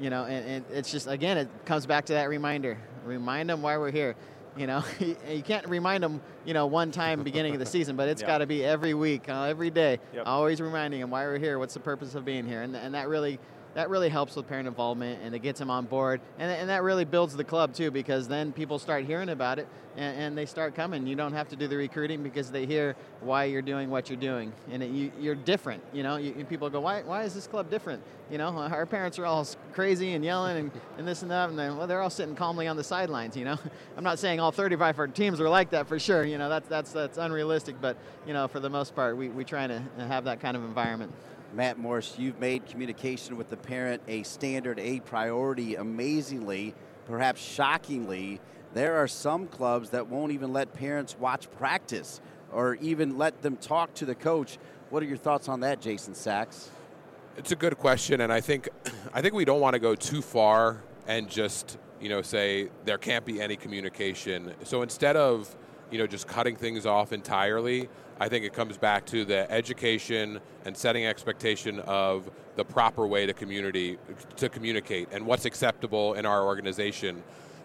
you 0.00 0.10
know, 0.10 0.24
and, 0.24 0.46
and 0.46 0.64
it's 0.72 0.90
just 0.90 1.06
again, 1.06 1.36
it 1.36 1.48
comes 1.64 1.86
back 1.86 2.06
to 2.06 2.14
that 2.14 2.28
reminder. 2.28 2.78
Remind 3.04 3.48
them 3.48 3.62
why 3.62 3.78
we're 3.78 3.90
here. 3.90 4.14
You 4.56 4.66
know, 4.66 4.84
you 4.98 5.42
can't 5.42 5.66
remind 5.68 6.02
them, 6.02 6.20
you 6.44 6.54
know, 6.54 6.66
one 6.66 6.90
time 6.90 7.22
beginning 7.24 7.54
of 7.54 7.60
the 7.60 7.66
season, 7.66 7.96
but 7.96 8.08
it's 8.08 8.22
got 8.22 8.38
to 8.38 8.46
be 8.46 8.64
every 8.64 8.94
week, 8.94 9.28
uh, 9.28 9.44
every 9.44 9.70
day, 9.70 9.98
yep. 10.12 10.24
always 10.26 10.60
reminding 10.60 11.00
them 11.00 11.10
why 11.10 11.24
we're 11.24 11.38
here, 11.38 11.58
what's 11.58 11.74
the 11.74 11.80
purpose 11.80 12.14
of 12.14 12.24
being 12.24 12.46
here, 12.46 12.62
and, 12.62 12.74
and 12.76 12.94
that 12.94 13.08
really 13.08 13.38
that 13.74 13.88
really 13.90 14.08
helps 14.08 14.36
with 14.36 14.48
parent 14.48 14.66
involvement 14.66 15.20
and 15.22 15.34
it 15.34 15.40
gets 15.40 15.58
them 15.58 15.70
on 15.70 15.86
board. 15.86 16.20
And, 16.38 16.50
and 16.50 16.68
that 16.68 16.82
really 16.82 17.04
builds 17.04 17.36
the 17.36 17.44
club 17.44 17.74
too 17.74 17.90
because 17.90 18.28
then 18.28 18.52
people 18.52 18.78
start 18.78 19.04
hearing 19.04 19.28
about 19.28 19.58
it 19.58 19.68
and, 19.96 20.16
and 20.16 20.38
they 20.38 20.46
start 20.46 20.74
coming. 20.74 21.06
You 21.06 21.14
don't 21.14 21.32
have 21.32 21.48
to 21.48 21.56
do 21.56 21.68
the 21.68 21.76
recruiting 21.76 22.22
because 22.22 22.50
they 22.50 22.66
hear 22.66 22.96
why 23.20 23.44
you're 23.44 23.62
doing 23.62 23.90
what 23.90 24.08
you're 24.08 24.18
doing. 24.18 24.52
And 24.70 24.82
it, 24.82 24.90
you, 24.90 25.30
are 25.30 25.34
different, 25.34 25.82
you 25.92 26.02
know. 26.02 26.16
You, 26.16 26.32
people 26.48 26.68
go, 26.70 26.80
why, 26.80 27.02
why 27.02 27.24
is 27.24 27.34
this 27.34 27.46
club 27.46 27.70
different? 27.70 28.02
You 28.30 28.38
know, 28.38 28.48
our 28.48 28.86
parents 28.86 29.18
are 29.18 29.26
all 29.26 29.46
crazy 29.72 30.12
and 30.12 30.24
yelling 30.24 30.56
and, 30.56 30.70
and 30.98 31.06
this 31.08 31.22
and 31.22 31.30
that. 31.30 31.48
And 31.48 31.58
then, 31.58 31.76
well, 31.76 31.86
they're 31.86 32.00
all 32.00 32.10
sitting 32.10 32.36
calmly 32.36 32.68
on 32.68 32.76
the 32.76 32.84
sidelines, 32.84 33.36
you 33.36 33.44
know. 33.44 33.58
I'm 33.96 34.04
not 34.04 34.18
saying 34.18 34.40
all 34.40 34.52
35 34.52 34.94
of 34.94 34.98
our 34.98 35.08
teams 35.08 35.40
are 35.40 35.48
like 35.48 35.70
that 35.70 35.88
for 35.88 35.98
sure. 35.98 36.24
You 36.24 36.38
know, 36.38 36.48
that's, 36.48 36.68
that's, 36.68 36.92
that's 36.92 37.18
unrealistic. 37.18 37.80
But, 37.80 37.96
you 38.26 38.32
know, 38.32 38.48
for 38.48 38.60
the 38.60 38.70
most 38.70 38.94
part, 38.94 39.16
we, 39.16 39.28
we 39.28 39.44
try 39.44 39.66
to 39.66 39.82
have 39.98 40.24
that 40.24 40.40
kind 40.40 40.56
of 40.56 40.64
environment. 40.64 41.12
Matt 41.52 41.78
Morris, 41.78 42.14
you've 42.16 42.38
made 42.38 42.66
communication 42.66 43.36
with 43.36 43.50
the 43.50 43.56
parent 43.56 44.02
a 44.06 44.22
standard, 44.22 44.78
a 44.78 45.00
priority. 45.00 45.74
Amazingly, 45.74 46.74
perhaps 47.06 47.40
shockingly, 47.40 48.40
there 48.72 48.96
are 48.96 49.08
some 49.08 49.48
clubs 49.48 49.90
that 49.90 50.06
won't 50.06 50.30
even 50.30 50.52
let 50.52 50.72
parents 50.72 51.16
watch 51.18 51.50
practice 51.50 52.20
or 52.52 52.76
even 52.76 53.18
let 53.18 53.42
them 53.42 53.56
talk 53.56 53.92
to 53.94 54.06
the 54.06 54.14
coach. 54.14 54.58
What 54.90 55.02
are 55.02 55.06
your 55.06 55.16
thoughts 55.16 55.48
on 55.48 55.60
that, 55.60 55.80
Jason 55.80 56.14
Sachs? 56.14 56.70
It's 57.36 57.50
a 57.50 57.56
good 57.56 57.76
question, 57.78 58.20
and 58.20 58.32
I 58.32 58.40
think 58.40 58.68
I 59.12 59.20
think 59.20 59.34
we 59.34 59.44
don't 59.44 59.60
want 59.60 59.74
to 59.74 59.80
go 59.80 59.94
too 59.94 60.22
far 60.22 60.82
and 61.08 61.28
just 61.28 61.78
you 62.00 62.08
know 62.08 62.22
say 62.22 62.68
there 62.84 62.98
can't 62.98 63.24
be 63.24 63.40
any 63.40 63.56
communication. 63.56 64.54
So 64.62 64.82
instead 64.82 65.16
of 65.16 65.54
you 65.90 65.98
know 65.98 66.06
just 66.06 66.28
cutting 66.28 66.54
things 66.54 66.86
off 66.86 67.12
entirely, 67.12 67.88
I 68.22 68.28
think 68.28 68.44
it 68.44 68.52
comes 68.52 68.76
back 68.76 69.06
to 69.06 69.24
the 69.24 69.50
education 69.50 70.40
and 70.66 70.76
setting 70.76 71.06
expectation 71.06 71.80
of 71.80 72.30
the 72.54 72.64
proper 72.64 73.06
way 73.06 73.24
to 73.24 73.32
community 73.32 73.96
to 74.36 74.50
communicate 74.50 75.08
and 75.10 75.24
what's 75.24 75.46
acceptable 75.46 76.12
in 76.12 76.26
our 76.26 76.44
organization. 76.44 77.22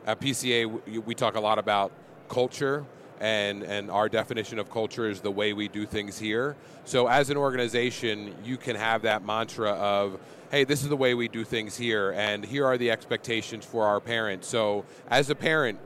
At 0.07 0.21
PCA, 0.21 1.03
we 1.03 1.13
talk 1.13 1.35
a 1.35 1.41
lot 1.41 1.59
about 1.59 1.91
culture 2.29 2.85
and 3.19 3.63
and 3.63 3.91
our 3.91 4.07
definition 4.07 4.57
of 4.57 4.69
culture 4.71 5.09
is 5.09 5.19
the 5.19 5.31
way 5.31 5.51
we 5.51 5.67
do 5.67 5.85
things 5.85 6.17
here. 6.17 6.55
So 6.85 7.07
as 7.07 7.29
an 7.29 7.35
organization, 7.35 8.33
you 8.45 8.55
can 8.55 8.77
have 8.77 9.01
that 9.01 9.25
mantra 9.25 9.71
of 9.71 10.17
hey, 10.51 10.63
this 10.63 10.83
is 10.83 10.89
the 10.89 10.95
way 10.95 11.15
we 11.15 11.27
do 11.27 11.43
things 11.43 11.75
here 11.75 12.11
and 12.11 12.45
here 12.45 12.65
are 12.65 12.77
the 12.77 12.91
expectations 12.91 13.65
for 13.65 13.85
our 13.85 13.99
parents. 13.99 14.47
So 14.47 14.85
as 15.09 15.29
a 15.29 15.35
parent, 15.35 15.79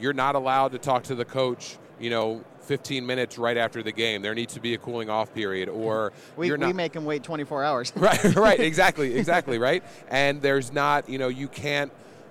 you're 0.00 0.12
not 0.12 0.34
allowed 0.34 0.72
to 0.72 0.78
talk 0.78 1.04
to 1.04 1.14
the 1.14 1.24
coach, 1.24 1.76
you 2.00 2.10
know, 2.10 2.42
15 2.68 3.06
minutes 3.06 3.38
right 3.38 3.56
after 3.56 3.82
the 3.82 3.90
game. 3.90 4.20
There 4.20 4.34
needs 4.34 4.52
to 4.54 4.60
be 4.60 4.74
a 4.74 4.78
cooling 4.78 5.08
off 5.08 5.32
period, 5.32 5.70
or 5.70 6.12
we, 6.36 6.52
we 6.52 6.72
make 6.74 6.92
them 6.92 7.06
wait 7.06 7.22
24 7.22 7.64
hours. 7.64 7.92
right, 7.96 8.36
right, 8.36 8.60
exactly, 8.70 9.16
exactly, 9.16 9.58
right. 9.58 9.82
And 10.08 10.42
there's 10.42 10.70
not, 10.70 11.08
you 11.08 11.18
know, 11.18 11.28
you 11.28 11.48
can't. 11.48 11.90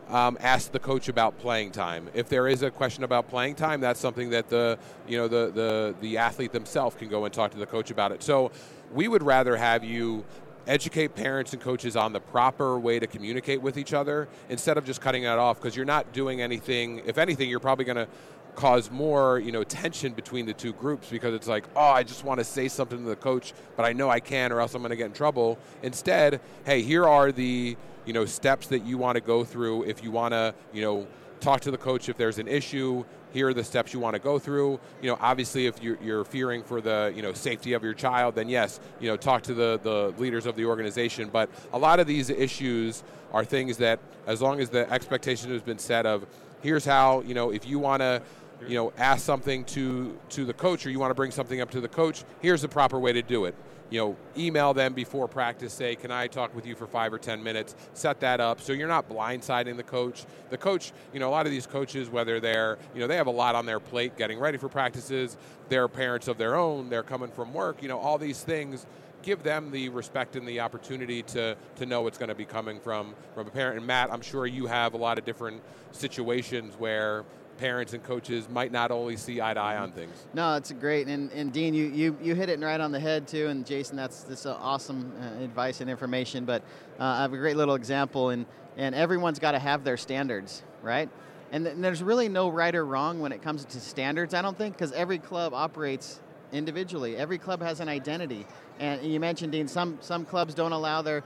Um, 0.09 0.37
ask 0.39 0.71
the 0.71 0.79
coach 0.79 1.09
about 1.09 1.37
playing 1.37 1.71
time. 1.71 2.07
If 2.13 2.29
there 2.29 2.47
is 2.47 2.61
a 2.61 2.71
question 2.71 3.03
about 3.03 3.27
playing 3.27 3.55
time, 3.55 3.81
that's 3.81 3.99
something 3.99 4.29
that 4.29 4.47
the 4.47 4.79
you 5.05 5.17
know 5.17 5.27
the 5.27 5.51
the 5.53 5.95
the 5.99 6.17
athlete 6.17 6.53
themselves 6.53 6.95
can 6.95 7.09
go 7.09 7.25
and 7.25 7.33
talk 7.33 7.51
to 7.51 7.57
the 7.57 7.65
coach 7.65 7.91
about 7.91 8.13
it. 8.13 8.23
So 8.23 8.51
we 8.93 9.09
would 9.09 9.21
rather 9.21 9.57
have 9.57 9.83
you 9.83 10.23
educate 10.67 11.15
parents 11.15 11.53
and 11.53 11.61
coaches 11.61 11.95
on 11.95 12.13
the 12.13 12.19
proper 12.19 12.79
way 12.79 12.99
to 12.99 13.07
communicate 13.07 13.61
with 13.61 13.77
each 13.77 13.93
other 13.93 14.27
instead 14.49 14.77
of 14.77 14.85
just 14.85 15.01
cutting 15.01 15.23
it 15.23 15.27
off 15.27 15.59
because 15.59 15.75
you're 15.75 15.85
not 15.85 16.11
doing 16.13 16.41
anything. 16.41 17.01
If 17.05 17.17
anything, 17.17 17.49
you're 17.49 17.59
probably 17.59 17.85
going 17.85 17.97
to 17.97 18.07
cause 18.57 18.89
more 18.89 19.37
you 19.37 19.51
know 19.51 19.63
tension 19.63 20.13
between 20.13 20.47
the 20.47 20.53
two 20.53 20.73
groups 20.73 21.09
because 21.11 21.35
it's 21.35 21.47
like 21.47 21.63
oh 21.75 21.91
I 21.91 22.01
just 22.01 22.23
want 22.23 22.39
to 22.39 22.43
say 22.43 22.67
something 22.67 22.97
to 22.97 23.03
the 23.07 23.15
coach 23.15 23.53
but 23.75 23.85
I 23.85 23.93
know 23.93 24.09
I 24.09 24.19
can 24.19 24.51
or 24.51 24.59
else 24.59 24.73
I'm 24.73 24.81
going 24.81 24.89
to 24.89 24.95
get 24.95 25.05
in 25.05 25.13
trouble. 25.13 25.59
Instead 25.83 26.41
hey 26.65 26.81
here 26.81 27.07
are 27.07 27.31
the 27.31 27.77
you 28.05 28.13
know 28.13 28.25
steps 28.25 28.65
that 28.67 28.83
you 28.83 28.97
want 28.97 29.15
to 29.15 29.21
go 29.21 29.43
through 29.43 29.83
if 29.83 30.03
you 30.03 30.09
want 30.09 30.33
to 30.33 30.55
you 30.73 30.81
know 30.81 31.05
talk 31.39 31.61
to 31.61 31.71
the 31.71 31.77
coach 31.77 32.09
if 32.09 32.17
there's 32.17 32.39
an 32.39 32.47
issue. 32.47 33.05
Here 33.31 33.49
are 33.49 33.53
the 33.53 33.63
steps 33.63 33.93
you 33.93 33.99
want 33.99 34.15
to 34.15 34.19
go 34.19 34.39
through. 34.39 34.79
You 35.03 35.11
know 35.11 35.19
obviously 35.21 35.67
if 35.67 35.83
you're, 35.83 35.99
you're 36.01 36.25
fearing 36.25 36.63
for 36.63 36.81
the 36.81 37.13
you 37.15 37.21
know 37.21 37.33
safety 37.33 37.73
of 37.73 37.83
your 37.83 37.93
child 37.93 38.33
then 38.33 38.49
yes 38.49 38.79
you 38.99 39.07
know 39.07 39.17
talk 39.17 39.43
to 39.43 39.53
the, 39.53 39.79
the 39.83 40.15
leaders 40.17 40.47
of 40.47 40.55
the 40.55 40.65
organization. 40.65 41.29
But 41.31 41.51
a 41.73 41.77
lot 41.77 41.99
of 41.99 42.07
these 42.07 42.31
issues 42.31 43.03
are 43.31 43.45
things 43.45 43.77
that 43.77 43.99
as 44.25 44.41
long 44.41 44.59
as 44.59 44.71
the 44.71 44.91
expectation 44.91 45.51
has 45.51 45.61
been 45.61 45.77
set 45.77 46.07
of 46.07 46.25
here's 46.61 46.85
how 46.85 47.21
you 47.21 47.35
know 47.35 47.51
if 47.51 47.67
you 47.67 47.77
want 47.77 48.01
to 48.01 48.21
you 48.67 48.75
know, 48.75 48.93
ask 48.97 49.23
something 49.25 49.63
to 49.65 50.17
to 50.29 50.45
the 50.45 50.53
coach 50.53 50.85
or 50.85 50.89
you 50.89 50.99
want 50.99 51.11
to 51.11 51.15
bring 51.15 51.31
something 51.31 51.61
up 51.61 51.69
to 51.71 51.81
the 51.81 51.87
coach, 51.89 52.23
here's 52.41 52.61
the 52.61 52.67
proper 52.69 52.99
way 52.99 53.13
to 53.13 53.21
do 53.21 53.45
it. 53.45 53.55
you 53.89 53.99
know, 53.99 54.17
email 54.37 54.73
them 54.73 54.93
before 54.93 55.27
practice. 55.27 55.73
Say, 55.73 55.95
can 55.95 56.11
I 56.11 56.27
talk 56.27 56.53
with 56.55 56.65
you 56.65 56.75
for 56.75 56.87
five 56.87 57.13
or 57.13 57.17
ten 57.17 57.41
minutes? 57.43 57.75
Set 57.93 58.19
that 58.19 58.39
up 58.39 58.59
so 58.61 58.73
you're 58.73 58.87
not 58.87 59.07
blindsiding 59.09 59.77
the 59.77 59.83
coach. 59.83 60.25
The 60.49 60.57
coach, 60.57 60.91
you 61.13 61.19
know, 61.19 61.29
a 61.29 61.31
lot 61.31 61.45
of 61.45 61.51
these 61.51 61.67
coaches, 61.67 62.09
whether 62.09 62.39
they're, 62.39 62.77
you 62.93 62.99
know, 62.99 63.07
they 63.07 63.15
have 63.15 63.27
a 63.27 63.31
lot 63.31 63.55
on 63.55 63.65
their 63.65 63.79
plate, 63.79 64.17
getting 64.17 64.39
ready 64.39 64.57
for 64.57 64.69
practices. 64.69 65.37
They're 65.69 65.87
parents 65.87 66.27
of 66.27 66.37
their 66.37 66.55
own. 66.55 66.89
They're 66.89 67.03
coming 67.03 67.31
from 67.31 67.53
work. 67.53 67.81
You 67.81 67.87
know, 67.87 67.99
all 67.99 68.17
these 68.17 68.43
things 68.43 68.85
give 69.23 69.43
them 69.43 69.71
the 69.71 69.89
respect 69.89 70.35
and 70.35 70.47
the 70.47 70.59
opportunity 70.59 71.23
to 71.23 71.55
to 71.77 71.85
know 71.85 72.01
what's 72.01 72.17
going 72.17 72.29
to 72.29 72.35
be 72.35 72.45
coming 72.45 72.79
from 72.79 73.15
from 73.33 73.47
a 73.47 73.51
parent. 73.51 73.77
And 73.77 73.87
Matt, 73.87 74.11
I'm 74.11 74.21
sure 74.21 74.45
you 74.45 74.67
have 74.67 74.93
a 74.93 74.97
lot 74.97 75.17
of 75.17 75.25
different 75.25 75.61
situations 75.91 76.75
where 76.77 77.23
parents 77.57 77.93
and 77.93 78.03
coaches 78.03 78.47
might 78.49 78.71
not 78.71 78.91
always 78.91 79.21
see 79.21 79.41
eye 79.41 79.53
to 79.53 79.59
eye 79.59 79.77
on 79.77 79.91
things. 79.91 80.25
No, 80.33 80.55
it's 80.55 80.71
great, 80.71 81.07
and, 81.07 81.31
and 81.31 81.51
Dean, 81.51 81.73
you, 81.73 81.85
you, 81.87 82.17
you 82.21 82.35
hit 82.35 82.49
it 82.49 82.59
right 82.59 82.79
on 82.79 82.91
the 82.91 82.99
head 82.99 83.27
too, 83.27 83.47
and 83.47 83.65
Jason, 83.65 83.95
that's 83.95 84.23
that's 84.23 84.45
awesome 84.45 85.11
uh, 85.21 85.43
advice 85.43 85.81
and 85.81 85.89
information. 85.89 86.45
But 86.45 86.61
uh, 86.99 87.03
I 87.03 87.21
have 87.21 87.33
a 87.33 87.37
great 87.37 87.57
little 87.57 87.75
example, 87.75 88.29
and 88.29 88.45
and 88.77 88.93
everyone's 88.93 89.39
got 89.39 89.51
to 89.51 89.59
have 89.59 89.83
their 89.83 89.97
standards, 89.97 90.63
right? 90.81 91.09
And, 91.51 91.65
th- 91.65 91.75
and 91.75 91.83
there's 91.83 92.03
really 92.03 92.29
no 92.29 92.49
right 92.49 92.75
or 92.75 92.85
wrong 92.85 93.19
when 93.19 93.31
it 93.31 93.41
comes 93.41 93.65
to 93.65 93.79
standards. 93.79 94.33
I 94.33 94.41
don't 94.41 94.57
think 94.57 94.75
because 94.75 94.91
every 94.91 95.17
club 95.17 95.53
operates 95.53 96.19
individually. 96.51 97.15
Every 97.17 97.37
club 97.37 97.61
has 97.61 97.79
an 97.79 97.89
identity, 97.89 98.45
and 98.79 99.03
you 99.03 99.19
mentioned 99.19 99.51
Dean. 99.51 99.67
Some 99.67 99.97
some 100.01 100.25
clubs 100.25 100.53
don't 100.53 100.71
allow 100.73 101.01
their 101.01 101.23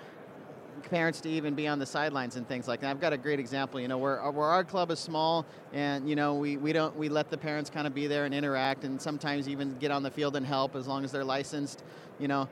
parents 0.82 1.22
to 1.22 1.30
even 1.30 1.56
be 1.56 1.68
on 1.68 1.80
the 1.80 1.86
sidelines 1.86 2.36
and 2.36 2.48
things 2.48 2.68
like 2.68 2.82
that. 2.82 2.90
I've 2.90 3.00
got 3.00 3.14
a 3.14 3.18
great 3.18 3.40
example. 3.40 3.80
You 3.80 3.88
know, 3.88 3.98
where, 3.98 4.20
where 4.32 4.48
our 4.48 4.64
club 4.64 4.92
is 4.92 5.00
small, 5.00 5.46
and 5.74 6.10
you 6.10 6.16
know, 6.16 6.36
we, 6.36 6.58
we 6.58 6.74
don't 6.74 6.96
we 6.96 7.10
let 7.10 7.30
the 7.30 7.38
parents 7.38 7.70
kind 7.70 7.88
of 7.88 7.94
be 7.94 8.08
there 8.08 8.26
and 8.26 8.34
interact, 8.34 8.84
and 8.84 9.02
sometimes 9.02 9.48
even 9.48 9.78
get 9.78 9.92
on 9.92 10.04
the 10.04 10.12
field 10.12 10.36
and 10.36 10.46
help 10.46 10.76
as 10.76 10.88
long 10.88 11.04
as 11.04 11.12
they're 11.12 11.24
licensed. 11.24 11.84
You 12.20 12.28
know, 12.28 12.50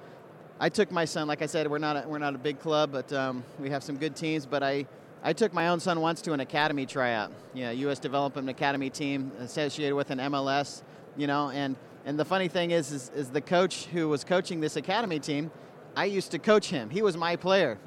I 0.59 0.69
took 0.69 0.91
my 0.91 1.05
son. 1.05 1.27
Like 1.27 1.41
I 1.41 1.45
said, 1.45 1.69
we're 1.69 1.77
not 1.77 2.05
a, 2.05 2.07
we're 2.07 2.19
not 2.19 2.35
a 2.35 2.39
big 2.39 2.59
club, 2.59 2.91
but 2.91 3.11
um, 3.13 3.43
we 3.59 3.69
have 3.69 3.83
some 3.83 3.97
good 3.97 4.15
teams. 4.15 4.45
But 4.45 4.63
I. 4.63 4.85
I 5.21 5.33
took 5.33 5.51
my 5.51 5.67
own 5.67 5.81
son 5.81 5.99
once 5.99 6.21
to 6.21 6.31
an 6.31 6.39
academy 6.39 6.85
tryout, 6.85 7.33
you 7.53 7.65
know, 7.65 7.71
U.S. 7.71 7.99
Development 7.99 8.47
Academy 8.47 8.89
team 8.89 9.33
associated 9.39 9.93
with 9.93 10.11
an 10.11 10.19
MLS, 10.19 10.81
you 11.17 11.27
know, 11.27 11.49
and, 11.49 11.75
and 12.05 12.17
the 12.17 12.23
funny 12.23 12.47
thing 12.47 12.71
is, 12.71 12.93
is, 12.93 13.11
is 13.13 13.29
the 13.29 13.41
coach 13.41 13.87
who 13.87 14.07
was 14.07 14.23
coaching 14.23 14.61
this 14.61 14.77
academy 14.77 15.19
team, 15.19 15.51
I 15.95 16.05
used 16.05 16.31
to 16.31 16.39
coach 16.39 16.69
him. 16.69 16.89
He 16.89 17.01
was 17.01 17.17
my 17.17 17.35
player. 17.35 17.77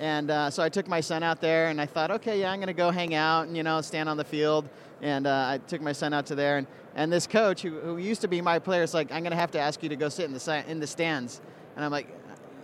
And 0.00 0.30
uh, 0.30 0.50
so 0.50 0.62
I 0.62 0.68
took 0.68 0.86
my 0.86 1.00
son 1.00 1.22
out 1.22 1.40
there, 1.40 1.68
and 1.68 1.80
I 1.80 1.86
thought, 1.86 2.10
okay, 2.10 2.40
yeah, 2.40 2.52
I'm 2.52 2.58
going 2.58 2.68
to 2.68 2.72
go 2.72 2.90
hang 2.90 3.14
out 3.14 3.46
and 3.46 3.56
you 3.56 3.62
know 3.62 3.80
stand 3.80 4.08
on 4.08 4.16
the 4.16 4.24
field. 4.24 4.68
And 5.00 5.26
uh, 5.26 5.46
I 5.48 5.58
took 5.66 5.80
my 5.80 5.92
son 5.92 6.12
out 6.12 6.26
to 6.26 6.34
there, 6.34 6.58
and, 6.58 6.66
and 6.96 7.12
this 7.12 7.26
coach 7.26 7.62
who, 7.62 7.78
who 7.80 7.98
used 7.98 8.20
to 8.22 8.28
be 8.28 8.40
my 8.40 8.58
player 8.58 8.82
is 8.82 8.94
like, 8.94 9.12
I'm 9.12 9.22
going 9.22 9.30
to 9.30 9.36
have 9.36 9.52
to 9.52 9.60
ask 9.60 9.82
you 9.82 9.88
to 9.88 9.96
go 9.96 10.08
sit 10.08 10.24
in 10.24 10.32
the 10.32 10.64
in 10.68 10.80
the 10.80 10.86
stands. 10.86 11.40
And 11.76 11.84
I'm 11.84 11.92
like, 11.92 12.08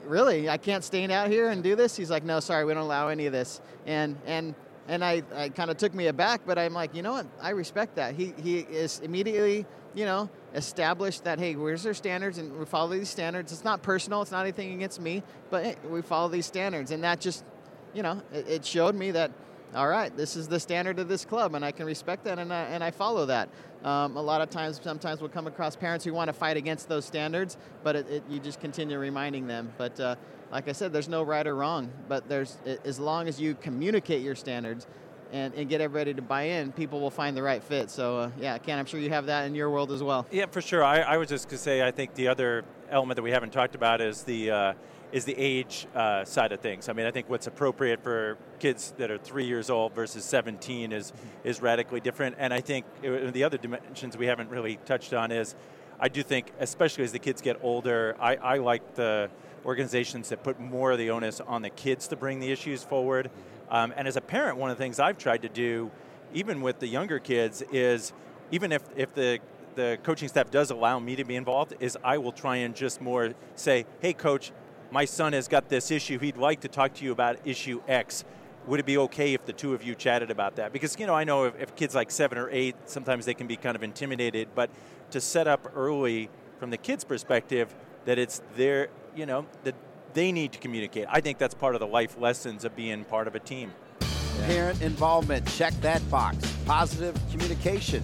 really? 0.07 0.49
I 0.49 0.57
can't 0.57 0.83
stand 0.83 1.13
out 1.13 1.31
here 1.31 1.51
and 1.51 1.63
do 1.63 1.77
this? 1.77 1.97
He's 1.97 2.11
like, 2.11 2.25
no, 2.25 2.41
sorry, 2.41 2.65
we 2.65 2.75
don't 2.75 2.83
allow 2.83 3.09
any 3.09 3.27
of 3.27 3.33
this. 3.33 3.61
And 3.87 4.17
and 4.27 4.55
and 4.89 5.05
I, 5.05 5.23
I 5.35 5.49
kind 5.49 5.71
of 5.71 5.77
took 5.77 5.95
me 5.95 6.09
aback, 6.09 6.43
but 6.45 6.59
I'm 6.59 6.75
like, 6.75 6.95
you 6.95 7.03
know 7.03 7.13
what? 7.13 7.27
I 7.41 7.51
respect 7.51 7.97
that. 7.97 8.15
He 8.15 8.35
he 8.43 8.59
is 8.61 9.01
immediately, 9.01 9.67
you 9.95 10.05
know, 10.05 10.29
establish 10.55 11.21
that 11.21 11.39
hey, 11.39 11.57
where's 11.57 11.83
their 11.83 11.95
standards, 11.95 12.39
and 12.39 12.57
we 12.59 12.65
follow 12.65 12.91
these 12.91 13.09
standards. 13.09 13.53
It's 13.53 13.65
not 13.65 13.83
personal. 13.83 14.23
It's 14.23 14.31
not 14.31 14.43
anything 14.43 14.75
against 14.75 15.01
me, 15.01 15.23
but 15.51 15.65
hey, 15.65 15.77
we 15.89 16.03
follow 16.03 16.29
these 16.29 16.47
standards, 16.47 16.91
and 16.91 17.03
that 17.05 17.21
just, 17.21 17.45
you 17.93 18.03
know, 18.03 18.21
it, 18.33 18.49
it, 18.49 18.65
showed 18.65 18.95
me 18.95 19.11
that. 19.13 19.31
All 19.75 19.89
right, 19.89 20.17
this 20.17 20.37
is 20.37 20.47
the 20.47 20.61
standard 20.61 21.01
of 21.01 21.09
this 21.09 21.25
club, 21.25 21.57
and 21.57 21.65
I 21.65 21.73
can 21.73 21.85
respect 21.85 22.23
that, 22.25 22.39
and 22.39 22.53
I, 22.53 22.63
and 22.63 22.85
I 22.85 22.93
follow 22.93 23.27
that. 23.27 23.49
Um, 23.83 24.17
a 24.17 24.23
lot 24.23 24.41
of 24.41 24.49
times, 24.49 24.81
sometimes 24.81 25.21
we'll 25.21 25.31
come 25.31 25.49
across 25.49 25.75
parents 25.75 26.05
who 26.05 26.15
want 26.15 26.29
to 26.29 26.33
fight 26.33 26.57
against 26.57 26.89
those 26.89 27.05
standards, 27.05 27.57
but 27.83 27.97
it, 27.97 28.09
it, 28.09 28.23
you 28.31 28.39
just 28.39 28.61
continue 28.61 28.97
reminding 28.97 29.49
them. 29.49 29.73
But 29.77 29.99
uh, 29.99 30.15
like 30.53 30.69
I 30.69 30.73
said, 30.73 30.93
there's 30.93 31.09
no 31.09 31.25
right 31.25 31.45
or 31.45 31.57
wrong, 31.57 31.91
but 32.09 32.29
there's 32.29 32.57
as 32.85 33.01
long 33.01 33.27
as 33.27 33.41
you 33.41 33.57
communicate 33.57 34.23
your 34.23 34.37
standards, 34.37 34.87
and, 35.35 35.53
and 35.55 35.69
get 35.69 35.81
everybody 35.81 36.15
to 36.15 36.23
buy 36.23 36.43
in, 36.43 36.71
people 36.71 37.01
will 37.01 37.11
find 37.11 37.37
the 37.37 37.43
right 37.43 37.63
fit. 37.63 37.91
So, 37.91 38.19
uh, 38.19 38.31
yeah, 38.39 38.57
Ken, 38.59 38.79
I'm 38.79 38.87
sure 38.87 39.01
you 39.01 39.11
have 39.11 39.27
that 39.27 39.47
in 39.47 39.55
your 39.55 39.69
world 39.69 39.91
as 39.91 40.01
well. 40.01 40.27
Yeah, 40.31 40.47
for 40.47 40.63
sure. 40.63 40.85
I, 40.85 41.01
I 41.01 41.17
was 41.17 41.29
just 41.29 41.49
going 41.49 41.59
to 41.59 41.63
say, 41.63 41.83
I 41.85 41.91
think 41.91 42.15
the 42.15 42.29
other 42.29 42.65
element 42.89 43.17
that 43.17 43.23
we 43.23 43.33
haven't 43.33 43.53
talked 43.53 43.75
about 43.75 44.01
is 44.01 44.23
the 44.23 44.51
uh, 44.51 44.75
is 45.11 45.25
the 45.25 45.37
age 45.37 45.87
uh, 45.95 46.25
side 46.25 46.51
of 46.51 46.61
things. 46.61 46.89
I 46.89 46.93
mean, 46.93 47.07
I 47.07 47.11
think 47.11 47.29
what's 47.29 47.47
appropriate 47.47 48.03
for 48.03 48.37
kids 48.59 48.95
that 48.97 49.13
are 49.13 49.19
three 49.19 49.45
years 49.45 49.71
old 49.71 49.93
versus 49.93 50.25
17 50.25 50.93
is 50.93 51.13
is 51.43 51.61
radically 51.61 52.01
different. 52.01 52.37
And 52.39 52.55
I 52.55 52.61
think 52.61 52.87
uh, 53.05 53.31
the 53.33 53.43
other 53.43 53.59
dimensions 53.59 54.17
we 54.17 54.27
haven't 54.27 54.51
really 54.51 54.79
touched 54.87 55.13
on 55.13 55.33
is, 55.33 55.57
I 55.99 56.09
do 56.09 56.23
think, 56.23 56.53
especially 56.61 57.03
as 57.03 57.11
the 57.11 57.19
kids 57.19 57.43
get 57.43 57.59
older, 57.61 58.17
I, 58.21 58.37
I 58.37 58.59
like 58.59 58.95
the 58.95 59.31
organizations 59.65 60.29
that 60.29 60.43
put 60.43 60.61
more 60.61 60.93
of 60.93 60.99
the 60.99 61.11
onus 61.11 61.41
on 61.41 61.63
the 61.63 61.71
kids 61.71 62.09
to 62.09 62.17
bring 62.17 62.41
the 62.41 62.51
issues 62.51 62.83
forward. 62.83 63.31
Um, 63.71 63.93
and 63.97 64.07
as 64.07 64.17
a 64.17 64.21
parent, 64.21 64.57
one 64.57 64.71
of 64.71 64.77
the 64.77 64.83
things 64.83 65.01
I've 65.01 65.19
tried 65.19 65.43
to 65.43 65.49
do, 65.49 65.91
even 66.33 66.61
with 66.61 66.79
the 66.79 66.87
younger 66.87 67.19
kids, 67.19 67.63
is 67.73 68.13
even 68.51 68.73
if, 68.73 68.83
if 68.97 69.15
the 69.15 69.41
the 69.75 69.99
coaching 70.03 70.29
staff 70.29 70.51
does 70.51 70.71
allow 70.71 70.99
me 71.01 71.17
to 71.17 71.25
be 71.25 71.35
involved, 71.35 71.75
is 71.81 71.99
I 72.05 72.19
will 72.19 72.31
try 72.31 72.57
and 72.57 72.77
just 72.77 73.01
more 73.01 73.35
say, 73.57 73.87
hey, 74.01 74.13
coach, 74.13 74.53
my 74.91 75.05
son 75.05 75.33
has 75.33 75.49
got 75.49 75.69
this 75.69 75.91
issue. 75.91 76.19
He'd 76.19 76.37
like 76.37 76.61
to 76.61 76.69
talk 76.69 76.95
to 76.95 77.05
you 77.05 77.13
about 77.13 77.39
issue 77.45 77.83
X. 77.89 78.25
Would 78.67 78.81
it 78.81 78.87
be 78.87 78.97
okay 78.99 79.35
if 79.35 79.45
the 79.45 79.53
two 79.53 79.75
of 79.75 79.83
you 79.83 79.95
chatted 79.95 80.31
about 80.31 80.57
that? 80.57 80.73
Because, 80.73 80.97
you 80.99 81.07
know, 81.07 81.15
I 81.15 81.25
know 81.25 81.45
if, 81.47 81.61
if 81.61 81.75
kids 81.75 81.95
like 81.95 82.11
seven 82.11 82.39
or 82.39 82.49
eight, 82.51 82.77
sometimes 82.87 83.27
they 83.27 83.35
can 83.35 83.47
be 83.47 83.57
kind 83.57 83.77
of 83.77 83.83
intimidated, 83.83 84.49
but 84.55 84.71
to 85.11 85.21
set 85.21 85.49
up 85.49 85.73
early 85.75 86.31
from 86.59 86.71
the 86.71 86.79
kids' 86.79 87.05
perspective 87.05 87.75
that 88.05 88.19
it's 88.19 88.41
their, 88.57 88.89
you 89.15 89.27
know, 89.27 89.47
that 89.65 89.75
they 90.13 90.33
need 90.33 90.53
to 90.53 90.59
communicate. 90.59 91.07
I 91.09 91.21
think 91.21 91.39
that's 91.39 91.55
part 91.55 91.75
of 91.75 91.81
the 91.81 91.87
life 91.87 92.19
lessons 92.19 92.65
of 92.65 92.75
being 92.77 93.05
part 93.05 93.27
of 93.27 93.35
a 93.35 93.41
team. 93.41 93.73
Yeah. 94.01 94.47
Parent 94.47 94.83
involvement, 94.83 95.47
check 95.49 95.73
that 95.81 96.09
box. 96.11 96.37
Positive 96.67 97.19
communication, 97.31 98.03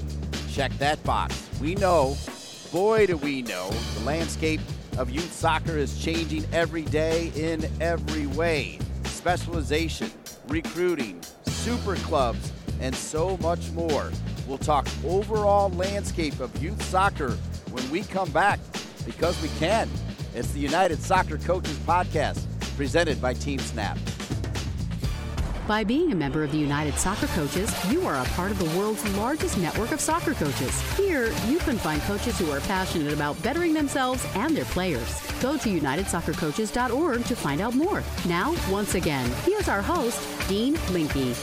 check 0.50 0.72
that 0.78 1.02
box. 1.04 1.48
We 1.60 1.74
know, 1.74 2.16
boy, 2.72 3.06
do 3.06 3.16
we 3.16 3.42
know, 3.42 3.70
the 3.70 4.04
landscape 4.04 4.60
of 4.98 5.10
youth 5.10 5.32
soccer 5.32 5.76
is 5.76 6.02
changing 6.02 6.44
every 6.52 6.82
day 6.82 7.32
in 7.34 7.68
every 7.80 8.26
way. 8.26 8.78
Specialization, 9.04 10.10
recruiting, 10.48 11.20
super 11.46 11.96
clubs, 11.96 12.52
and 12.80 12.94
so 12.94 13.36
much 13.38 13.70
more. 13.72 14.10
We'll 14.46 14.58
talk 14.58 14.88
overall 15.04 15.70
landscape 15.70 16.40
of 16.40 16.62
youth 16.62 16.82
soccer 16.84 17.32
when 17.70 17.88
we 17.90 18.02
come 18.02 18.30
back 18.30 18.58
because 19.04 19.40
we 19.42 19.48
can. 19.60 19.88
It's 20.32 20.52
the 20.52 20.60
United 20.60 21.02
Soccer 21.02 21.38
Coaches 21.38 21.76
Podcast, 21.78 22.44
presented 22.76 23.20
by 23.20 23.34
Team 23.34 23.58
Snap. 23.58 23.98
By 25.66 25.82
being 25.82 26.12
a 26.12 26.14
member 26.14 26.44
of 26.44 26.52
the 26.52 26.58
United 26.58 26.94
Soccer 26.94 27.26
Coaches, 27.28 27.72
you 27.90 28.06
are 28.06 28.14
a 28.14 28.24
part 28.30 28.52
of 28.52 28.58
the 28.58 28.78
world's 28.78 29.04
largest 29.16 29.58
network 29.58 29.90
of 29.90 30.00
soccer 30.00 30.34
coaches. 30.34 30.80
Here, 30.96 31.32
you 31.48 31.58
can 31.58 31.78
find 31.78 32.00
coaches 32.02 32.38
who 32.38 32.50
are 32.52 32.60
passionate 32.60 33.12
about 33.12 33.40
bettering 33.42 33.74
themselves 33.74 34.24
and 34.34 34.56
their 34.56 34.64
players. 34.66 35.20
Go 35.40 35.56
to 35.56 35.80
unitedsoccercoaches.org 35.80 37.24
to 37.24 37.36
find 37.36 37.60
out 37.60 37.74
more. 37.74 38.02
Now, 38.26 38.54
once 38.70 38.94
again, 38.94 39.28
here's 39.44 39.68
our 39.68 39.82
host, 39.82 40.20
Dean 40.48 40.76
Linke. 40.92 41.36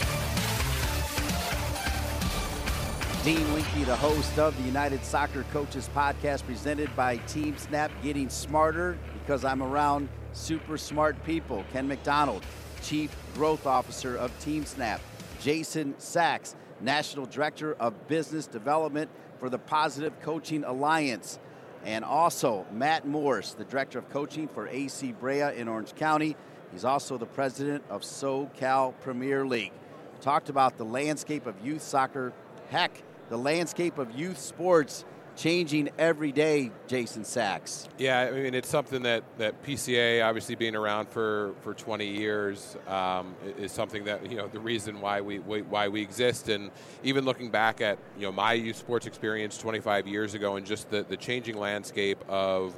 Dean 3.27 3.53
Linke, 3.53 3.85
the 3.85 3.93
host 3.93 4.39
of 4.39 4.55
the 4.55 4.63
United 4.63 5.03
Soccer 5.03 5.43
Coaches 5.51 5.89
podcast 5.93 6.45
presented 6.45 6.95
by 6.95 7.17
Team 7.17 7.57
Snap, 7.57 7.91
getting 8.01 8.29
smarter 8.29 8.97
because 9.19 9.43
I'm 9.43 9.61
around 9.61 10.07
super 10.31 10.77
smart 10.77 11.21
people. 11.25 11.65
Ken 11.73 11.89
McDonald, 11.89 12.45
Chief 12.81 13.13
Growth 13.33 13.67
Officer 13.67 14.15
of 14.15 14.31
Team 14.39 14.63
Snap. 14.63 15.01
Jason 15.41 15.93
Sachs, 15.97 16.55
National 16.79 17.25
Director 17.25 17.73
of 17.81 18.07
Business 18.07 18.47
Development 18.47 19.09
for 19.39 19.49
the 19.49 19.59
Positive 19.59 20.17
Coaching 20.21 20.63
Alliance. 20.63 21.37
And 21.83 22.05
also 22.05 22.65
Matt 22.71 23.05
Morris, 23.05 23.51
the 23.51 23.65
Director 23.65 23.99
of 23.99 24.09
Coaching 24.09 24.47
for 24.47 24.69
AC 24.69 25.11
Brea 25.11 25.53
in 25.53 25.67
Orange 25.67 25.93
County. 25.95 26.37
He's 26.71 26.85
also 26.85 27.17
the 27.17 27.25
President 27.25 27.83
of 27.89 28.03
SoCal 28.03 28.93
Premier 29.01 29.45
League. 29.45 29.73
Talked 30.21 30.47
about 30.47 30.77
the 30.77 30.85
landscape 30.85 31.45
of 31.45 31.55
youth 31.61 31.81
soccer. 31.81 32.31
Heck, 32.69 33.01
the 33.29 33.37
landscape 33.37 33.97
of 33.97 34.11
youth 34.17 34.39
sports 34.39 35.05
changing 35.37 35.89
every 35.97 36.31
day, 36.31 36.71
Jason 36.87 37.23
Sachs. 37.23 37.87
Yeah, 37.97 38.21
I 38.21 38.31
mean, 38.31 38.53
it's 38.55 38.67
something 38.67 39.03
that, 39.03 39.23
that 39.37 39.63
PCA, 39.63 40.25
obviously 40.25 40.55
being 40.55 40.75
around 40.75 41.09
for, 41.09 41.53
for 41.61 41.73
20 41.73 42.07
years, 42.07 42.75
um, 42.87 43.35
is 43.57 43.71
something 43.71 44.05
that, 44.05 44.29
you 44.29 44.37
know, 44.37 44.47
the 44.47 44.59
reason 44.59 44.99
why 44.99 45.21
we, 45.21 45.37
why 45.37 45.87
we 45.87 46.01
exist. 46.01 46.49
And 46.49 46.71
even 47.03 47.23
looking 47.23 47.51
back 47.51 47.81
at, 47.81 47.99
you 48.17 48.23
know, 48.23 48.31
my 48.31 48.53
youth 48.53 48.77
sports 48.77 49.05
experience 49.05 49.57
25 49.57 50.07
years 50.07 50.33
ago 50.33 50.55
and 50.55 50.65
just 50.65 50.89
the, 50.89 51.03
the 51.03 51.17
changing 51.17 51.57
landscape 51.57 52.17
of 52.27 52.73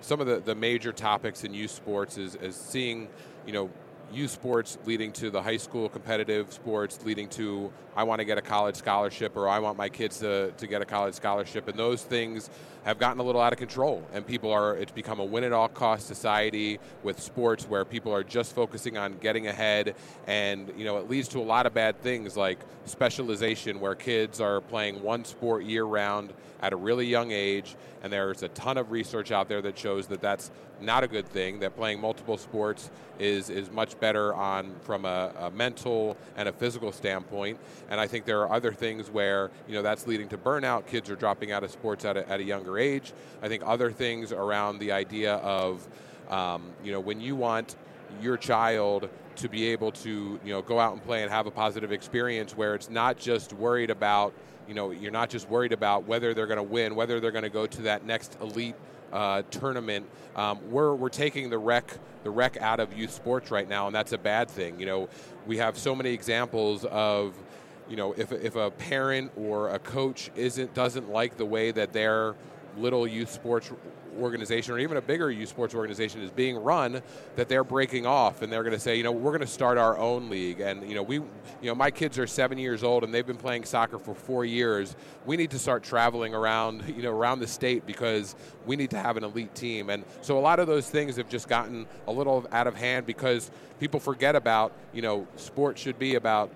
some 0.00 0.20
of 0.20 0.26
the, 0.26 0.40
the 0.40 0.54
major 0.54 0.92
topics 0.92 1.44
in 1.44 1.54
youth 1.54 1.70
sports 1.70 2.18
is, 2.18 2.34
is 2.34 2.56
seeing, 2.56 3.08
you 3.46 3.52
know, 3.52 3.70
youth 4.12 4.30
sports 4.30 4.78
leading 4.84 5.12
to 5.12 5.30
the 5.30 5.42
high 5.42 5.56
school 5.56 5.88
competitive 5.88 6.52
sports 6.52 6.98
leading 7.04 7.28
to 7.28 7.72
I 7.96 8.02
want 8.04 8.20
to 8.20 8.24
get 8.24 8.38
a 8.38 8.42
college 8.42 8.76
scholarship 8.76 9.36
or 9.36 9.48
I 9.48 9.58
want 9.60 9.78
my 9.78 9.88
kids 9.88 10.18
to, 10.18 10.50
to 10.52 10.66
get 10.66 10.82
a 10.82 10.84
college 10.84 11.14
scholarship. 11.14 11.68
And 11.68 11.78
those 11.78 12.02
things 12.02 12.50
have 12.84 12.98
gotten 12.98 13.20
a 13.20 13.22
little 13.22 13.40
out 13.40 13.52
of 13.52 13.58
control. 13.58 14.04
And 14.12 14.26
people 14.26 14.50
are 14.52 14.76
it's 14.76 14.92
become 14.92 15.20
a 15.20 15.24
win 15.24 15.44
at 15.44 15.52
all 15.52 15.68
cost 15.68 16.06
society 16.06 16.78
with 17.02 17.20
sports 17.20 17.68
where 17.68 17.84
people 17.84 18.12
are 18.12 18.24
just 18.24 18.54
focusing 18.54 18.96
on 18.98 19.18
getting 19.18 19.46
ahead. 19.46 19.94
And 20.26 20.72
you 20.76 20.84
know 20.84 20.98
it 20.98 21.08
leads 21.08 21.28
to 21.28 21.38
a 21.38 21.44
lot 21.44 21.66
of 21.66 21.74
bad 21.74 22.00
things 22.00 22.36
like 22.36 22.58
specialization 22.84 23.80
where 23.80 23.94
kids 23.94 24.40
are 24.40 24.60
playing 24.60 25.02
one 25.02 25.24
sport 25.24 25.64
year 25.64 25.84
round 25.84 26.32
at 26.60 26.72
a 26.72 26.76
really 26.76 27.06
young 27.06 27.30
age. 27.30 27.76
And 28.02 28.12
there's 28.12 28.42
a 28.42 28.48
ton 28.48 28.76
of 28.76 28.90
research 28.90 29.30
out 29.30 29.48
there 29.48 29.62
that 29.62 29.78
shows 29.78 30.06
that 30.08 30.20
that's 30.20 30.50
not 30.84 31.04
a 31.04 31.08
good 31.08 31.26
thing 31.26 31.60
that 31.60 31.76
playing 31.76 32.00
multiple 32.00 32.36
sports 32.36 32.90
is 33.18 33.48
is 33.48 33.70
much 33.70 33.98
better 34.00 34.34
on 34.34 34.74
from 34.82 35.04
a, 35.04 35.32
a 35.38 35.50
mental 35.50 36.16
and 36.36 36.48
a 36.48 36.52
physical 36.52 36.90
standpoint 36.90 37.58
and 37.88 38.00
I 38.00 38.06
think 38.06 38.24
there 38.24 38.40
are 38.40 38.52
other 38.52 38.72
things 38.72 39.10
where 39.10 39.50
you 39.68 39.74
know 39.74 39.82
that's 39.82 40.06
leading 40.06 40.28
to 40.30 40.38
burnout 40.38 40.86
kids 40.86 41.10
are 41.10 41.16
dropping 41.16 41.52
out 41.52 41.64
of 41.64 41.70
sports 41.70 42.04
at 42.04 42.16
a, 42.16 42.28
at 42.28 42.40
a 42.40 42.42
younger 42.42 42.78
age. 42.78 43.12
I 43.42 43.48
think 43.48 43.62
other 43.66 43.90
things 43.90 44.32
around 44.32 44.78
the 44.78 44.92
idea 44.92 45.34
of, 45.36 45.86
um, 46.28 46.70
you 46.82 46.92
know, 46.92 47.00
when 47.00 47.20
you 47.20 47.36
want 47.36 47.76
your 48.20 48.36
child 48.36 49.08
to 49.36 49.48
be 49.48 49.66
able 49.66 49.90
to, 49.90 50.38
you 50.44 50.52
know, 50.52 50.62
go 50.62 50.78
out 50.78 50.92
and 50.92 51.02
play 51.02 51.22
and 51.22 51.30
have 51.30 51.46
a 51.46 51.50
positive 51.50 51.92
experience 51.92 52.56
where 52.56 52.74
it's 52.74 52.88
not 52.88 53.18
just 53.18 53.52
worried 53.52 53.90
about, 53.90 54.32
you 54.68 54.74
know, 54.74 54.90
you're 54.92 55.10
not 55.10 55.28
just 55.28 55.48
worried 55.48 55.72
about 55.72 56.06
whether 56.06 56.32
they're 56.32 56.46
going 56.46 56.56
to 56.56 56.62
win, 56.62 56.94
whether 56.94 57.18
they're 57.20 57.32
going 57.32 57.44
to 57.44 57.50
go 57.50 57.66
to 57.66 57.82
that 57.82 58.06
next 58.06 58.36
elite 58.40 58.76
uh, 59.14 59.42
tournament. 59.50 60.06
Um, 60.36 60.58
we're, 60.70 60.94
we're 60.94 61.08
taking 61.08 61.48
the 61.48 61.58
rec 61.58 61.98
the 62.24 62.30
rec 62.30 62.56
out 62.56 62.80
of 62.80 62.96
youth 62.96 63.12
sports 63.12 63.50
right 63.50 63.68
now, 63.68 63.86
and 63.86 63.94
that's 63.94 64.12
a 64.12 64.18
bad 64.18 64.50
thing. 64.50 64.80
You 64.80 64.86
know, 64.86 65.08
we 65.46 65.58
have 65.58 65.78
so 65.78 65.94
many 65.94 66.10
examples 66.10 66.86
of, 66.86 67.34
you 67.88 67.96
know, 67.96 68.14
if, 68.14 68.32
if 68.32 68.56
a 68.56 68.70
parent 68.70 69.30
or 69.36 69.68
a 69.68 69.78
coach 69.78 70.30
isn't 70.34 70.74
doesn't 70.74 71.10
like 71.10 71.36
the 71.36 71.44
way 71.44 71.70
that 71.70 71.92
their 71.92 72.34
little 72.78 73.06
youth 73.06 73.30
sports 73.30 73.70
organization 74.18 74.74
or 74.74 74.78
even 74.78 74.96
a 74.96 75.02
bigger 75.02 75.30
youth 75.30 75.48
sports 75.48 75.74
organization 75.74 76.22
is 76.22 76.30
being 76.30 76.56
run 76.56 77.02
that 77.36 77.48
they're 77.48 77.64
breaking 77.64 78.06
off 78.06 78.42
and 78.42 78.52
they're 78.52 78.62
going 78.62 78.74
to 78.74 78.80
say 78.80 78.96
you 78.96 79.02
know 79.02 79.12
we're 79.12 79.30
going 79.30 79.40
to 79.40 79.46
start 79.46 79.78
our 79.78 79.98
own 79.98 80.30
league. 80.30 80.60
And 80.60 80.88
you 80.88 80.94
know 80.94 81.02
we 81.02 81.16
you 81.16 81.24
know 81.62 81.74
my 81.74 81.90
kids 81.90 82.18
are 82.18 82.26
7 82.26 82.58
years 82.58 82.82
old 82.84 83.04
and 83.04 83.12
they've 83.12 83.26
been 83.26 83.36
playing 83.36 83.64
soccer 83.64 83.98
for 83.98 84.14
4 84.14 84.44
years. 84.44 84.96
We 85.26 85.36
need 85.36 85.50
to 85.50 85.58
start 85.58 85.82
traveling 85.82 86.34
around 86.34 86.84
you 86.96 87.02
know 87.02 87.12
around 87.12 87.40
the 87.40 87.46
state 87.46 87.86
because 87.86 88.34
we 88.66 88.76
need 88.76 88.90
to 88.90 88.98
have 88.98 89.16
an 89.16 89.24
elite 89.24 89.54
team. 89.54 89.90
And 89.90 90.04
so 90.22 90.38
a 90.38 90.40
lot 90.40 90.58
of 90.58 90.66
those 90.66 90.88
things 90.88 91.16
have 91.16 91.28
just 91.28 91.48
gotten 91.48 91.86
a 92.06 92.12
little 92.12 92.46
out 92.52 92.66
of 92.66 92.74
hand 92.74 93.06
because 93.06 93.50
people 93.80 94.00
forget 94.00 94.36
about 94.36 94.72
you 94.92 95.02
know 95.02 95.26
sports 95.36 95.80
should 95.80 95.98
be 95.98 96.14
about 96.14 96.50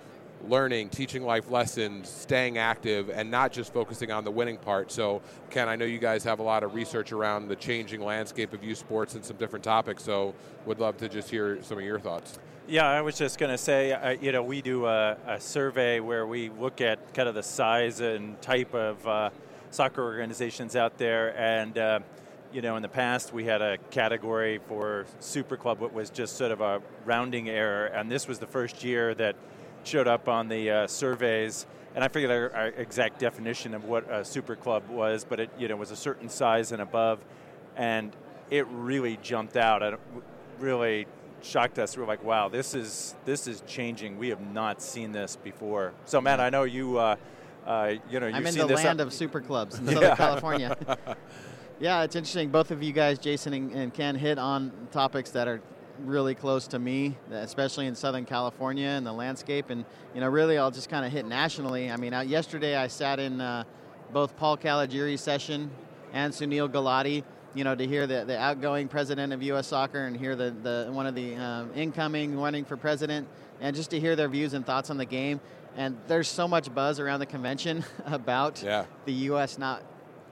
learning, 0.47 0.91
teaching 0.91 1.25
life 1.25 1.51
lessons, 1.51 2.09
staying 2.09 2.59
active, 2.59 3.11
and 3.11 3.31
not 3.31 3.53
just 3.53 3.73
focusing 3.73 4.11
on 4.11 4.25
the 4.25 4.31
winning 4.31 4.57
part. 4.57 4.93
So, 4.93 5.23
Ken, 5.51 5.69
I 5.69 5.77
know 5.77 5.85
you 5.85 5.99
guys 5.99 6.25
have 6.25 6.39
a 6.39 6.43
lot 6.43 6.63
of 6.63 6.75
research 6.75 7.13
around 7.13 7.49
the 7.49 7.57
changing 7.57 8.01
landscape 8.01 8.53
of 8.53 8.63
youth 8.63 8.79
sports 8.79 9.15
and 9.15 9.25
some 9.25 9.37
different 9.37 9.65
topics. 9.65 10.03
So, 10.03 10.35
would 10.67 10.79
love 10.79 10.97
to 10.99 11.09
just 11.09 11.31
hear 11.31 11.63
some 11.63 11.79
of 11.79 11.85
your 11.85 11.99
thoughts. 11.99 12.39
Yeah, 12.67 12.87
I 12.87 13.01
was 13.01 13.17
just 13.17 13.39
going 13.39 13.51
to 13.51 13.57
say, 13.57 13.93
uh, 13.93 14.11
you 14.11 14.31
know, 14.31 14.43
we 14.43 14.61
do 14.61 14.85
a, 14.85 15.17
a, 15.27 15.41
survey 15.41 16.01
where 16.01 16.27
we 16.27 16.51
look 16.51 16.83
at 16.83 17.15
kind 17.15 17.27
of 17.27 17.35
the 17.35 17.43
size 17.43 18.01
and 18.01 18.39
type 18.43 18.75
of 18.75 19.09
uh, 19.09 19.31
soccer 19.71 20.03
organizations 20.03 20.77
out 20.77 20.99
there, 20.99 21.35
and 21.39 21.79
uh, 21.79 22.01
you 22.53 22.61
know, 22.61 22.77
in 22.77 22.83
the 22.83 22.89
past 22.89 23.33
we 23.33 23.45
had 23.45 23.63
a 23.63 23.79
category 23.91 24.59
for 24.69 25.07
Super 25.19 25.57
Club, 25.57 25.81
what 25.81 25.95
was 25.95 26.11
just 26.11 26.37
sort 26.37 26.53
of 26.53 26.61
a 26.61 26.83
rounding 27.07 27.49
error, 27.49 27.87
and 27.87 28.11
this 28.11 28.29
was 28.29 28.39
the 28.39 28.47
first 28.47 28.85
year 28.85 29.15
that 29.15 29.37
showed 29.89 30.07
up 30.07 30.29
on 30.29 30.49
the 30.49 30.71
uh, 30.71 30.87
surveys, 30.87 31.67
and 31.95 32.05
I 32.05 32.09
forget 32.09 32.31
our, 32.31 32.55
our, 32.55 32.67
exact 32.69 33.19
definition 33.19 33.75
of 33.75 33.85
what 33.85 34.11
a 34.11 34.25
super 34.25 34.55
club 34.55 34.89
was, 34.89 35.25
but 35.25 35.41
it 35.41 35.51
you 35.59 35.69
know 35.69 35.77
was 35.77 35.91
a 35.91 35.97
certain 35.97 36.29
size 36.29 36.73
and 36.73 36.83
above, 36.83 37.19
and 37.77 38.15
it 38.51 38.67
really 38.69 39.19
jumped 39.23 39.57
out. 39.57 39.83
and 39.83 39.97
really 40.59 41.07
shocked 41.43 41.79
us. 41.79 41.97
We 41.97 42.03
were 42.03 42.09
like, 42.09 42.23
"Wow, 42.25 42.49
this 42.49 42.75
is 42.75 43.15
this 43.25 43.47
is 43.47 43.63
changing. 43.67 44.19
We 44.19 44.29
have 44.29 44.41
not 44.41 44.83
seen 44.83 45.13
this 45.13 45.37
before." 45.37 45.93
So, 46.05 46.21
man, 46.21 46.41
I 46.41 46.51
know 46.51 46.65
you. 46.65 46.99
Uh, 46.99 47.17
uh, 47.67 47.95
you 48.11 48.19
know, 48.19 48.27
I'm 48.27 48.47
in 48.47 48.55
the 48.55 48.67
land 48.67 49.01
up- 49.01 49.09
of 49.09 49.13
super 49.13 49.41
clubs 49.41 49.79
in 49.79 49.87
Southern 49.93 50.17
California. 50.17 50.77
yeah, 51.81 52.03
it's 52.03 52.17
interesting. 52.17 52.49
Both 52.49 52.71
of 52.71 52.83
you 52.83 52.93
guys, 52.93 53.19
Jason 53.19 53.53
and, 53.53 53.73
and 53.73 53.95
Ken, 53.95 54.15
hit 54.15 54.39
on 54.39 54.73
topics 54.91 55.31
that 55.31 55.49
are 55.49 55.61
really 56.05 56.35
close 56.35 56.67
to 56.69 56.79
me, 56.79 57.17
especially 57.31 57.87
in 57.87 57.95
Southern 57.95 58.25
California 58.25 58.89
and 58.89 59.07
the 59.07 59.13
landscape. 59.13 59.71
And 59.71 59.85
you 60.15 60.21
know, 60.21 60.29
really, 60.29 60.59
I'll 60.59 60.71
just 60.71 60.89
kind 60.89 61.05
of 61.05 61.13
hit 61.13 61.27
nationally. 61.27 61.91
I 61.91 61.97
mean, 61.97 62.13
yesterday 62.29 62.77
I 62.77 62.89
sat 62.89 63.19
in 63.19 63.41
uh, 63.41 63.65
both 64.13 64.37
Paul 64.37 64.57
Caligiuri's 64.57 65.21
session 65.21 65.71
and 66.13 66.33
Sunil 66.33 66.69
Gulati. 66.69 67.25
You 67.55 67.65
know, 67.65 67.75
to 67.75 67.87
hear 67.87 68.07
the, 68.07 68.25
the 68.27 68.39
outgoing 68.39 68.89
president 68.89 69.33
of 69.33 69.43
U.S. 69.43 69.69
Soccer 69.69 70.05
and 70.05 70.17
hear 70.17 70.37
the, 70.37 70.51
the 70.51 70.89
one 70.93 71.07
of 71.07 71.15
the 71.15 71.35
um, 71.37 71.71
incoming 71.75 72.39
running 72.39 72.65
for 72.65 72.77
president, 72.77 73.27
and 73.61 73.75
just 73.75 73.91
to 73.91 73.99
hear 73.99 74.15
their 74.17 74.29
views 74.29 74.53
and 74.53 74.65
thoughts 74.67 74.91
on 74.91 74.99
the 74.99 75.07
game. 75.07 75.41
And 75.77 75.97
there's 76.09 76.29
so 76.29 76.47
much 76.47 76.73
buzz 76.75 77.01
around 77.01 77.21
the 77.21 77.27
convention 77.27 77.85
about 78.05 78.63
yeah. 78.63 78.85
the 79.07 79.13
U.S. 79.13 79.59
not 79.59 79.83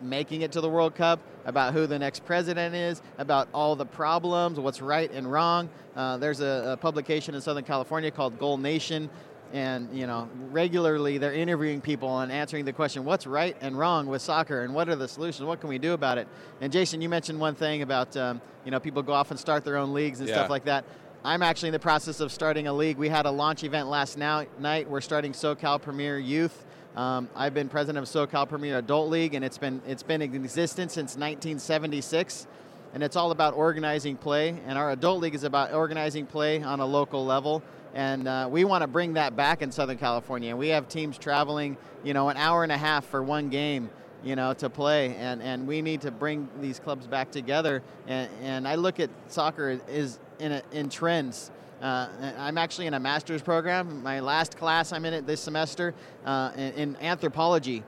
making 0.01 0.43
it 0.43 0.53
to 0.53 0.61
the 0.61 0.69
World 0.69 0.95
Cup, 0.95 1.21
about 1.45 1.73
who 1.73 1.87
the 1.87 1.99
next 1.99 2.25
president 2.25 2.75
is, 2.75 3.01
about 3.19 3.49
all 3.55 3.77
the 3.77 3.87
problems, 3.87 4.59
what's 4.59 4.83
right 4.83 5.11
and 5.13 5.31
wrong. 5.31 5.69
Uh, 5.95 6.17
there's 6.17 6.41
a, 6.41 6.73
a, 6.73 6.77
publication 6.77 7.35
in 7.35 7.41
Southern 7.41 7.65
California 7.65 8.11
called 8.11 8.39
Goal 8.39 8.59
Nation, 8.59 9.09
and 9.53 9.89
you 9.97 10.07
know 10.07 10.29
regularly 10.51 11.19
they're 11.19 11.33
interviewing 11.33 11.81
people 11.81 12.19
and 12.19 12.33
answering 12.33 12.65
the 12.65 12.73
question, 12.73 13.05
what's 13.05 13.27
right 13.27 13.57
and 13.61 13.79
wrong 13.79 14.07
with 14.07 14.21
soccer, 14.21 14.63
and 14.63 14.75
what 14.75 14.89
are 14.89 14.97
the 14.97 15.09
solutions? 15.09 15.47
What 15.47 15.61
can 15.61 15.69
we 15.69 15.79
do 15.79 15.93
about 15.93 16.19
it? 16.19 16.27
And 16.61 16.73
Jason, 16.73 17.01
you 17.01 17.09
mentioned 17.09 17.39
one 17.39 17.55
thing 17.55 17.83
about 17.83 18.17
um, 18.17 18.41
you 18.65 18.71
know 18.71 18.81
people 18.81 19.03
go 19.03 19.13
off 19.13 19.31
and 19.31 19.39
start 19.39 19.65
their 19.65 19.77
own 19.77 19.95
leagues 19.95 20.21
and 20.21 20.29
yeah. 20.29 20.35
stuff 20.35 20.51
like 20.51 20.65
that. 20.65 20.85
I'm 21.25 21.43
actually 21.43 21.71
in 21.71 21.73
the 21.73 21.81
process 21.81 22.21
of 22.21 22.31
starting 22.31 22.69
a 22.69 22.73
league. 22.73 22.99
We 22.99 23.09
had 23.09 23.27
a 23.27 23.31
launch 23.31 23.65
event 23.65 23.89
last 23.89 24.17
night. 24.17 24.89
We're 24.89 25.01
starting 25.01 25.33
SoCal 25.33 25.83
Premier 25.83 26.19
Youth. 26.19 26.65
Um, 26.97 27.29
I've 27.37 27.53
been 27.53 27.69
president 27.69 28.03
of 28.03 28.09
SoCal 28.11 28.49
Premier 28.49 28.79
Adult 28.79 29.11
League, 29.11 29.35
and 29.35 29.45
it's 29.45 29.59
been 29.59 29.83
it's 29.87 30.03
been 30.03 30.23
in 30.23 30.35
existence 30.35 30.95
since 30.95 31.11
1976, 31.11 32.47
and 32.95 33.03
it's 33.03 33.17
all 33.17 33.33
about 33.33 33.53
organizing 33.53 34.17
play. 34.17 34.59
And 34.67 34.79
our 34.79 34.93
adult 34.93 35.21
league 35.21 35.35
is 35.35 35.45
about 35.45 35.75
organizing 35.75 36.25
play 36.25 36.63
on 36.63 36.81
a 36.81 36.87
local 36.87 37.27
level, 37.27 37.63
and 37.93 38.27
uh, 38.27 38.49
we 38.51 38.65
want 38.65 38.81
to 38.81 38.87
bring 38.87 39.13
that 39.13 39.37
back 39.37 39.61
in 39.61 39.71
Southern 39.71 39.99
California. 39.99 40.49
And 40.49 40.59
we 40.59 40.69
have 40.69 40.89
teams 40.89 41.19
traveling, 41.19 41.77
you 42.03 42.15
know, 42.15 42.31
an 42.31 42.39
hour 42.39 42.63
and 42.63 42.73
a 42.73 42.79
half 42.79 43.05
for 43.05 43.23
one 43.23 43.51
game, 43.51 43.91
you 44.25 44.35
know, 44.35 44.55
to 44.55 44.71
play, 44.71 45.15
and 45.17 45.43
and 45.43 45.67
we 45.67 45.83
need 45.83 46.01
to 46.01 46.11
bring 46.11 46.49
these 46.63 46.81
clubs 46.81 47.07
back 47.07 47.31
together. 47.31 47.83
And 48.07 48.31
and 48.41 48.67
I 48.67 48.77
look 48.77 49.01
at 49.01 49.11
soccer 49.29 49.79
is 49.87 50.19
in 50.39 50.53
a, 50.53 50.63
in 50.73 50.89
trends 50.89 51.51
uh, 51.81 52.09
I'm 52.39 52.57
actually 52.57 52.87
in 52.87 52.95
a 52.95 53.01
master's 53.01 53.43
program. 53.43 54.03
My 54.03 54.21
last 54.21 54.57
class 54.57 54.93
I'm 54.93 55.05
in 55.05 55.13
it 55.13 55.27
this 55.27 55.41
semester 55.41 55.95
uh, 56.25 56.53
in, 56.57 56.73
in, 56.73 56.97
anthropology, 57.03 57.83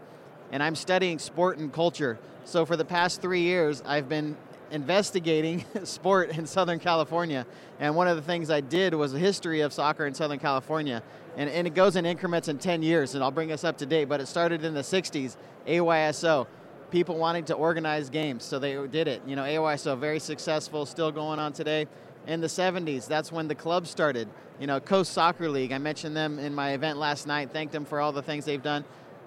and 0.53 0.63
I'm 0.63 0.75
studying 0.75 1.19
sport 1.19 1.59
and 1.59 1.73
culture. 1.73 2.19
So 2.45 2.67
for 2.67 2.77
the 2.77 2.85
past 2.85 3.23
three 3.23 3.41
years, 3.41 3.83
I've 3.87 4.09
been 4.09 4.37
investigating 4.71 5.65
sport 5.85 6.37
in 6.37 6.47
Southern 6.47 6.79
California. 6.79 7.47
And 7.81 7.97
one 7.97 8.09
of 8.09 8.17
the 8.17 8.23
things 8.23 8.51
I 8.51 8.61
did 8.61 8.95
was 8.95 9.15
a 9.15 9.19
history 9.19 9.63
of 9.63 9.73
soccer 9.73 10.07
in 10.07 10.13
Southern 10.13 10.39
California. 10.39 11.03
And, 11.37 11.49
and 11.49 11.67
it 11.67 11.75
goes 11.75 11.97
in 11.97 12.05
increments 12.05 12.49
in 12.49 12.59
10 12.59 12.83
years, 12.83 13.15
and 13.15 13.25
I'll 13.25 13.31
bring 13.31 13.53
us 13.53 13.65
up 13.65 13.79
to 13.79 13.87
date. 13.87 14.07
But 14.07 14.21
it 14.21 14.27
started 14.27 14.65
in 14.65 14.75
the 14.75 14.83
60s, 14.83 15.37
AYSO 15.67 16.47
people 16.91 17.19
wanting 17.19 17.45
to 17.45 17.55
organize 17.55 18.09
games, 18.09 18.45
so 18.45 18.59
they 18.59 18.75
did 18.87 19.09
it. 19.09 19.21
You 19.27 19.37
know, 19.37 19.43
AYSO 19.43 19.99
very 19.99 20.19
successful, 20.19 20.87
still 20.87 21.13
going 21.13 21.39
on 21.39 21.53
today 21.53 21.87
in 22.29 22.41
the 22.41 22.47
70s. 22.47 23.09
That's 23.09 23.33
when 23.33 23.49
the 23.49 23.55
club 23.55 23.89
started. 23.89 24.29
You 24.61 24.67
know, 24.69 24.79
Coast 24.79 25.13
Soccer 25.13 25.49
League, 25.49 25.73
I 25.73 25.79
mentioned 25.79 26.17
them 26.17 26.39
in 26.39 26.55
my 26.55 26.73
event 26.73 26.99
last 26.99 27.27
night, 27.27 27.51
thanked 27.53 27.73
them 27.73 27.85
for 27.85 28.01
all 28.01 28.13
the 28.13 28.23
things 28.23 28.45
they've 28.45 28.63
done. 28.63 28.85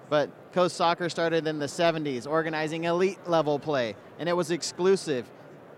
But 0.08 0.30
Coast 0.52 0.76
Soccer 0.76 1.08
started 1.08 1.46
in 1.46 1.58
the 1.58 1.66
70s, 1.66 2.26
organizing 2.26 2.84
elite 2.84 3.18
level 3.26 3.58
play, 3.58 3.96
and 4.18 4.28
it 4.28 4.36
was 4.36 4.50
exclusive. 4.50 5.28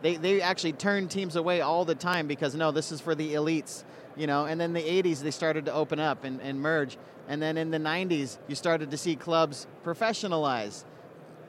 They, 0.02 0.16
they 0.16 0.42
actually 0.42 0.72
turned 0.72 1.10
teams 1.10 1.34
away 1.34 1.62
all 1.62 1.84
the 1.84 1.94
time 1.94 2.26
because, 2.26 2.54
no, 2.54 2.70
this 2.70 2.92
is 2.92 3.00
for 3.00 3.14
the 3.14 3.34
elites. 3.34 3.84
You 4.16 4.26
know, 4.26 4.44
and 4.44 4.60
then 4.60 4.72
the 4.74 4.82
80s, 4.82 5.20
they 5.20 5.30
started 5.30 5.64
to 5.64 5.72
open 5.72 5.98
up 5.98 6.24
and, 6.24 6.40
and 6.40 6.60
merge. 6.60 6.98
And 7.26 7.40
then 7.40 7.56
in 7.56 7.70
the 7.70 7.78
90s, 7.78 8.38
you 8.46 8.54
started 8.54 8.90
to 8.90 8.96
see 8.96 9.16
clubs 9.16 9.66
professionalize, 9.84 10.84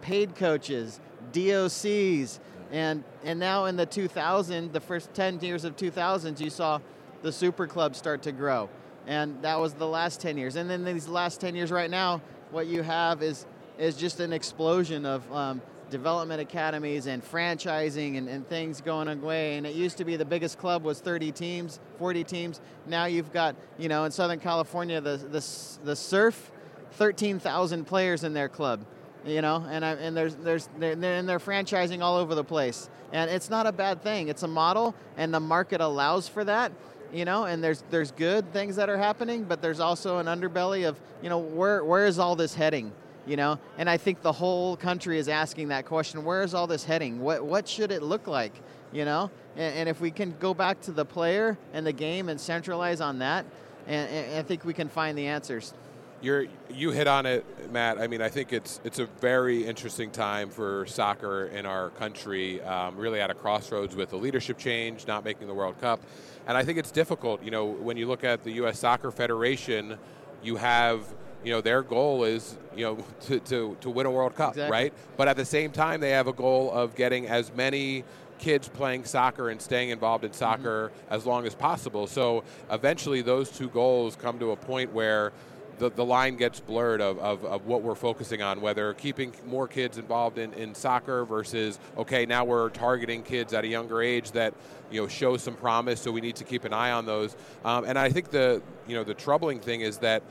paid 0.01 0.35
coaches, 0.35 0.99
DOCs, 1.31 2.39
and 2.71 3.03
and 3.23 3.39
now 3.39 3.65
in 3.65 3.75
the 3.75 3.85
2000, 3.85 4.73
the 4.73 4.79
first 4.79 5.13
10 5.13 5.39
years 5.41 5.63
of 5.63 5.75
2000s, 5.75 6.39
you 6.39 6.49
saw 6.49 6.79
the 7.21 7.31
super 7.31 7.67
clubs 7.67 7.97
start 7.97 8.21
to 8.23 8.31
grow, 8.31 8.69
and 9.07 9.41
that 9.41 9.59
was 9.59 9.73
the 9.73 9.87
last 9.87 10.21
10 10.21 10.37
years. 10.37 10.55
And 10.55 10.69
then 10.69 10.83
these 10.83 11.07
last 11.07 11.41
10 11.41 11.55
years, 11.55 11.71
right 11.71 11.89
now, 11.89 12.21
what 12.51 12.67
you 12.67 12.83
have 12.83 13.21
is 13.21 13.45
is 13.77 13.95
just 13.97 14.19
an 14.19 14.31
explosion 14.31 15.05
of 15.05 15.31
um, 15.33 15.61
development 15.89 16.41
academies 16.41 17.07
and 17.07 17.23
franchising 17.23 18.17
and, 18.17 18.27
and 18.27 18.47
things 18.47 18.81
going 18.81 19.07
away. 19.07 19.57
And 19.57 19.65
it 19.65 19.75
used 19.75 19.97
to 19.97 20.05
be 20.05 20.15
the 20.15 20.25
biggest 20.25 20.57
club 20.57 20.83
was 20.83 20.99
30 20.99 21.31
teams, 21.31 21.79
40 21.99 22.23
teams. 22.23 22.61
Now 22.87 23.05
you've 23.05 23.31
got, 23.31 23.55
you 23.77 23.89
know, 23.89 24.05
in 24.05 24.11
Southern 24.11 24.39
California, 24.39 25.01
the, 25.01 25.17
the, 25.17 25.45
the 25.83 25.95
surf, 25.95 26.51
13,000 26.93 27.85
players 27.85 28.23
in 28.23 28.33
their 28.33 28.49
club 28.49 28.85
you 29.25 29.41
know, 29.41 29.65
and 29.69 29.83
I, 29.83 29.91
and 29.93 30.15
there's 30.15 30.35
there's 30.35 30.69
they're, 30.77 30.93
and 30.93 31.27
they're 31.27 31.39
franchising 31.39 32.01
all 32.01 32.15
over 32.15 32.35
the 32.35 32.43
place, 32.43 32.89
and 33.11 33.29
it's 33.29 33.49
not 33.49 33.65
a 33.65 33.71
bad 33.71 34.03
thing. 34.03 34.27
It's 34.27 34.43
a 34.43 34.47
model, 34.47 34.93
and 35.17 35.33
the 35.33 35.39
market 35.39 35.81
allows 35.81 36.27
for 36.27 36.43
that, 36.43 36.71
you 37.11 37.25
know. 37.25 37.45
And 37.45 37.63
there's 37.63 37.83
there's 37.89 38.11
good 38.11 38.53
things 38.53 38.75
that 38.75 38.87
are 38.87 38.97
happening, 38.97 39.43
but 39.43 39.61
there's 39.61 39.79
also 39.79 40.19
an 40.19 40.27
underbelly 40.27 40.87
of 40.87 40.99
you 41.23 41.29
know 41.29 41.39
where 41.39 41.83
where 41.83 42.05
is 42.05 42.19
all 42.19 42.35
this 42.35 42.53
heading, 42.53 42.91
you 43.25 43.35
know? 43.35 43.59
And 43.77 43.89
I 43.89 43.97
think 43.97 44.21
the 44.21 44.31
whole 44.31 44.77
country 44.77 45.17
is 45.17 45.27
asking 45.27 45.69
that 45.69 45.85
question: 45.85 46.23
Where 46.23 46.43
is 46.43 46.53
all 46.53 46.67
this 46.67 46.83
heading? 46.83 47.19
What 47.19 47.43
what 47.43 47.67
should 47.67 47.91
it 47.91 48.03
look 48.03 48.27
like, 48.27 48.53
you 48.91 49.05
know? 49.05 49.31
And, 49.55 49.75
and 49.75 49.89
if 49.89 50.01
we 50.01 50.11
can 50.11 50.35
go 50.39 50.53
back 50.53 50.81
to 50.81 50.91
the 50.91 51.05
player 51.05 51.57
and 51.73 51.85
the 51.85 51.93
game 51.93 52.29
and 52.29 52.39
centralize 52.39 53.01
on 53.01 53.19
that, 53.19 53.45
and, 53.87 54.07
and 54.09 54.37
I 54.37 54.43
think 54.43 54.65
we 54.65 54.73
can 54.73 54.87
find 54.87 55.17
the 55.17 55.25
answers. 55.25 55.73
You're, 56.21 56.45
you 56.69 56.91
hit 56.91 57.07
on 57.07 57.25
it, 57.25 57.45
Matt. 57.71 57.99
I 57.99 58.07
mean, 58.07 58.21
I 58.21 58.29
think 58.29 58.53
it's 58.53 58.79
it's 58.83 58.99
a 58.99 59.05
very 59.05 59.65
interesting 59.65 60.11
time 60.11 60.49
for 60.49 60.85
soccer 60.85 61.47
in 61.47 61.65
our 61.65 61.89
country. 61.91 62.61
Um, 62.61 62.97
really 62.97 63.19
at 63.19 63.29
a 63.29 63.33
crossroads 63.33 63.95
with 63.95 64.09
the 64.09 64.17
leadership 64.17 64.57
change, 64.57 65.07
not 65.07 65.23
making 65.23 65.47
the 65.47 65.53
World 65.53 65.79
Cup, 65.79 65.99
and 66.47 66.57
I 66.57 66.63
think 66.63 66.77
it's 66.77 66.91
difficult. 66.91 67.43
You 67.43 67.51
know, 67.51 67.65
when 67.65 67.97
you 67.97 68.07
look 68.07 68.23
at 68.23 68.43
the 68.43 68.51
U.S. 68.53 68.79
Soccer 68.79 69.11
Federation, 69.11 69.97
you 70.41 70.55
have 70.55 71.01
you 71.43 71.51
know 71.51 71.61
their 71.61 71.83
goal 71.83 72.23
is 72.23 72.57
you 72.75 72.83
know 72.83 72.97
to, 73.27 73.39
to, 73.41 73.77
to 73.81 73.89
win 73.89 74.05
a 74.05 74.11
World 74.11 74.35
Cup, 74.35 74.51
exactly. 74.51 74.71
right? 74.71 74.93
But 75.17 75.27
at 75.27 75.37
the 75.37 75.45
same 75.45 75.71
time, 75.71 76.01
they 76.01 76.11
have 76.11 76.27
a 76.27 76.33
goal 76.33 76.71
of 76.71 76.95
getting 76.95 77.27
as 77.27 77.53
many 77.53 78.03
kids 78.37 78.67
playing 78.67 79.05
soccer 79.05 79.49
and 79.49 79.61
staying 79.61 79.89
involved 79.89 80.25
in 80.25 80.33
soccer 80.33 80.89
mm-hmm. 80.89 81.13
as 81.13 81.25
long 81.25 81.45
as 81.45 81.55
possible. 81.55 82.07
So 82.07 82.43
eventually, 82.69 83.21
those 83.21 83.49
two 83.49 83.69
goals 83.69 84.15
come 84.15 84.39
to 84.39 84.51
a 84.51 84.55
point 84.55 84.91
where 84.93 85.31
the, 85.77 85.89
the 85.89 86.05
line 86.05 86.35
gets 86.35 86.59
blurred 86.59 87.01
of, 87.01 87.19
of, 87.19 87.43
of, 87.45 87.65
what 87.65 87.81
we're 87.81 87.95
focusing 87.95 88.41
on, 88.41 88.61
whether 88.61 88.93
keeping 88.93 89.33
more 89.45 89.67
kids 89.67 89.97
involved 89.97 90.37
in, 90.37 90.53
in 90.53 90.73
soccer 90.73 91.25
versus, 91.25 91.79
okay, 91.97 92.25
now 92.25 92.45
we're 92.45 92.69
targeting 92.69 93.23
kids 93.23 93.53
at 93.53 93.63
a 93.63 93.67
younger 93.67 94.01
age 94.01 94.31
that, 94.31 94.53
you 94.91 95.01
know, 95.01 95.07
show 95.07 95.37
some 95.37 95.55
promise, 95.55 95.99
so 95.99 96.11
we 96.11 96.21
need 96.21 96.35
to 96.37 96.43
keep 96.43 96.63
an 96.63 96.73
eye 96.73 96.91
on 96.91 97.05
those. 97.05 97.35
Um, 97.63 97.83
and 97.85 97.99
I 97.99 98.09
think 98.09 98.29
the, 98.29 98.61
you 98.87 98.95
know, 98.95 99.03
the 99.03 99.13
troubling 99.13 99.59
thing 99.59 99.81
is 99.81 99.97
that 99.99 100.23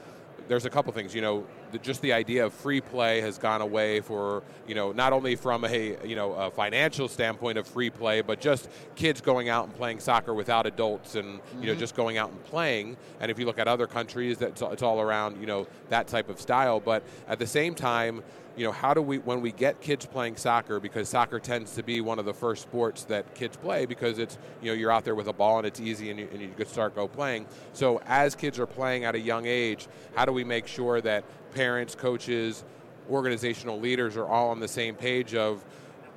there's 0.49 0.65
a 0.65 0.71
couple 0.71 0.93
things. 0.93 1.15
You 1.15 1.23
know, 1.23 1.47
the, 1.75 1.79
just 1.81 2.01
the 2.03 2.13
idea 2.13 2.47
of 2.47 2.55
free 2.55 2.81
play 2.81 3.21
has 3.21 3.37
gone 3.37 3.61
away 3.61 4.01
for 4.01 4.43
you 4.67 4.75
know 4.75 4.93
not 4.93 5.13
only 5.13 5.35
from 5.35 5.65
a 5.65 5.97
you 6.07 6.15
know 6.15 6.33
a 6.35 6.51
financial 6.51 7.09
standpoint 7.09 7.59
of 7.59 7.67
free 7.67 7.91
play, 7.91 8.23
but 8.23 8.41
just 8.41 8.71
kids 8.95 9.21
going 9.21 9.49
out 9.49 9.67
and 9.67 9.75
playing 9.75 9.99
soccer 9.99 10.33
without 10.33 10.67
adults 10.67 11.17
and 11.17 11.41
mm-hmm. 11.41 11.61
you 11.61 11.67
know 11.67 11.73
mm-hmm. 11.73 11.81
just 11.81 11.97
going 11.97 12.17
out 12.17 12.31
and 12.31 12.43
playing. 12.45 12.97
And 13.21 13.31
if 13.31 13.39
you 13.39 13.45
look 13.45 13.59
at 13.59 13.69
other 13.69 13.89
countries, 13.89 14.39
that's 14.39 14.63
it's 14.63 14.83
all 14.83 15.01
around 15.01 15.41
you 15.41 15.47
know 15.47 15.67
that 15.89 16.07
type 16.07 16.29
of 16.31 16.41
style. 16.41 16.79
But 16.79 17.03
at 17.29 17.39
the 17.39 17.47
same 17.47 17.75
time 17.75 18.23
you 18.57 18.65
know, 18.65 18.73
how 18.73 18.95
do 18.95 19.03
we, 19.03 19.19
when 19.19 19.41
we 19.41 19.53
get 19.53 19.81
kids 19.81 20.07
playing 20.07 20.37
soccer, 20.37 20.79
because 20.79 21.09
soccer 21.09 21.41
tends 21.41 21.75
to 21.75 21.83
be 21.83 22.01
one 22.01 22.19
of 22.19 22.25
the 22.25 22.35
first 22.35 22.63
sports 22.63 23.05
that 23.05 23.35
kids 23.35 23.57
play 23.57 23.85
because 23.85 24.19
it's, 24.19 24.39
you 24.63 24.71
know, 24.71 24.75
you're 24.75 24.93
out 24.93 25.05
there 25.05 25.15
with 25.15 25.27
a 25.27 25.33
ball 25.33 25.59
and 25.59 25.67
it's 25.67 25.81
easy 25.81 26.11
and 26.11 26.21
you, 26.21 26.29
and 26.33 26.41
you 26.41 26.49
could 26.57 26.69
start 26.69 26.95
go 26.95 27.09
playing. 27.09 27.47
So 27.73 28.01
as 28.07 28.35
kids 28.35 28.59
are 28.59 28.67
playing 28.67 29.05
at 29.05 29.15
a 29.15 29.19
young 29.19 29.47
age, 29.47 29.89
how 30.15 30.25
do 30.25 30.33
we 30.33 30.45
make 30.45 30.67
sure 30.67 31.01
that 31.01 31.25
parents, 31.55 31.95
coaches, 31.95 32.65
organizational 33.11 33.79
leaders 33.81 34.17
are 34.17 34.27
all 34.27 34.51
on 34.51 34.61
the 34.61 34.69
same 34.69 34.95
page 34.95 35.35
of, 35.35 35.65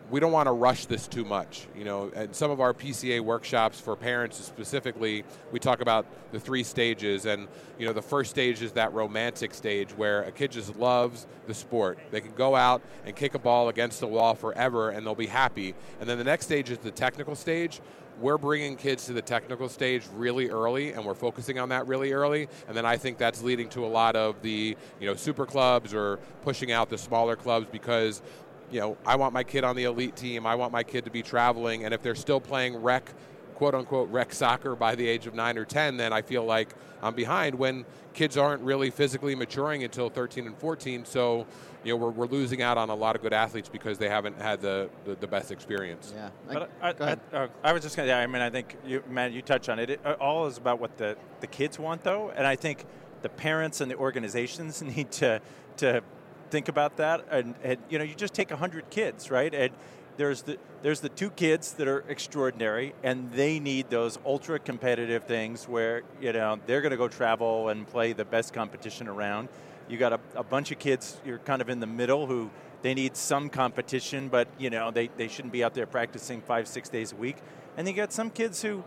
we 0.10 0.20
don't 0.20 0.32
want 0.32 0.48
to 0.48 0.52
rush 0.52 0.86
this 0.86 1.08
too 1.08 1.26
much. 1.26 1.68
You 1.76 1.84
know, 1.84 2.12
and 2.16 2.36
some 2.36 2.52
of 2.52 2.62
our 2.62 2.74
PCA 2.74 3.20
workshops 3.22 3.80
for 3.80 3.96
parents 3.96 4.38
specifically, 4.38 5.24
we 5.52 5.60
talk 5.60 5.82
about 5.82 6.06
the 6.32 6.40
three 6.40 6.64
stages, 6.64 7.26
and 7.26 7.48
you 7.78 7.86
know, 7.86 7.94
the 7.94 8.02
first 8.02 8.30
stage 8.30 8.62
is 8.62 8.74
that 8.74 8.94
romantic 8.94 9.54
stage 9.54 9.92
where 9.92 10.24
a 10.24 10.32
kid 10.32 10.52
just 10.52 10.76
loves 10.78 11.28
the 11.48 11.54
sport. 11.54 12.00
They 12.12 12.22
can 12.22 12.34
go 12.34 12.56
out 12.56 12.82
and 13.06 13.16
kick 13.16 13.34
a 13.36 13.40
ball 13.40 13.70
against 13.70 14.00
the 14.00 14.08
wall 14.08 14.36
forever, 14.36 14.90
and 14.90 15.06
they'll 15.06 15.16
be 15.16 15.28
happy. 15.28 15.76
And 16.00 16.10
then 16.10 16.18
the 16.18 16.24
next 16.24 16.46
stage 16.46 16.70
is 16.70 16.78
the 16.78 16.92
technical 16.92 17.36
stage. 17.36 17.82
We're 18.20 18.40
bringing 18.40 18.78
kids 18.78 19.06
to 19.06 19.14
the 19.14 19.22
technical 19.22 19.70
stage 19.70 20.02
really 20.16 20.50
early, 20.50 20.94
and 20.94 21.06
we're 21.06 21.14
focusing 21.14 21.60
on 21.60 21.70
that 21.70 21.86
really 21.86 22.14
early. 22.14 22.48
And 22.68 22.76
then 22.76 22.84
I 22.84 22.98
think 22.98 23.20
that's 23.20 23.44
leading 23.44 23.70
to 23.70 23.86
a 23.86 23.88
lot 23.88 24.16
of 24.16 24.42
the 24.42 24.76
you 25.00 25.06
know 25.06 25.14
super 25.14 25.46
clubs 25.46 25.94
or 25.94 26.18
pushing 26.42 26.72
out 26.72 26.90
the 26.90 26.98
smaller 26.98 27.36
clubs 27.36 27.68
because 27.72 28.24
you 28.72 28.80
know, 28.80 28.98
I 29.06 29.16
want 29.16 29.34
my 29.34 29.44
kid 29.44 29.64
on 29.64 29.76
the 29.76 29.86
elite 29.86 30.16
team. 30.16 30.46
I 30.46 30.56
want 30.56 30.72
my 30.72 30.84
kid 30.84 31.06
to 31.06 31.12
be 31.12 31.22
traveling. 31.22 31.86
And 31.86 31.94
if 31.94 32.02
they're 32.02 32.16
still 32.16 32.42
playing 32.42 32.82
rec, 32.82 33.14
quote 33.56 33.74
unquote, 33.74 34.10
rec 34.10 34.34
soccer 34.34 34.76
by 34.76 34.96
the 34.96 35.08
age 35.08 35.28
of 35.28 35.34
nine 35.34 35.58
or 35.58 35.66
10, 35.66 35.98
then 35.98 36.14
I 36.14 36.22
feel 36.22 36.44
like 36.44 36.74
I'm 37.02 37.14
behind 37.14 37.56
when 37.56 37.86
kids 38.14 38.38
aren't 38.38 38.62
really 38.62 38.90
physically 38.90 39.36
maturing 39.36 39.84
until 39.84 40.10
13 40.10 40.48
and 40.48 40.58
14. 40.58 41.06
So, 41.06 41.46
you 41.84 41.94
know, 41.94 41.98
we're, 41.98 42.10
we're 42.10 42.28
losing 42.28 42.62
out 42.62 42.78
on 42.78 42.90
a 42.90 42.96
lot 42.96 43.16
of 43.16 43.22
good 43.22 43.34
athletes 43.34 43.70
because 43.70 43.98
they 43.98 44.10
haven't 44.10 44.42
had 44.42 44.62
the, 44.62 44.90
the, 45.06 45.16
the 45.16 45.28
best 45.28 45.52
experience. 45.52 46.14
Yeah. 46.16 46.30
But 46.52 46.70
I, 46.82 46.88
I, 46.90 47.18
uh, 47.36 47.48
I, 47.64 47.74
was 47.74 47.84
just 47.84 47.96
going 47.96 48.08
to, 48.08 48.14
I 48.14 48.28
mean, 48.28 48.42
I 48.42 48.50
think, 48.50 48.76
you, 48.86 49.04
Matt, 49.10 49.32
you 49.32 49.42
touch 49.42 49.70
on 49.70 49.80
it. 49.80 49.92
It 49.92 50.06
all 50.20 50.48
is 50.48 50.58
about 50.58 50.80
what 50.80 50.98
the, 50.98 51.16
the 51.40 51.48
kids 51.48 51.80
want, 51.80 52.04
though. 52.04 52.32
And 52.36 52.46
I 52.46 52.56
think 52.56 52.86
the 53.22 53.30
parents 53.30 53.82
and 53.82 53.90
the 53.90 53.96
organizations 53.96 54.82
need 54.96 55.12
to, 55.14 55.42
to 55.78 56.02
think 56.50 56.68
about 56.68 56.98
that. 56.98 57.26
And, 57.30 57.56
and 57.64 57.78
you 57.90 57.98
know, 57.98 58.04
you 58.04 58.16
just 58.16 58.34
take 58.34 58.50
100 58.50 58.90
kids, 58.90 59.30
right? 59.32 59.54
And 59.54 59.72
there's 60.18 60.42
the 60.42 60.58
there's 60.82 61.00
the 61.00 61.10
two 61.10 61.30
kids 61.30 61.74
that 61.74 61.88
are 61.88 62.04
extraordinary, 62.08 62.94
and 63.04 63.32
they 63.32 63.60
need 63.60 63.90
those 63.90 64.20
ultra 64.26 64.60
competitive 64.60 65.24
things 65.24 65.68
where 65.68 66.04
you 66.22 66.34
know 66.34 66.60
they're 66.66 66.82
going 66.82 66.92
to 66.92 66.98
go 66.98 67.08
travel 67.08 67.70
and 67.70 67.88
play 67.88 68.14
the 68.14 68.26
best 68.26 68.54
competition 68.54 69.08
around. 69.08 69.48
You 69.88 69.98
got 69.98 70.14
a, 70.14 70.20
a 70.36 70.44
bunch 70.44 70.72
of 70.72 70.80
kids 70.80 71.20
you're 71.26 71.40
kind 71.40 71.62
of 71.62 71.70
in 71.70 71.80
the 71.80 71.88
middle 71.88 72.28
who 72.28 72.50
they 72.82 72.94
need 72.94 73.16
some 73.16 73.50
competition, 73.50 74.28
but 74.28 74.48
you 74.58 74.70
know 74.70 74.92
they, 74.92 75.10
they 75.18 75.28
shouldn't 75.28 75.54
be 75.54 75.64
out 75.64 75.74
there 75.74 75.86
practicing 75.86 76.42
five 76.42 76.68
six 76.68 76.90
days 76.90 77.12
a 77.12 77.16
week. 77.16 77.38
And 77.78 77.88
you 77.88 77.94
got 77.94 78.12
some 78.12 78.30
kids 78.30 78.62
who 78.62 78.84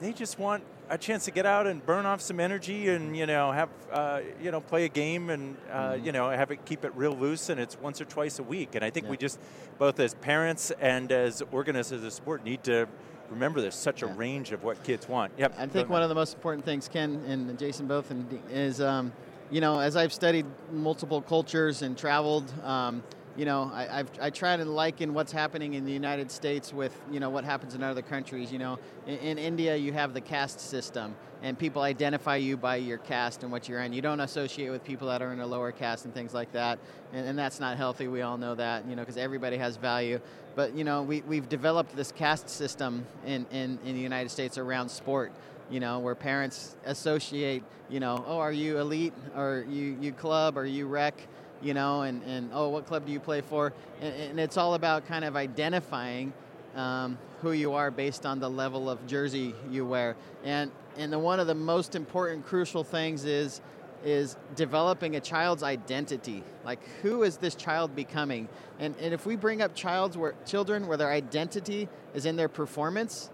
they 0.00 0.12
just 0.12 0.38
want 0.38 0.62
a 0.88 0.98
chance 0.98 1.24
to 1.24 1.30
get 1.30 1.46
out 1.46 1.66
and 1.66 1.84
burn 1.84 2.06
off 2.06 2.20
some 2.20 2.38
energy 2.38 2.88
and 2.88 3.16
you 3.16 3.26
know 3.26 3.52
have 3.52 3.68
uh, 3.92 4.20
you 4.40 4.50
know 4.50 4.60
play 4.60 4.84
a 4.84 4.88
game 4.88 5.30
and 5.30 5.56
uh, 5.70 5.92
mm-hmm. 5.92 6.06
you 6.06 6.12
know 6.12 6.30
have 6.30 6.50
it 6.50 6.64
keep 6.64 6.84
it 6.84 6.94
real 6.94 7.12
loose 7.12 7.48
and 7.48 7.60
it's 7.60 7.78
once 7.80 8.00
or 8.00 8.04
twice 8.04 8.38
a 8.38 8.42
week 8.42 8.74
and 8.74 8.84
I 8.84 8.90
think 8.90 9.06
yeah. 9.06 9.10
we 9.10 9.16
just 9.16 9.38
both 9.78 9.98
as 10.00 10.14
parents 10.14 10.70
and 10.80 11.10
as 11.10 11.42
organizers 11.52 11.92
of 11.92 12.02
the 12.02 12.10
sport 12.10 12.44
need 12.44 12.62
to 12.64 12.86
remember 13.30 13.60
there's 13.60 13.74
such 13.74 14.02
yeah. 14.02 14.08
a 14.08 14.14
range 14.14 14.52
of 14.52 14.62
what 14.62 14.82
kids 14.84 15.08
want. 15.08 15.32
Yep. 15.36 15.54
I 15.58 15.66
think 15.66 15.88
one 15.88 16.02
of 16.02 16.08
the 16.08 16.14
most 16.14 16.34
important 16.34 16.64
things 16.64 16.88
Ken 16.88 17.22
and 17.26 17.58
Jason 17.58 17.86
both 17.86 18.10
and 18.10 18.40
is 18.50 18.80
um, 18.80 19.12
you 19.50 19.60
know 19.60 19.80
as 19.80 19.96
I've 19.96 20.12
studied 20.12 20.46
multiple 20.72 21.20
cultures 21.20 21.82
and 21.82 21.96
traveled. 21.96 22.52
Um, 22.62 23.02
you 23.36 23.44
know, 23.44 23.70
I, 23.72 24.00
I've, 24.00 24.10
I 24.20 24.30
try 24.30 24.56
to 24.56 24.64
liken 24.64 25.12
what's 25.12 25.32
happening 25.32 25.74
in 25.74 25.84
the 25.84 25.92
United 25.92 26.30
States 26.30 26.72
with, 26.72 26.98
you 27.10 27.20
know, 27.20 27.30
what 27.30 27.44
happens 27.44 27.74
in 27.74 27.82
other 27.82 28.02
countries. 28.02 28.50
You 28.50 28.58
know, 28.58 28.78
in, 29.06 29.18
in, 29.18 29.38
India, 29.38 29.76
you 29.76 29.92
have 29.92 30.14
the 30.14 30.20
caste 30.20 30.60
system, 30.60 31.14
and 31.42 31.58
people 31.58 31.82
identify 31.82 32.36
you 32.36 32.56
by 32.56 32.76
your 32.76 32.98
caste 32.98 33.42
and 33.42 33.52
what 33.52 33.68
you're 33.68 33.82
in. 33.82 33.92
You 33.92 34.02
don't 34.02 34.20
associate 34.20 34.70
with 34.70 34.84
people 34.84 35.08
that 35.08 35.20
are 35.20 35.32
in 35.32 35.40
a 35.40 35.46
lower 35.46 35.72
caste 35.72 36.06
and 36.06 36.14
things 36.14 36.32
like 36.32 36.52
that, 36.52 36.78
and, 37.12 37.26
and 37.26 37.38
that's 37.38 37.60
not 37.60 37.76
healthy. 37.76 38.08
We 38.08 38.22
all 38.22 38.38
know 38.38 38.54
that, 38.54 38.86
you 38.88 38.96
know, 38.96 39.02
because 39.02 39.16
everybody 39.16 39.58
has 39.58 39.76
value. 39.76 40.20
But, 40.54 40.74
you 40.74 40.84
know, 40.84 41.02
we, 41.02 41.20
we've 41.22 41.48
developed 41.48 41.94
this 41.94 42.12
caste 42.12 42.48
system 42.48 43.04
in, 43.26 43.44
in, 43.50 43.78
in 43.84 43.94
the 43.94 44.00
United 44.00 44.30
States 44.30 44.56
around 44.56 44.88
sport 44.88 45.32
you 45.70 45.80
know, 45.80 45.98
where 45.98 46.14
parents 46.14 46.76
associate, 46.84 47.62
you 47.88 48.00
know, 48.00 48.24
oh, 48.26 48.38
are 48.38 48.52
you 48.52 48.78
elite, 48.78 49.12
or 49.34 49.66
you, 49.68 49.96
you 50.00 50.12
club, 50.12 50.56
or 50.56 50.64
you 50.64 50.86
rec, 50.86 51.14
you 51.62 51.74
know, 51.74 52.02
and, 52.02 52.22
and 52.24 52.50
oh, 52.52 52.68
what 52.68 52.86
club 52.86 53.06
do 53.06 53.12
you 53.12 53.20
play 53.20 53.40
for? 53.40 53.72
And, 54.00 54.14
and 54.14 54.40
it's 54.40 54.56
all 54.56 54.74
about 54.74 55.06
kind 55.06 55.24
of 55.24 55.36
identifying 55.36 56.32
um, 56.74 57.18
who 57.40 57.52
you 57.52 57.72
are 57.72 57.90
based 57.90 58.26
on 58.26 58.38
the 58.40 58.50
level 58.50 58.90
of 58.90 59.06
jersey 59.06 59.54
you 59.70 59.84
wear. 59.86 60.16
And 60.44 60.70
and 60.98 61.12
the, 61.12 61.18
one 61.18 61.40
of 61.40 61.46
the 61.46 61.54
most 61.54 61.94
important, 61.94 62.46
crucial 62.46 62.84
things 62.84 63.24
is 63.24 63.60
is 64.04 64.36
developing 64.54 65.16
a 65.16 65.20
child's 65.20 65.62
identity. 65.62 66.42
Like, 66.64 66.78
who 67.02 67.22
is 67.22 67.38
this 67.38 67.54
child 67.54 67.96
becoming? 67.96 68.48
And, 68.78 68.94
and 69.00 69.12
if 69.12 69.26
we 69.26 69.36
bring 69.36 69.62
up 69.62 69.74
child's 69.74 70.16
where, 70.16 70.34
children 70.44 70.86
where 70.86 70.96
their 70.96 71.10
identity 71.10 71.88
is 72.14 72.24
in 72.24 72.36
their 72.36 72.48
performance, 72.48 73.30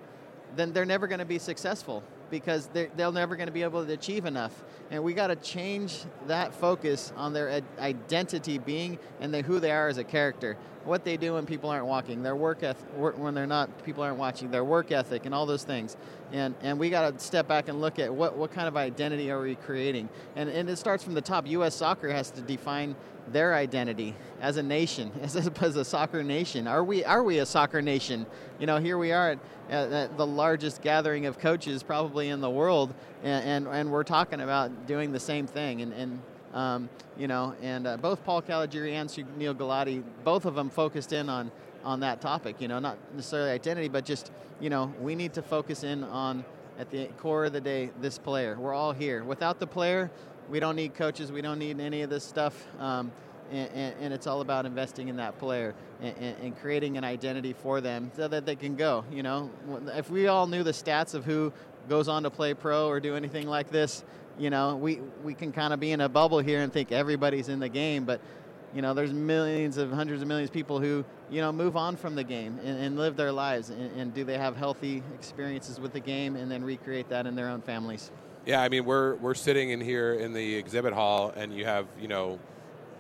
then 0.56 0.72
they're 0.72 0.86
never 0.86 1.08
going 1.08 1.18
to 1.18 1.26
be 1.26 1.38
successful 1.38 2.02
because 2.32 2.66
they're, 2.72 2.88
they're 2.96 3.12
never 3.12 3.36
going 3.36 3.46
to 3.46 3.52
be 3.52 3.62
able 3.62 3.84
to 3.84 3.92
achieve 3.92 4.24
enough. 4.24 4.64
And 4.90 5.04
we 5.04 5.12
got 5.12 5.26
to 5.26 5.36
change 5.36 5.98
that 6.26 6.54
focus 6.54 7.12
on 7.14 7.34
their 7.34 7.60
identity 7.78 8.58
being 8.58 8.98
and 9.20 9.32
the, 9.32 9.42
who 9.42 9.60
they 9.60 9.70
are 9.70 9.86
as 9.86 9.98
a 9.98 10.04
character. 10.04 10.56
What 10.84 11.04
they 11.04 11.16
do 11.16 11.34
when 11.34 11.46
people 11.46 11.70
aren't 11.70 11.86
walking, 11.86 12.22
their 12.22 12.34
work 12.34 12.62
ethic, 12.62 12.88
when 12.96 13.34
they're 13.34 13.46
not, 13.46 13.84
people 13.84 14.02
aren't 14.02 14.16
watching, 14.16 14.50
their 14.50 14.64
work 14.64 14.90
ethic, 14.90 15.26
and 15.26 15.34
all 15.34 15.46
those 15.46 15.62
things. 15.62 15.96
and 16.32 16.56
and 16.60 16.76
we 16.76 16.90
got 16.90 17.16
to 17.16 17.24
step 17.24 17.46
back 17.46 17.68
and 17.68 17.80
look 17.80 18.00
at 18.00 18.12
what 18.12 18.36
what 18.36 18.50
kind 18.50 18.66
of 18.66 18.76
identity 18.76 19.30
are 19.30 19.40
we 19.40 19.54
creating, 19.54 20.08
and 20.34 20.48
and 20.48 20.68
it 20.68 20.76
starts 20.76 21.04
from 21.04 21.14
the 21.14 21.20
top. 21.20 21.46
U.S. 21.46 21.76
Soccer 21.76 22.10
has 22.10 22.32
to 22.32 22.40
define 22.40 22.96
their 23.28 23.54
identity 23.54 24.14
as 24.40 24.56
a 24.56 24.62
nation, 24.62 25.12
as 25.22 25.36
a, 25.36 25.52
as 25.60 25.76
a 25.76 25.84
soccer 25.84 26.22
nation. 26.22 26.66
Are 26.66 26.82
we 26.82 27.04
are 27.04 27.22
we 27.22 27.38
a 27.38 27.46
soccer 27.46 27.82
nation? 27.82 28.26
You 28.62 28.66
know, 28.66 28.76
here 28.76 28.96
we 28.96 29.10
are 29.10 29.36
at, 29.68 29.90
at 29.92 30.16
the 30.16 30.24
largest 30.24 30.82
gathering 30.82 31.26
of 31.26 31.36
coaches 31.36 31.82
probably 31.82 32.28
in 32.28 32.40
the 32.40 32.48
world, 32.48 32.94
and, 33.24 33.44
and, 33.44 33.66
and 33.66 33.90
we're 33.90 34.04
talking 34.04 34.40
about 34.40 34.86
doing 34.86 35.10
the 35.10 35.18
same 35.18 35.48
thing. 35.48 35.82
And, 35.82 35.92
and 35.92 36.22
um, 36.54 36.88
you 37.18 37.26
know, 37.26 37.56
and 37.60 37.88
uh, 37.88 37.96
both 37.96 38.22
Paul 38.22 38.40
Caligiuri 38.40 38.92
and 38.92 39.10
Sunil 39.10 39.56
Gulati, 39.56 40.04
both 40.22 40.44
of 40.44 40.54
them 40.54 40.70
focused 40.70 41.12
in 41.12 41.28
on 41.28 41.50
on 41.82 41.98
that 42.00 42.20
topic. 42.20 42.60
You 42.60 42.68
know, 42.68 42.78
not 42.78 42.98
necessarily 43.16 43.50
identity, 43.50 43.88
but 43.88 44.04
just 44.04 44.30
you 44.60 44.70
know, 44.70 44.94
we 45.00 45.16
need 45.16 45.32
to 45.32 45.42
focus 45.42 45.82
in 45.82 46.04
on 46.04 46.44
at 46.78 46.88
the 46.92 47.06
core 47.18 47.46
of 47.46 47.52
the 47.52 47.60
day 47.60 47.90
this 48.00 48.16
player. 48.16 48.56
We're 48.56 48.74
all 48.74 48.92
here. 48.92 49.24
Without 49.24 49.58
the 49.58 49.66
player, 49.66 50.08
we 50.48 50.60
don't 50.60 50.76
need 50.76 50.94
coaches. 50.94 51.32
We 51.32 51.42
don't 51.42 51.58
need 51.58 51.80
any 51.80 52.02
of 52.02 52.10
this 52.10 52.22
stuff. 52.22 52.64
Um, 52.78 53.10
and, 53.52 53.70
and, 53.74 53.94
and, 54.00 54.14
it's 54.14 54.26
all 54.26 54.40
about 54.40 54.64
investing 54.66 55.08
in 55.08 55.16
that 55.16 55.38
player 55.38 55.74
and, 56.00 56.16
and, 56.16 56.60
creating 56.60 56.96
an 56.96 57.04
identity 57.04 57.52
for 57.52 57.80
them 57.80 58.10
so 58.16 58.26
that 58.26 58.46
they 58.46 58.56
can 58.56 58.76
go. 58.76 59.04
You 59.12 59.22
know, 59.22 59.50
if 59.94 60.10
we 60.10 60.26
all 60.26 60.46
knew 60.46 60.62
the 60.62 60.72
stats 60.72 61.14
of 61.14 61.24
who 61.24 61.52
goes 61.88 62.08
on 62.08 62.22
to 62.22 62.30
play 62.30 62.54
pro 62.54 62.88
or 62.88 62.98
do 62.98 63.14
anything 63.14 63.46
like 63.46 63.70
this, 63.70 64.04
you 64.38 64.48
know, 64.48 64.76
we, 64.76 65.00
we 65.22 65.34
can 65.34 65.52
kind 65.52 65.74
of 65.74 65.80
be 65.80 65.92
in 65.92 66.00
a 66.00 66.08
bubble 66.08 66.38
here 66.38 66.60
and 66.60 66.72
think 66.72 66.92
everybody's 66.92 67.48
in 67.48 67.60
the 67.60 67.68
game, 67.68 68.04
but 68.04 68.20
you 68.74 68.80
know, 68.80 68.94
there's 68.94 69.12
millions 69.12 69.76
of 69.76 69.92
hundreds 69.92 70.22
of 70.22 70.28
millions 70.28 70.48
of 70.48 70.54
people 70.54 70.80
who, 70.80 71.04
you 71.30 71.42
know, 71.42 71.52
move 71.52 71.76
on 71.76 71.94
from 71.94 72.14
the 72.14 72.24
game 72.24 72.58
and, 72.64 72.78
and 72.78 72.96
live 72.96 73.16
their 73.16 73.30
lives. 73.30 73.68
And, 73.68 73.94
and, 74.00 74.14
do 74.14 74.24
they 74.24 74.38
have 74.38 74.56
healthy 74.56 75.02
experiences 75.14 75.78
with 75.78 75.92
the 75.92 76.00
game 76.00 76.36
and 76.36 76.50
then 76.50 76.64
recreate 76.64 77.10
that 77.10 77.26
in 77.26 77.34
their 77.34 77.48
own 77.48 77.60
families? 77.60 78.10
Yeah, 78.46 78.62
I 78.62 78.70
mean, 78.70 78.86
we're, 78.86 79.16
we're 79.16 79.34
sitting 79.34 79.70
in 79.70 79.80
here 79.80 80.14
in 80.14 80.32
the 80.32 80.54
exhibit 80.54 80.94
hall 80.94 81.32
and 81.36 81.54
you 81.54 81.66
have, 81.66 81.86
you 82.00 82.08
know, 82.08 82.38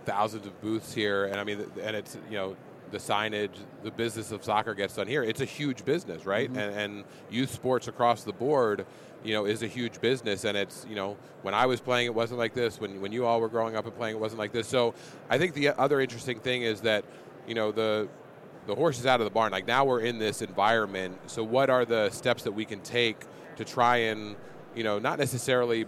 thousands 0.04 0.46
of 0.46 0.60
booths 0.60 0.92
here. 0.92 1.26
And 1.26 1.36
I 1.36 1.44
mean, 1.44 1.64
and 1.82 1.96
it's, 1.96 2.16
you 2.28 2.36
know, 2.36 2.56
the 2.90 2.98
signage, 2.98 3.54
the 3.82 3.90
business 3.90 4.32
of 4.32 4.44
soccer 4.44 4.74
gets 4.74 4.96
done 4.96 5.06
here. 5.06 5.22
It's 5.22 5.40
a 5.40 5.46
huge 5.46 5.84
business, 5.84 6.26
right? 6.26 6.48
Mm-hmm. 6.48 6.58
And, 6.58 6.76
and 6.76 7.04
youth 7.30 7.50
sports 7.50 7.88
across 7.88 8.22
the 8.22 8.32
board, 8.32 8.84
you 9.24 9.32
know, 9.32 9.46
is 9.46 9.62
a 9.62 9.66
huge 9.66 10.00
business. 10.00 10.44
And 10.44 10.58
it's, 10.58 10.86
you 10.88 10.94
know, 10.94 11.16
when 11.40 11.54
I 11.54 11.66
was 11.66 11.80
playing, 11.80 12.06
it 12.06 12.14
wasn't 12.14 12.38
like 12.38 12.54
this. 12.54 12.80
When, 12.80 13.00
when 13.00 13.10
you 13.10 13.24
all 13.24 13.40
were 13.40 13.48
growing 13.48 13.76
up 13.76 13.86
and 13.86 13.96
playing, 13.96 14.16
it 14.16 14.20
wasn't 14.20 14.40
like 14.40 14.52
this. 14.52 14.68
So 14.68 14.94
I 15.30 15.38
think 15.38 15.54
the 15.54 15.70
other 15.70 16.00
interesting 16.00 16.38
thing 16.38 16.62
is 16.62 16.82
that, 16.82 17.04
you 17.46 17.54
know, 17.54 17.72
the, 17.72 18.08
the 18.66 18.74
horse 18.74 18.98
is 18.98 19.06
out 19.06 19.20
of 19.20 19.24
the 19.24 19.30
barn. 19.30 19.52
Like 19.52 19.66
now 19.66 19.84
we're 19.84 20.00
in 20.00 20.18
this 20.18 20.42
environment. 20.42 21.18
So 21.26 21.42
what 21.42 21.70
are 21.70 21.84
the 21.84 22.10
steps 22.10 22.42
that 22.44 22.52
we 22.52 22.64
can 22.64 22.80
take 22.80 23.16
to 23.56 23.64
try 23.64 23.96
and, 23.96 24.36
you 24.74 24.84
know, 24.84 24.98
not 24.98 25.18
necessarily 25.18 25.86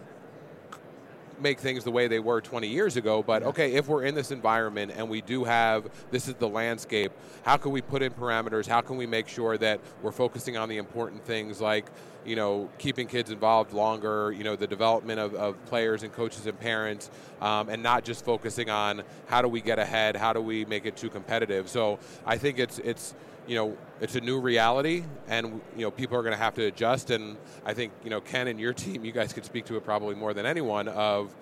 make 1.41 1.61
things 1.61 1.85
the 1.85 1.91
way 1.91 2.09
they 2.09 2.18
were 2.18 2.41
20 2.41 2.68
years 2.68 2.97
ago, 2.97 3.22
but 3.22 3.43
yeah. 3.43 3.49
okay, 3.49 3.72
if 3.72 3.89
we're 3.89 4.05
in 4.05 4.14
this 4.14 4.30
environment 4.30 4.93
and 4.97 5.09
we 5.09 5.20
do 5.20 5.45
have 5.45 5.89
this 6.11 6.28
is 6.28 6.35
the 6.35 6.49
landscape, 6.49 7.12
how 7.45 7.57
can 7.57 7.72
we 7.72 7.80
put 7.80 8.03
in 8.03 8.12
parameters? 8.12 8.66
How 8.66 8.80
can 8.80 8.97
we 8.97 9.07
make 9.07 9.28
sure 9.28 9.59
that 9.59 9.80
we're 10.03 10.12
focusing 10.12 10.57
on 10.57 10.68
the 10.68 10.78
important 10.78 11.24
things 11.24 11.61
like 11.61 11.87
you 12.24 12.37
know, 12.37 12.68
keeping 12.78 13.07
kids 13.07 13.30
involved 13.30 13.72
longer, 13.72 14.32
you 14.32 14.45
know, 14.45 14.57
the 14.57 14.66
development 14.66 15.20
of, 15.20 15.35
of 15.35 15.62
players 15.66 16.03
and 16.03 16.12
coaches 16.12 16.47
and 16.47 16.59
parents, 16.59 17.11
um, 17.41 17.68
and 17.68 17.82
not 17.82 18.05
just 18.05 18.24
focusing 18.24 18.70
on 18.70 19.03
how 19.26 19.43
do 19.43 19.49
we 19.49 19.61
get 19.61 19.78
ahead, 19.78 20.16
how 20.16 20.32
do 20.32 20.41
we 20.41 20.64
make 20.64 20.87
it 20.87 20.97
too 20.97 21.11
competitive. 21.11 21.68
So 21.68 21.99
I 22.24 22.39
think 22.39 22.59
it's 22.59 22.78
it's 22.78 23.14
you 23.47 23.55
know 23.55 23.77
it's 24.01 24.17
a 24.17 24.21
new 24.21 24.41
reality, 24.41 25.05
and 25.29 25.61
you 25.77 25.83
know 25.83 25.91
people 25.91 26.17
are 26.17 26.23
going 26.23 26.33
to 26.33 26.43
have 26.43 26.55
to 26.55 26.65
adjust. 26.67 27.11
And 27.11 27.37
I 27.65 27.75
think 27.75 27.93
you 28.03 28.11
know 28.11 28.21
Ken 28.21 28.49
and 28.49 28.59
your 28.59 28.73
team, 28.73 29.05
you 29.05 29.13
guys 29.13 29.33
could 29.33 29.45
speak 29.45 29.65
to 29.67 29.77
it 29.77 29.85
probably 29.85 30.15
more 30.15 30.35
than 30.35 30.47
anyone. 30.47 30.89
Of 30.89 31.35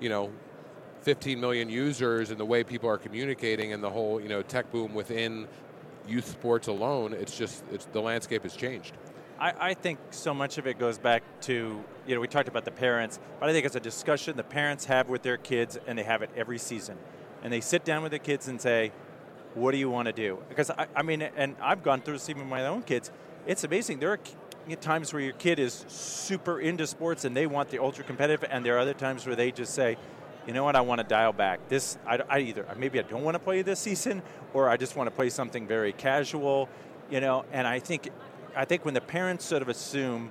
you 0.00 0.08
know 0.08 0.30
15 1.02 1.40
million 1.40 1.68
users 1.70 2.30
and 2.30 2.38
the 2.38 2.44
way 2.44 2.62
people 2.62 2.88
are 2.88 2.98
communicating 2.98 3.72
and 3.72 3.82
the 3.82 3.90
whole 3.90 4.20
you 4.20 4.28
know 4.28 4.42
tech 4.42 4.70
boom 4.70 4.94
within 4.94 5.46
youth 6.06 6.28
sports 6.28 6.68
alone 6.68 7.12
it's 7.12 7.36
just 7.36 7.64
it's 7.70 7.86
the 7.86 8.00
landscape 8.00 8.42
has 8.42 8.54
changed 8.54 8.92
I, 9.38 9.70
I, 9.70 9.74
think 9.74 9.98
so 10.10 10.34
much 10.34 10.58
of 10.58 10.66
it 10.66 10.78
goes 10.78 10.98
back 10.98 11.22
to, 11.42 11.82
you 12.06 12.14
know, 12.14 12.20
we 12.20 12.28
talked 12.28 12.48
about 12.48 12.66
the 12.66 12.70
parents, 12.70 13.18
but 13.40 13.48
I 13.48 13.52
think 13.54 13.64
it's 13.64 13.74
a 13.74 13.80
discussion 13.80 14.36
the 14.36 14.44
parents 14.44 14.84
have 14.84 15.08
with 15.08 15.22
their 15.22 15.38
kids, 15.38 15.78
and 15.86 15.98
they 15.98 16.02
have 16.02 16.20
it 16.20 16.28
every 16.36 16.58
season. 16.58 16.98
And 17.42 17.50
they 17.50 17.62
sit 17.62 17.82
down 17.82 18.02
with 18.02 18.12
the 18.12 18.18
kids 18.18 18.48
and 18.48 18.60
say, 18.60 18.92
what 19.54 19.72
do 19.72 19.78
you 19.78 19.90
want 19.90 20.06
to 20.06 20.12
do? 20.12 20.38
Because, 20.48 20.70
I, 20.70 20.86
I 20.94 21.02
mean, 21.02 21.22
and 21.22 21.56
I've 21.60 21.82
gone 21.82 22.00
through 22.00 22.14
this 22.14 22.28
even 22.28 22.42
with 22.42 22.50
my 22.50 22.66
own 22.66 22.82
kids. 22.82 23.10
It's 23.46 23.64
amazing. 23.64 23.98
There 23.98 24.12
are 24.12 24.18
times 24.76 25.12
where 25.12 25.22
your 25.22 25.32
kid 25.32 25.58
is 25.58 25.84
super 25.88 26.60
into 26.60 26.86
sports 26.86 27.24
and 27.24 27.36
they 27.36 27.46
want 27.46 27.70
the 27.70 27.78
ultra 27.78 28.04
competitive, 28.04 28.48
and 28.50 28.64
there 28.64 28.76
are 28.76 28.78
other 28.78 28.94
times 28.94 29.26
where 29.26 29.36
they 29.36 29.50
just 29.50 29.74
say, 29.74 29.96
you 30.46 30.54
know 30.54 30.64
what, 30.64 30.76
I 30.76 30.80
want 30.80 31.00
to 31.00 31.06
dial 31.06 31.32
back. 31.32 31.68
This, 31.68 31.98
I, 32.06 32.20
I 32.28 32.38
either, 32.40 32.66
maybe 32.76 32.98
I 32.98 33.02
don't 33.02 33.22
want 33.22 33.34
to 33.34 33.38
play 33.38 33.62
this 33.62 33.78
season, 33.78 34.22
or 34.54 34.68
I 34.68 34.76
just 34.76 34.96
want 34.96 35.08
to 35.08 35.14
play 35.14 35.30
something 35.30 35.66
very 35.66 35.92
casual, 35.92 36.68
you 37.10 37.20
know, 37.20 37.44
and 37.52 37.66
I 37.66 37.78
think 37.78 38.08
I 38.56 38.64
think 38.64 38.84
when 38.84 38.94
the 38.94 39.00
parents 39.00 39.44
sort 39.44 39.62
of 39.62 39.68
assume, 39.68 40.30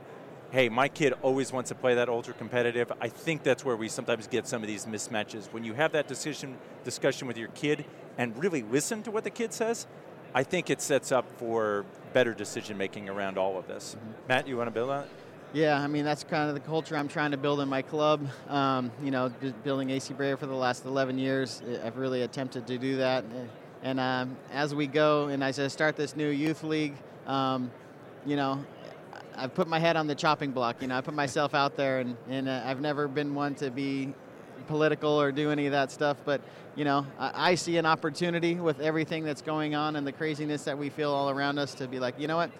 hey, 0.51 0.67
my 0.67 0.89
kid 0.89 1.13
always 1.21 1.53
wants 1.53 1.69
to 1.69 1.75
play 1.75 1.95
that 1.95 2.09
ultra 2.09 2.33
competitive, 2.33 2.91
I 2.99 3.07
think 3.07 3.43
that's 3.43 3.63
where 3.63 3.77
we 3.77 3.87
sometimes 3.87 4.27
get 4.27 4.47
some 4.47 4.61
of 4.61 4.67
these 4.67 4.85
mismatches. 4.85 5.51
When 5.53 5.63
you 5.63 5.73
have 5.73 5.91
that 5.93 6.07
decision 6.07 6.57
discussion 6.83 7.27
with 7.27 7.37
your 7.37 7.49
kid 7.49 7.85
and 8.19 8.37
really 8.37 8.61
listen 8.63 9.01
to 9.01 9.11
what 9.11 9.23
the 9.23 9.29
kid 9.29 9.53
says, 9.53 9.87
I 10.35 10.43
think 10.43 10.69
it 10.69 10.81
sets 10.81 11.11
up 11.11 11.25
for 11.39 11.85
better 12.13 12.33
decision 12.33 12.77
making 12.77 13.09
around 13.09 13.37
all 13.37 13.57
of 13.57 13.65
this. 13.67 13.95
Mm-hmm. 13.95 14.11
Matt, 14.27 14.47
you 14.47 14.57
want 14.57 14.67
to 14.67 14.71
build 14.71 14.89
on 14.91 15.03
it? 15.05 15.09
Yeah, 15.53 15.81
I 15.81 15.87
mean 15.87 16.05
that's 16.05 16.23
kind 16.23 16.47
of 16.47 16.53
the 16.53 16.61
culture 16.61 16.95
I'm 16.95 17.07
trying 17.07 17.31
to 17.31 17.37
build 17.37 17.59
in 17.59 17.69
my 17.69 17.81
club. 17.81 18.27
Um, 18.49 18.91
you 19.01 19.09
know, 19.09 19.29
building 19.63 19.89
AC 19.89 20.13
Brea 20.13 20.35
for 20.35 20.45
the 20.45 20.53
last 20.53 20.85
11 20.85 21.17
years, 21.17 21.63
I've 21.83 21.97
really 21.97 22.21
attempted 22.21 22.67
to 22.67 22.77
do 22.77 22.97
that. 22.97 23.23
And 23.81 23.99
um, 23.99 24.37
as 24.51 24.75
we 24.75 24.85
go, 24.85 25.29
and 25.29 25.43
as 25.43 25.57
I 25.57 25.67
start 25.69 25.95
this 25.95 26.15
new 26.15 26.29
youth 26.29 26.61
league, 26.63 26.95
um, 27.25 27.71
you 28.25 28.35
know, 28.35 28.63
I've 29.35 29.55
put 29.55 29.67
my 29.67 29.79
head 29.79 29.95
on 29.95 30.05
the 30.05 30.13
chopping 30.13 30.51
block. 30.51 30.81
You 30.81 30.89
know, 30.89 30.97
I 30.97 31.01
put 31.01 31.13
myself 31.13 31.55
out 31.55 31.77
there, 31.77 31.99
and, 31.99 32.17
and 32.29 32.49
uh, 32.49 32.61
I've 32.65 32.81
never 32.81 33.07
been 33.07 33.33
one 33.33 33.55
to 33.55 33.71
be 33.71 34.13
political 34.69 35.19
or 35.19 35.31
do 35.33 35.51
any 35.51 35.65
of 35.65 35.73
that 35.73 35.91
stuff. 35.91 36.17
But 36.23 36.41
you 36.75 36.85
know, 36.85 37.05
I, 37.17 37.51
I, 37.51 37.55
see 37.55 37.75
an 37.77 37.85
opportunity 37.85 38.55
with 38.55 38.79
everything 38.79 39.25
that's 39.25 39.41
going 39.41 39.75
on 39.75 39.97
and 39.97 40.07
the 40.07 40.13
craziness 40.13 40.63
that 40.63 40.77
we 40.77 40.89
feel 40.89 41.11
all 41.11 41.29
around 41.29 41.59
us 41.59 41.73
to 41.75 41.87
be 41.87 41.99
like, 41.99 42.17
you 42.17 42.27
know 42.27 42.37
what? 42.37 42.51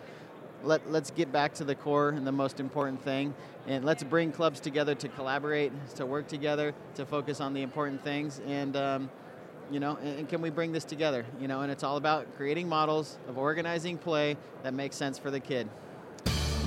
Let, 0.64 0.92
let's 0.92 1.12
get 1.12 1.32
back 1.32 1.54
to 1.54 1.64
the 1.64 1.76
core 1.76 2.10
and 2.10 2.28
the 2.28 2.34
most 2.34 2.60
important 2.60 3.02
thing, 3.02 3.34
and 3.66 3.86
let's 3.86 4.04
bring 4.04 4.34
clubs 4.34 4.60
together 4.60 4.94
to 4.96 5.08
collaborate, 5.08 5.72
to 5.96 6.06
work 6.06 6.28
together, 6.28 6.74
to 6.96 7.06
focus 7.06 7.40
on 7.40 7.54
the 7.54 7.62
important 7.62 8.04
things, 8.04 8.42
and 8.46 8.76
um, 8.76 9.10
you 9.72 9.80
know, 9.80 9.98
and, 10.02 10.20
and, 10.20 10.30
can 10.30 10.42
we 10.42 10.50
bring 10.50 10.74
this 10.74 10.84
together? 10.84 11.26
You 11.40 11.48
know, 11.48 11.62
and 11.62 11.72
it's 11.72 11.84
all 11.84 11.96
about 11.96 12.36
creating 12.36 12.68
models 12.68 13.18
of 13.30 13.38
organizing 13.38 13.98
play 13.98 14.36
that 14.64 14.74
makes 14.74 14.98
sense 14.98 15.18
for 15.18 15.32
the 15.32 15.40
kid. 15.40 15.70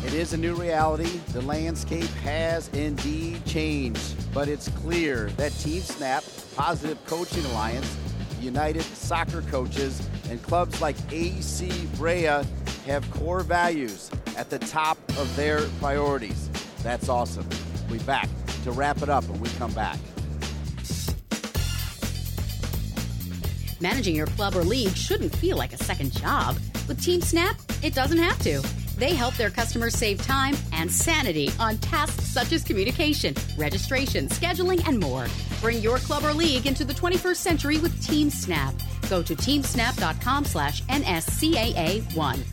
It 0.04 0.14
is 0.14 0.32
a 0.32 0.36
new 0.36 0.54
reality. 0.56 1.20
The 1.32 1.42
landscape 1.42 2.10
has 2.24 2.68
indeed 2.70 3.44
changed, 3.46 4.16
but 4.34 4.48
it's 4.48 4.68
clear 4.68 5.30
that 5.36 5.52
Team 5.52 5.80
Snap, 5.80 6.24
Positive 6.56 6.98
Coaching 7.06 7.44
Alliance, 7.46 7.96
United 8.40 8.82
Soccer 8.82 9.42
Coaches, 9.42 10.06
and 10.28 10.42
clubs 10.42 10.80
like 10.80 10.96
AC 11.12 11.70
Brea 11.96 12.42
have 12.84 13.08
core 13.12 13.42
values 13.42 14.10
at 14.36 14.50
the 14.50 14.58
top 14.58 14.98
of 15.18 15.34
their 15.36 15.60
priorities. 15.78 16.50
That's 16.82 17.08
awesome. 17.08 17.48
We'll 17.88 18.00
be 18.00 18.04
back 18.04 18.28
to 18.64 18.72
wrap 18.72 19.02
it 19.02 19.08
up 19.08 19.24
when 19.28 19.40
we 19.40 19.48
come 19.50 19.72
back. 19.72 19.98
Managing 23.80 24.16
your 24.16 24.26
club 24.26 24.56
or 24.56 24.64
league 24.64 24.96
shouldn't 24.96 25.34
feel 25.36 25.56
like 25.56 25.72
a 25.72 25.84
second 25.84 26.12
job. 26.12 26.56
With 26.88 27.00
Team 27.02 27.20
Snap, 27.20 27.56
it 27.84 27.94
doesn't 27.94 28.18
have 28.18 28.38
to. 28.40 28.81
They 29.02 29.14
help 29.14 29.34
their 29.34 29.50
customers 29.50 29.94
save 29.94 30.22
time 30.22 30.54
and 30.72 30.88
sanity 30.88 31.50
on 31.58 31.76
tasks 31.78 32.24
such 32.24 32.52
as 32.52 32.62
communication, 32.62 33.34
registration, 33.58 34.28
scheduling, 34.28 34.86
and 34.86 35.00
more. 35.00 35.26
Bring 35.60 35.78
your 35.78 35.98
club 35.98 36.22
or 36.22 36.32
league 36.32 36.68
into 36.68 36.84
the 36.84 36.92
21st 36.92 37.34
century 37.34 37.78
with 37.78 38.00
Team 38.00 38.30
Snap. 38.30 38.72
Go 39.10 39.20
to 39.20 39.34
teamsnap.com 39.34 40.44
slash 40.44 40.84
NSCAA1. 40.84 42.44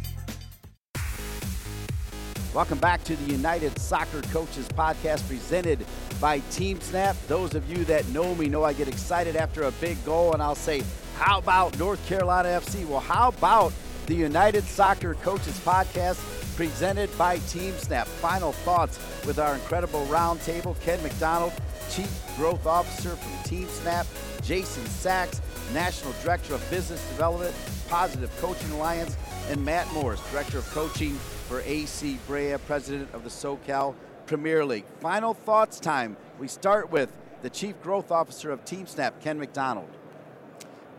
Welcome 2.55 2.79
back 2.79 3.03
to 3.03 3.15
the 3.15 3.31
United 3.31 3.77
Soccer 3.77 4.23
Coaches 4.23 4.67
Podcast 4.69 5.27
presented 5.27 5.85
by 6.19 6.39
Team 6.49 6.81
Snap. 6.81 7.15
Those 7.27 7.53
of 7.53 7.69
you 7.69 7.85
that 7.85 8.07
know 8.07 8.33
me 8.33 8.47
know 8.47 8.63
I 8.63 8.73
get 8.73 8.87
excited 8.87 9.35
after 9.35 9.65
a 9.65 9.71
big 9.73 10.03
goal 10.03 10.33
and 10.33 10.41
I'll 10.41 10.55
say, 10.55 10.81
how 11.15 11.37
about 11.37 11.77
North 11.77 12.03
Carolina 12.07 12.49
FC? 12.49 12.87
Well, 12.87 13.01
how 13.01 13.27
about 13.27 13.71
the 14.09 14.15
United 14.15 14.63
Soccer 14.63 15.13
Coaches 15.13 15.59
Podcast 15.59 16.19
presented 16.55 17.15
by 17.15 17.37
Team 17.37 17.77
Snap? 17.77 18.07
Final 18.07 18.53
thoughts 18.53 18.97
with 19.23 19.37
our 19.37 19.53
incredible 19.53 20.03
roundtable 20.07 20.77
Ken 20.81 21.01
McDonald, 21.03 21.53
Chief 21.91 22.11
Growth 22.35 22.65
Officer 22.65 23.11
from 23.11 23.43
Team 23.43 23.67
Snap, 23.67 24.07
Jason 24.41 24.83
Sachs, 24.87 25.41
National 25.75 26.11
Director 26.23 26.55
of 26.55 26.69
Business 26.71 27.07
Development, 27.09 27.53
Positive 27.87 28.35
Coaching 28.41 28.71
Alliance, 28.71 29.15
and 29.47 29.63
Matt 29.63 29.87
Morris, 29.93 30.21
Director 30.31 30.57
of 30.57 30.67
Coaching 30.71 31.13
for 31.47 31.61
AC 31.61 32.17
Brea, 32.25 32.57
president 32.65 33.13
of 33.13 33.23
the 33.23 33.29
SoCal 33.29 33.93
Premier 34.25 34.65
League. 34.65 34.85
Final 35.01 35.35
thoughts 35.35 35.79
time. 35.79 36.17
We 36.39 36.47
start 36.47 36.89
with 36.91 37.15
the 37.43 37.49
Chief 37.51 37.79
Growth 37.83 38.09
Officer 38.11 38.49
of 38.49 38.65
Team 38.65 38.87
Snap, 38.87 39.21
Ken 39.21 39.37
McDonald. 39.37 39.89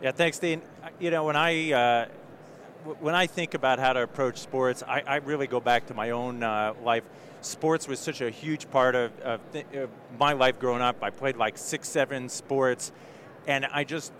Yeah, 0.01 0.11
thanks, 0.11 0.39
Dean. 0.39 0.61
You 0.97 1.11
know, 1.11 1.25
when 1.25 1.35
I 1.35 1.73
uh, 1.73 2.05
when 2.99 3.15
I 3.15 3.27
think 3.27 3.53
about 3.53 3.79
how 3.79 3.93
to 3.93 4.01
approach 4.01 4.37
sports, 4.37 4.83
I, 4.87 5.03
I 5.05 5.15
really 5.17 5.47
go 5.47 5.59
back 5.59 5.87
to 5.87 5.93
my 5.93 6.11
own 6.11 6.43
uh, 6.43 6.73
life. 6.83 7.03
Sports 7.41 7.87
was 7.87 7.99
such 7.99 8.21
a 8.21 8.29
huge 8.29 8.69
part 8.69 8.95
of, 8.95 9.17
of, 9.19 9.39
th- 9.51 9.65
of, 9.73 9.89
my 10.19 10.33
life 10.33 10.59
growing 10.59 10.81
up. 10.81 10.97
I 11.01 11.09
played 11.09 11.37
like 11.37 11.57
six, 11.57 11.89
seven 11.89 12.29
sports, 12.29 12.91
and 13.47 13.65
I 13.65 13.83
just, 13.83 14.11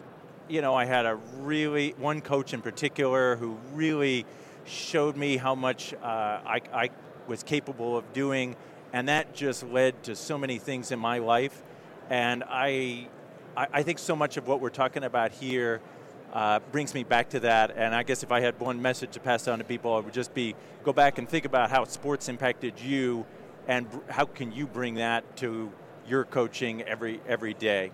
you 0.47 0.61
know, 0.61 0.75
I 0.75 0.85
had 0.85 1.05
a 1.05 1.15
really 1.39 1.95
one 1.97 2.21
coach 2.21 2.53
in 2.53 2.61
particular 2.61 3.35
who 3.35 3.57
really 3.73 4.25
showed 4.65 5.17
me 5.17 5.37
how 5.37 5.55
much 5.55 5.93
uh, 5.95 6.05
I, 6.05 6.61
I 6.73 6.89
was 7.27 7.43
capable 7.43 7.97
of 7.97 8.13
doing, 8.13 8.55
and 8.93 9.07
that 9.07 9.33
just 9.33 9.63
led 9.63 10.03
to 10.03 10.15
so 10.15 10.37
many 10.37 10.57
things 10.57 10.91
in 10.91 10.99
my 10.99 11.19
life. 11.19 11.61
And 12.09 12.43
I, 12.47 13.07
I 13.55 13.83
think 13.83 13.99
so 13.99 14.15
much 14.15 14.37
of 14.37 14.47
what 14.47 14.61
we're 14.61 14.69
talking 14.69 15.03
about 15.03 15.31
here 15.31 15.81
uh, 16.33 16.59
brings 16.71 16.93
me 16.93 17.03
back 17.03 17.29
to 17.29 17.39
that. 17.41 17.71
And 17.75 17.93
I 17.93 18.03
guess 18.03 18.23
if 18.23 18.31
I 18.31 18.39
had 18.39 18.59
one 18.59 18.81
message 18.81 19.11
to 19.11 19.19
pass 19.19 19.47
on 19.47 19.59
to 19.59 19.65
people, 19.65 19.97
it 19.97 20.05
would 20.05 20.13
just 20.13 20.33
be 20.33 20.55
go 20.83 20.93
back 20.93 21.17
and 21.17 21.27
think 21.27 21.45
about 21.45 21.69
how 21.69 21.83
sports 21.85 22.29
impacted 22.29 22.79
you, 22.79 23.25
and 23.67 23.87
how 24.09 24.25
can 24.25 24.51
you 24.51 24.67
bring 24.67 24.95
that 24.95 25.37
to 25.37 25.71
your 26.07 26.25
coaching 26.25 26.81
every 26.83 27.21
every 27.27 27.53
day. 27.53 27.91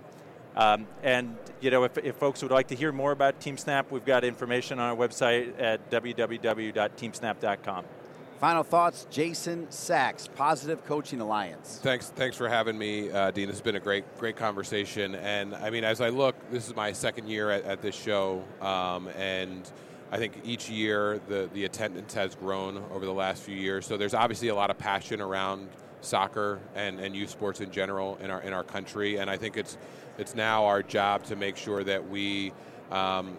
Um, 0.56 0.88
and 1.04 1.38
you 1.62 1.70
know, 1.70 1.84
if, 1.84 1.98
if, 2.00 2.16
folks 2.16 2.42
would 2.42 2.52
like 2.52 2.68
to 2.70 2.76
hear 2.76 2.92
more 2.92 3.12
about 3.12 3.40
TeamSnap, 3.40 3.92
we've 3.92 4.06
got 4.06 4.24
information 4.24 4.80
on 4.80 4.90
our 4.90 4.96
website 4.96 5.54
at 5.62 5.92
www.teamsnap.com. 5.92 7.86
Final 8.40 8.62
thoughts, 8.62 9.08
Jason 9.10 9.66
Sachs, 9.72 10.28
Positive 10.28 10.86
Coaching 10.86 11.22
Alliance. 11.22 11.80
Thanks, 11.82 12.10
thanks 12.10 12.38
for 12.38 12.48
having 12.48 12.78
me, 12.78 13.10
uh, 13.10 13.32
Dean. 13.32 13.48
This 13.48 13.56
has 13.56 13.64
been 13.64 13.78
a 13.78 13.80
great, 13.80 14.06
great 14.20 14.36
conversation. 14.36 15.16
And 15.16 15.56
I 15.56 15.72
mean, 15.72 15.84
as 15.84 16.02
I 16.02 16.10
look, 16.10 16.36
this 16.52 16.68
is 16.68 16.76
my 16.76 16.92
second 16.92 17.28
year 17.28 17.50
at, 17.50 17.64
at 17.64 17.82
this 17.82 17.96
show, 17.96 18.44
um, 18.62 19.08
and 19.18 19.68
I 20.12 20.18
think 20.18 20.34
each 20.46 20.70
year 20.70 21.20
the 21.28 21.50
the 21.52 21.66
attendance 21.66 22.14
has 22.14 22.36
grown 22.36 22.84
over 22.92 23.08
the 23.08 23.14
last 23.14 23.42
few 23.42 23.56
years. 23.56 23.88
So 23.88 23.98
there's 23.98 24.14
obviously 24.14 24.50
a 24.50 24.56
lot 24.56 24.70
of 24.70 24.78
passion 24.78 25.20
around 25.20 25.68
soccer 26.02 26.60
and, 26.76 27.00
and 27.00 27.16
youth 27.16 27.32
sports 27.32 27.60
in 27.60 27.72
general 27.72 28.18
in 28.22 28.30
our 28.30 28.42
in 28.42 28.54
our 28.54 28.64
country. 28.64 29.18
And 29.18 29.32
I 29.32 29.38
think 29.38 29.58
it's 29.58 29.80
it's 30.20 30.36
now 30.36 30.66
our 30.66 30.84
job 30.84 31.24
to 31.24 31.36
make 31.36 31.58
sure 31.58 31.84
that 31.84 32.08
we 32.08 32.54
um, 32.92 33.36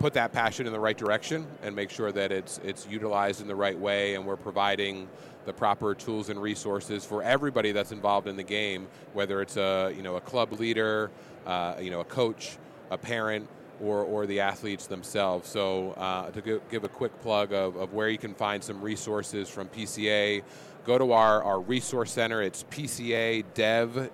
put 0.00 0.14
that 0.14 0.32
passion 0.32 0.66
in 0.66 0.72
the 0.72 0.80
right 0.80 0.96
direction 0.96 1.46
and 1.62 1.76
make 1.76 1.90
sure 1.90 2.10
that 2.10 2.32
it's 2.32 2.58
it's 2.64 2.86
utilized 2.88 3.40
in 3.40 3.46
the 3.46 3.54
right 3.54 3.78
way 3.78 4.14
and 4.14 4.26
we're 4.26 4.36
providing 4.36 5.06
the 5.44 5.52
proper 5.52 5.94
tools 5.94 6.30
and 6.30 6.40
resources 6.40 7.04
for 7.04 7.22
everybody 7.22 7.70
that's 7.70 7.92
involved 7.92 8.26
in 8.26 8.36
the 8.36 8.42
game, 8.42 8.88
whether 9.12 9.42
it's 9.42 9.56
a 9.56 9.92
you 9.94 10.02
know 10.02 10.16
a 10.16 10.20
club 10.20 10.52
leader, 10.58 11.10
uh, 11.46 11.74
you 11.78 11.90
know 11.90 12.00
a 12.00 12.04
coach, 12.04 12.56
a 12.90 12.98
parent, 12.98 13.46
or, 13.80 14.02
or 14.02 14.26
the 14.26 14.40
athletes 14.40 14.86
themselves. 14.86 15.48
So 15.48 15.92
uh, 15.92 16.30
to 16.30 16.60
give 16.70 16.84
a 16.84 16.88
quick 16.88 17.20
plug 17.20 17.52
of, 17.52 17.76
of 17.76 17.92
where 17.92 18.08
you 18.08 18.18
can 18.18 18.34
find 18.34 18.64
some 18.64 18.80
resources 18.80 19.48
from 19.48 19.68
PCA, 19.68 20.42
go 20.84 20.98
to 20.98 21.12
our, 21.12 21.42
our 21.42 21.60
resource 21.60 22.12
center. 22.12 22.42
It's 22.42 22.64
pcadev, 22.64 24.10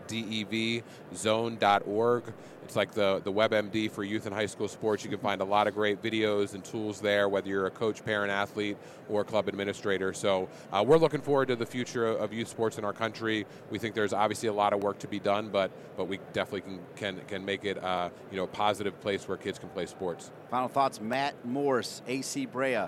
zone.org. 1.15 2.25
It's 2.67 2.75
like 2.75 2.91
the, 2.91 3.21
the 3.23 3.33
WebMD 3.33 3.89
for 3.93 4.03
youth 4.03 4.27
and 4.27 4.35
high 4.35 4.47
school 4.47 4.67
sports. 4.67 5.05
You 5.05 5.11
can 5.11 5.21
find 5.21 5.41
a 5.41 5.45
lot 5.45 5.69
of 5.69 5.75
great 5.75 6.03
videos 6.03 6.55
and 6.55 6.65
tools 6.65 7.01
there, 7.01 7.29
whether 7.29 7.49
you're 7.49 7.67
a 7.67 7.71
coach, 7.71 8.05
parent, 8.05 8.33
athlete, 8.33 8.77
or 9.09 9.23
club 9.23 9.47
administrator. 9.47 10.13
So 10.13 10.49
uh, 10.73 10.83
we're 10.85 10.97
looking 10.97 11.21
forward 11.21 11.47
to 11.47 11.55
the 11.55 11.65
future 11.65 12.09
of 12.09 12.33
youth 12.33 12.49
sports 12.49 12.77
in 12.77 12.85
our 12.85 12.93
country. 12.93 13.47
We 13.71 13.79
think 13.79 13.95
there's 13.95 14.13
obviously 14.13 14.49
a 14.49 14.53
lot 14.53 14.73
of 14.73 14.83
work 14.83 14.99
to 14.99 15.07
be 15.07 15.21
done, 15.21 15.49
but 15.49 15.71
but 15.97 16.09
we 16.09 16.19
definitely 16.33 16.63
can 16.63 16.81
can, 16.97 17.21
can 17.29 17.45
make 17.45 17.65
it 17.65 17.83
uh, 17.85 18.11
you 18.33 18.37
know 18.37 18.45
a 18.45 18.49
positive 18.49 19.01
place 19.01 19.29
where 19.29 19.37
kids 19.37 19.61
can 19.61 19.69
play 19.69 19.87
sports. 19.87 20.33
Final 20.51 20.67
thoughts, 20.67 21.01
Matt 21.01 21.37
Morris, 21.47 22.03
AC 22.09 22.47
Brea. 22.47 22.87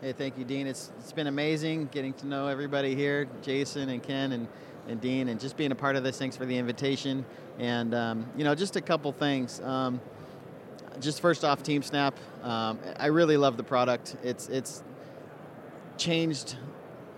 Hey, 0.00 0.12
thank 0.12 0.38
you, 0.38 0.44
Dean. 0.44 0.66
It's 0.66 0.90
it's 0.98 1.12
been 1.12 1.28
amazing 1.28 1.88
getting 1.92 2.14
to 2.14 2.26
know 2.26 2.48
everybody 2.48 2.96
here, 2.96 3.28
Jason 3.42 3.90
and 3.90 4.02
Ken 4.02 4.32
and 4.32 4.48
and 4.88 5.00
Dean, 5.00 5.28
and 5.28 5.38
just 5.38 5.56
being 5.56 5.70
a 5.70 5.76
part 5.76 5.94
of 5.94 6.02
this. 6.02 6.18
Thanks 6.18 6.36
for 6.36 6.46
the 6.46 6.58
invitation. 6.58 7.24
And 7.60 7.94
um, 7.94 8.26
you 8.36 8.42
know, 8.42 8.54
just 8.54 8.76
a 8.76 8.80
couple 8.80 9.12
things. 9.12 9.60
Um, 9.60 10.00
just 10.98 11.20
first 11.20 11.44
off, 11.44 11.62
Team 11.62 11.82
Snap. 11.82 12.18
Um, 12.42 12.78
I 12.98 13.06
really 13.06 13.36
love 13.36 13.58
the 13.58 13.62
product. 13.62 14.16
It's 14.24 14.48
it's 14.48 14.82
changed 15.98 16.56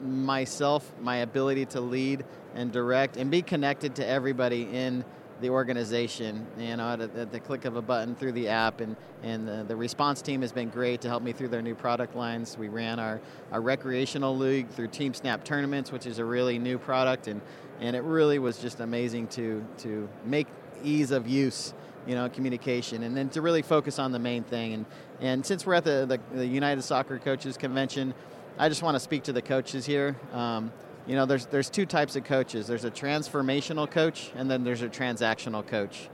myself, 0.03 0.93
my 1.01 1.19
ability 1.19 1.67
to 1.67 1.81
lead 1.81 2.25
and 2.57 2.73
direct 2.73 3.17
and 3.17 3.31
be 3.31 3.41
connected 3.41 3.95
to 3.97 4.07
everybody 4.07 4.63
in 4.63 5.05
the 5.41 5.51
organization, 5.51 6.47
you 6.59 6.77
know, 6.77 6.93
at, 6.93 7.01
at, 7.01 7.33
the 7.33 7.41
click 7.41 7.65
of 7.65 7.77
a 7.77 7.83
button 7.83 8.15
through 8.15 8.33
the 8.33 8.49
app. 8.49 8.81
And, 8.81 8.97
and 9.23 9.47
the, 9.47 9.65
the, 9.67 9.77
response 9.77 10.23
team 10.23 10.41
has 10.43 10.53
been 10.53 10.69
great 10.69 11.01
to 11.03 11.09
help 11.09 11.23
me 11.23 11.33
through 11.33 11.49
their 11.49 11.63
new 11.63 11.75
product 11.75 12.15
lines. 12.15 12.57
We 12.57 12.69
ran 12.69 12.99
our, 13.01 13.21
our 13.51 13.61
recreational 13.61 14.37
league 14.37 14.69
through 14.71 14.89
Team 14.89 15.15
Snap 15.15 15.45
tournaments, 15.45 15.91
which 15.91 16.07
is 16.07 16.19
a 16.19 16.25
really 16.25 16.59
new 16.59 16.79
product. 16.79 17.27
And, 17.27 17.41
and 17.83 17.95
it 17.97 18.03
really 18.05 18.39
was 18.39 18.59
just 18.59 18.81
amazing 18.81 19.27
to, 19.29 19.65
to 19.79 20.09
make 20.25 20.47
ease 20.83 21.11
of 21.11 21.29
use 21.29 21.75
you 22.07 22.15
know, 22.15 22.29
communication, 22.29 23.05
and 23.05 23.17
then 23.17 23.29
to 23.31 23.41
really 23.41 23.63
focus 23.63 23.99
on 23.99 24.13
the 24.13 24.19
main 24.19 24.43
thing. 24.43 24.73
And, 24.73 24.87
and 25.21 25.47
since 25.47 25.65
we're 25.65 25.75
at 25.75 25.85
the, 25.85 26.07
the, 26.07 26.37
the 26.37 26.47
United 26.47 26.83
Soccer 26.83 27.19
Coaches 27.19 27.57
Convention, 27.57 28.15
I 28.59 28.69
just 28.69 28.83
want 28.83 28.97
to 28.97 29.01
speak 29.01 29.23
to 29.25 29.33
the 29.33 29.43
coaches 29.43 29.87
here. 29.87 30.17
Um, 30.33 30.73
you 31.07 31.17
know, 31.17 31.27
there's 31.27 31.47
there's 31.47 31.71
two 31.71 31.87
types 31.87 32.17
of 32.17 32.25
coaches. 32.25 32.67
There's 32.67 32.85
a 32.85 32.91
transformational 32.91 33.91
coach, 33.91 34.31
and 34.37 34.51
then 34.51 34.65
there's 34.65 34.83
a 34.83 34.89
transactional 34.89 35.67
coach. 35.67 36.09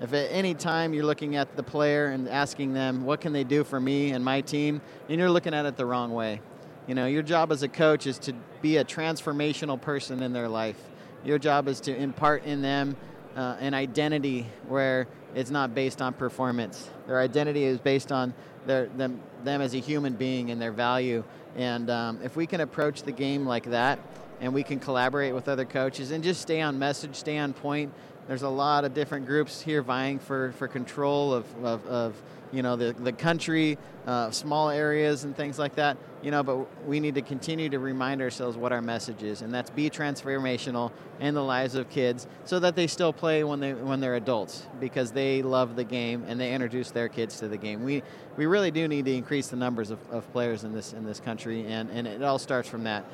If 0.00 0.14
at 0.14 0.30
any 0.30 0.54
time 0.54 0.94
you're 0.94 1.04
looking 1.04 1.36
at 1.36 1.56
the 1.56 1.62
player 1.62 2.06
and 2.06 2.28
asking 2.28 2.72
them, 2.72 3.04
what 3.04 3.20
can 3.20 3.32
they 3.32 3.44
do 3.44 3.64
for 3.64 3.78
me 3.78 4.12
and 4.12 4.24
my 4.24 4.40
team, 4.40 4.80
and 5.08 5.18
you're 5.18 5.30
looking 5.30 5.52
at 5.52 5.66
it 5.66 5.76
the 5.76 5.84
wrong 5.84 6.12
way. 6.12 6.40
You 6.86 6.94
know, 6.94 7.06
your 7.06 7.22
job 7.22 7.52
as 7.52 7.62
a 7.62 7.68
coach 7.68 8.06
is 8.06 8.18
to 8.20 8.32
be 8.62 8.78
a 8.78 8.84
transformational 8.84 9.80
person 9.80 10.22
in 10.22 10.32
their 10.32 10.48
life. 10.48 10.89
Your 11.24 11.38
job 11.38 11.68
is 11.68 11.80
to 11.82 11.94
impart 11.94 12.44
in 12.44 12.62
them 12.62 12.96
uh, 13.36 13.56
an 13.60 13.74
identity 13.74 14.46
where 14.68 15.06
it's 15.34 15.50
not 15.50 15.74
based 15.74 16.00
on 16.00 16.14
performance. 16.14 16.88
Their 17.06 17.20
identity 17.20 17.64
is 17.64 17.78
based 17.78 18.10
on 18.10 18.34
their, 18.66 18.86
them, 18.86 19.20
them 19.44 19.60
as 19.60 19.74
a 19.74 19.78
human 19.78 20.14
being 20.14 20.50
and 20.50 20.60
their 20.60 20.72
value. 20.72 21.22
And 21.56 21.90
um, 21.90 22.18
if 22.22 22.36
we 22.36 22.46
can 22.46 22.60
approach 22.60 23.02
the 23.02 23.12
game 23.12 23.46
like 23.46 23.64
that, 23.70 23.98
and 24.40 24.54
we 24.54 24.62
can 24.62 24.80
collaborate 24.80 25.34
with 25.34 25.48
other 25.48 25.64
coaches 25.64 26.10
and 26.10 26.24
just 26.24 26.40
stay 26.40 26.60
on 26.60 26.78
message, 26.78 27.14
stay 27.14 27.38
on 27.38 27.52
point. 27.52 27.92
There's 28.30 28.42
a 28.42 28.48
lot 28.48 28.84
of 28.84 28.94
different 28.94 29.26
groups 29.26 29.60
here 29.60 29.82
vying 29.82 30.20
for, 30.20 30.52
for 30.52 30.68
control 30.68 31.34
of, 31.34 31.64
of, 31.64 31.84
of 31.88 32.22
you 32.52 32.62
know 32.62 32.76
the, 32.76 32.92
the 32.92 33.10
country, 33.10 33.76
uh, 34.06 34.30
small 34.30 34.70
areas 34.70 35.24
and 35.24 35.36
things 35.36 35.58
like 35.58 35.74
that. 35.74 35.96
You 36.22 36.30
know, 36.30 36.44
but 36.44 36.86
we 36.86 37.00
need 37.00 37.16
to 37.16 37.22
continue 37.22 37.68
to 37.70 37.80
remind 37.80 38.22
ourselves 38.22 38.56
what 38.56 38.70
our 38.70 38.82
message 38.82 39.24
is, 39.24 39.42
and 39.42 39.52
that's 39.52 39.70
be 39.70 39.90
transformational 39.90 40.92
in 41.18 41.34
the 41.34 41.42
lives 41.42 41.74
of 41.74 41.90
kids, 41.90 42.28
so 42.44 42.60
that 42.60 42.76
they 42.76 42.86
still 42.86 43.12
play 43.12 43.42
when 43.42 43.58
they 43.58 43.74
when 43.74 43.98
they're 43.98 44.14
adults 44.14 44.64
because 44.78 45.10
they 45.10 45.42
love 45.42 45.74
the 45.74 45.82
game 45.82 46.24
and 46.28 46.38
they 46.38 46.54
introduce 46.54 46.92
their 46.92 47.08
kids 47.08 47.36
to 47.40 47.48
the 47.48 47.56
game. 47.56 47.82
We 47.82 48.04
we 48.36 48.46
really 48.46 48.70
do 48.70 48.86
need 48.86 49.06
to 49.06 49.12
increase 49.12 49.48
the 49.48 49.56
numbers 49.56 49.90
of, 49.90 49.98
of 50.08 50.30
players 50.30 50.62
in 50.62 50.72
this 50.72 50.92
in 50.92 51.04
this 51.04 51.18
country, 51.18 51.66
and, 51.66 51.90
and 51.90 52.06
it 52.06 52.22
all 52.22 52.38
starts 52.38 52.68
from 52.68 52.84
that 52.84 53.04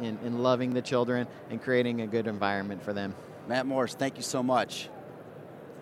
in, 0.00 0.20
in 0.24 0.40
loving 0.40 0.72
the 0.72 0.82
children 0.82 1.26
and 1.50 1.60
creating 1.60 2.02
a 2.02 2.06
good 2.06 2.28
environment 2.28 2.80
for 2.80 2.92
them. 2.92 3.12
Matt 3.48 3.66
Morris, 3.66 3.94
thank 3.94 4.16
you 4.16 4.22
so 4.22 4.42
much. 4.42 4.88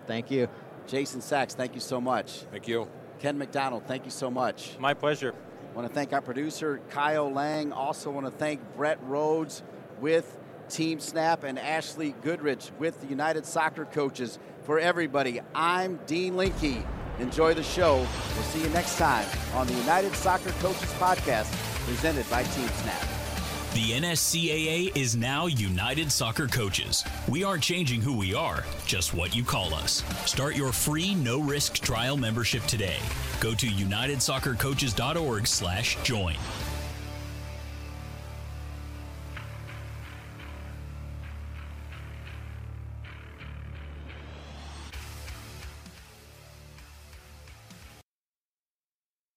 Thank 0.07 0.31
you. 0.31 0.47
Jason 0.87 1.21
Sachs, 1.21 1.53
thank 1.53 1.75
you 1.75 1.81
so 1.81 2.01
much. 2.01 2.39
Thank 2.51 2.67
you. 2.67 2.87
Ken 3.19 3.37
McDonald, 3.37 3.83
thank 3.85 4.05
you 4.05 4.11
so 4.11 4.31
much. 4.31 4.77
My 4.79 4.93
pleasure. 4.93 5.33
I 5.71 5.75
want 5.75 5.87
to 5.87 5.93
thank 5.93 6.11
our 6.11 6.21
producer, 6.21 6.81
Kyle 6.89 7.31
Lang. 7.31 7.71
Also 7.71 8.11
want 8.11 8.25
to 8.25 8.31
thank 8.31 8.59
Brett 8.75 8.99
Rhodes 9.03 9.63
with 9.99 10.37
Team 10.69 10.99
Snap 10.99 11.43
and 11.43 11.59
Ashley 11.59 12.13
Goodrich 12.23 12.71
with 12.79 12.99
the 13.01 13.07
United 13.07 13.45
Soccer 13.45 13.85
Coaches. 13.85 14.39
For 14.63 14.79
everybody, 14.79 15.39
I'm 15.53 15.97
Dean 16.07 16.35
Linke. 16.35 16.83
Enjoy 17.19 17.53
the 17.53 17.63
show. 17.63 17.97
We'll 17.97 18.43
see 18.43 18.63
you 18.63 18.69
next 18.69 18.97
time 18.97 19.25
on 19.53 19.67
the 19.67 19.73
United 19.73 20.13
Soccer 20.15 20.51
Coaches 20.59 20.91
Podcast 20.93 21.51
presented 21.85 22.29
by 22.29 22.43
Team 22.43 22.67
Snap. 22.67 23.20
The 23.73 23.93
NSCAA 23.93 24.97
is 24.97 25.15
now 25.15 25.45
United 25.45 26.11
Soccer 26.11 26.45
Coaches. 26.45 27.05
We 27.29 27.45
aren't 27.45 27.63
changing 27.63 28.01
who 28.01 28.17
we 28.17 28.33
are, 28.33 28.65
just 28.85 29.13
what 29.13 29.33
you 29.33 29.45
call 29.45 29.73
us. 29.73 30.03
Start 30.25 30.57
your 30.57 30.73
free 30.73 31.15
no-risk 31.15 31.75
trial 31.75 32.17
membership 32.17 32.63
today. 32.63 32.97
Go 33.39 33.53
to 33.53 33.67
unitedsoccercoaches.org/join. 33.67 36.35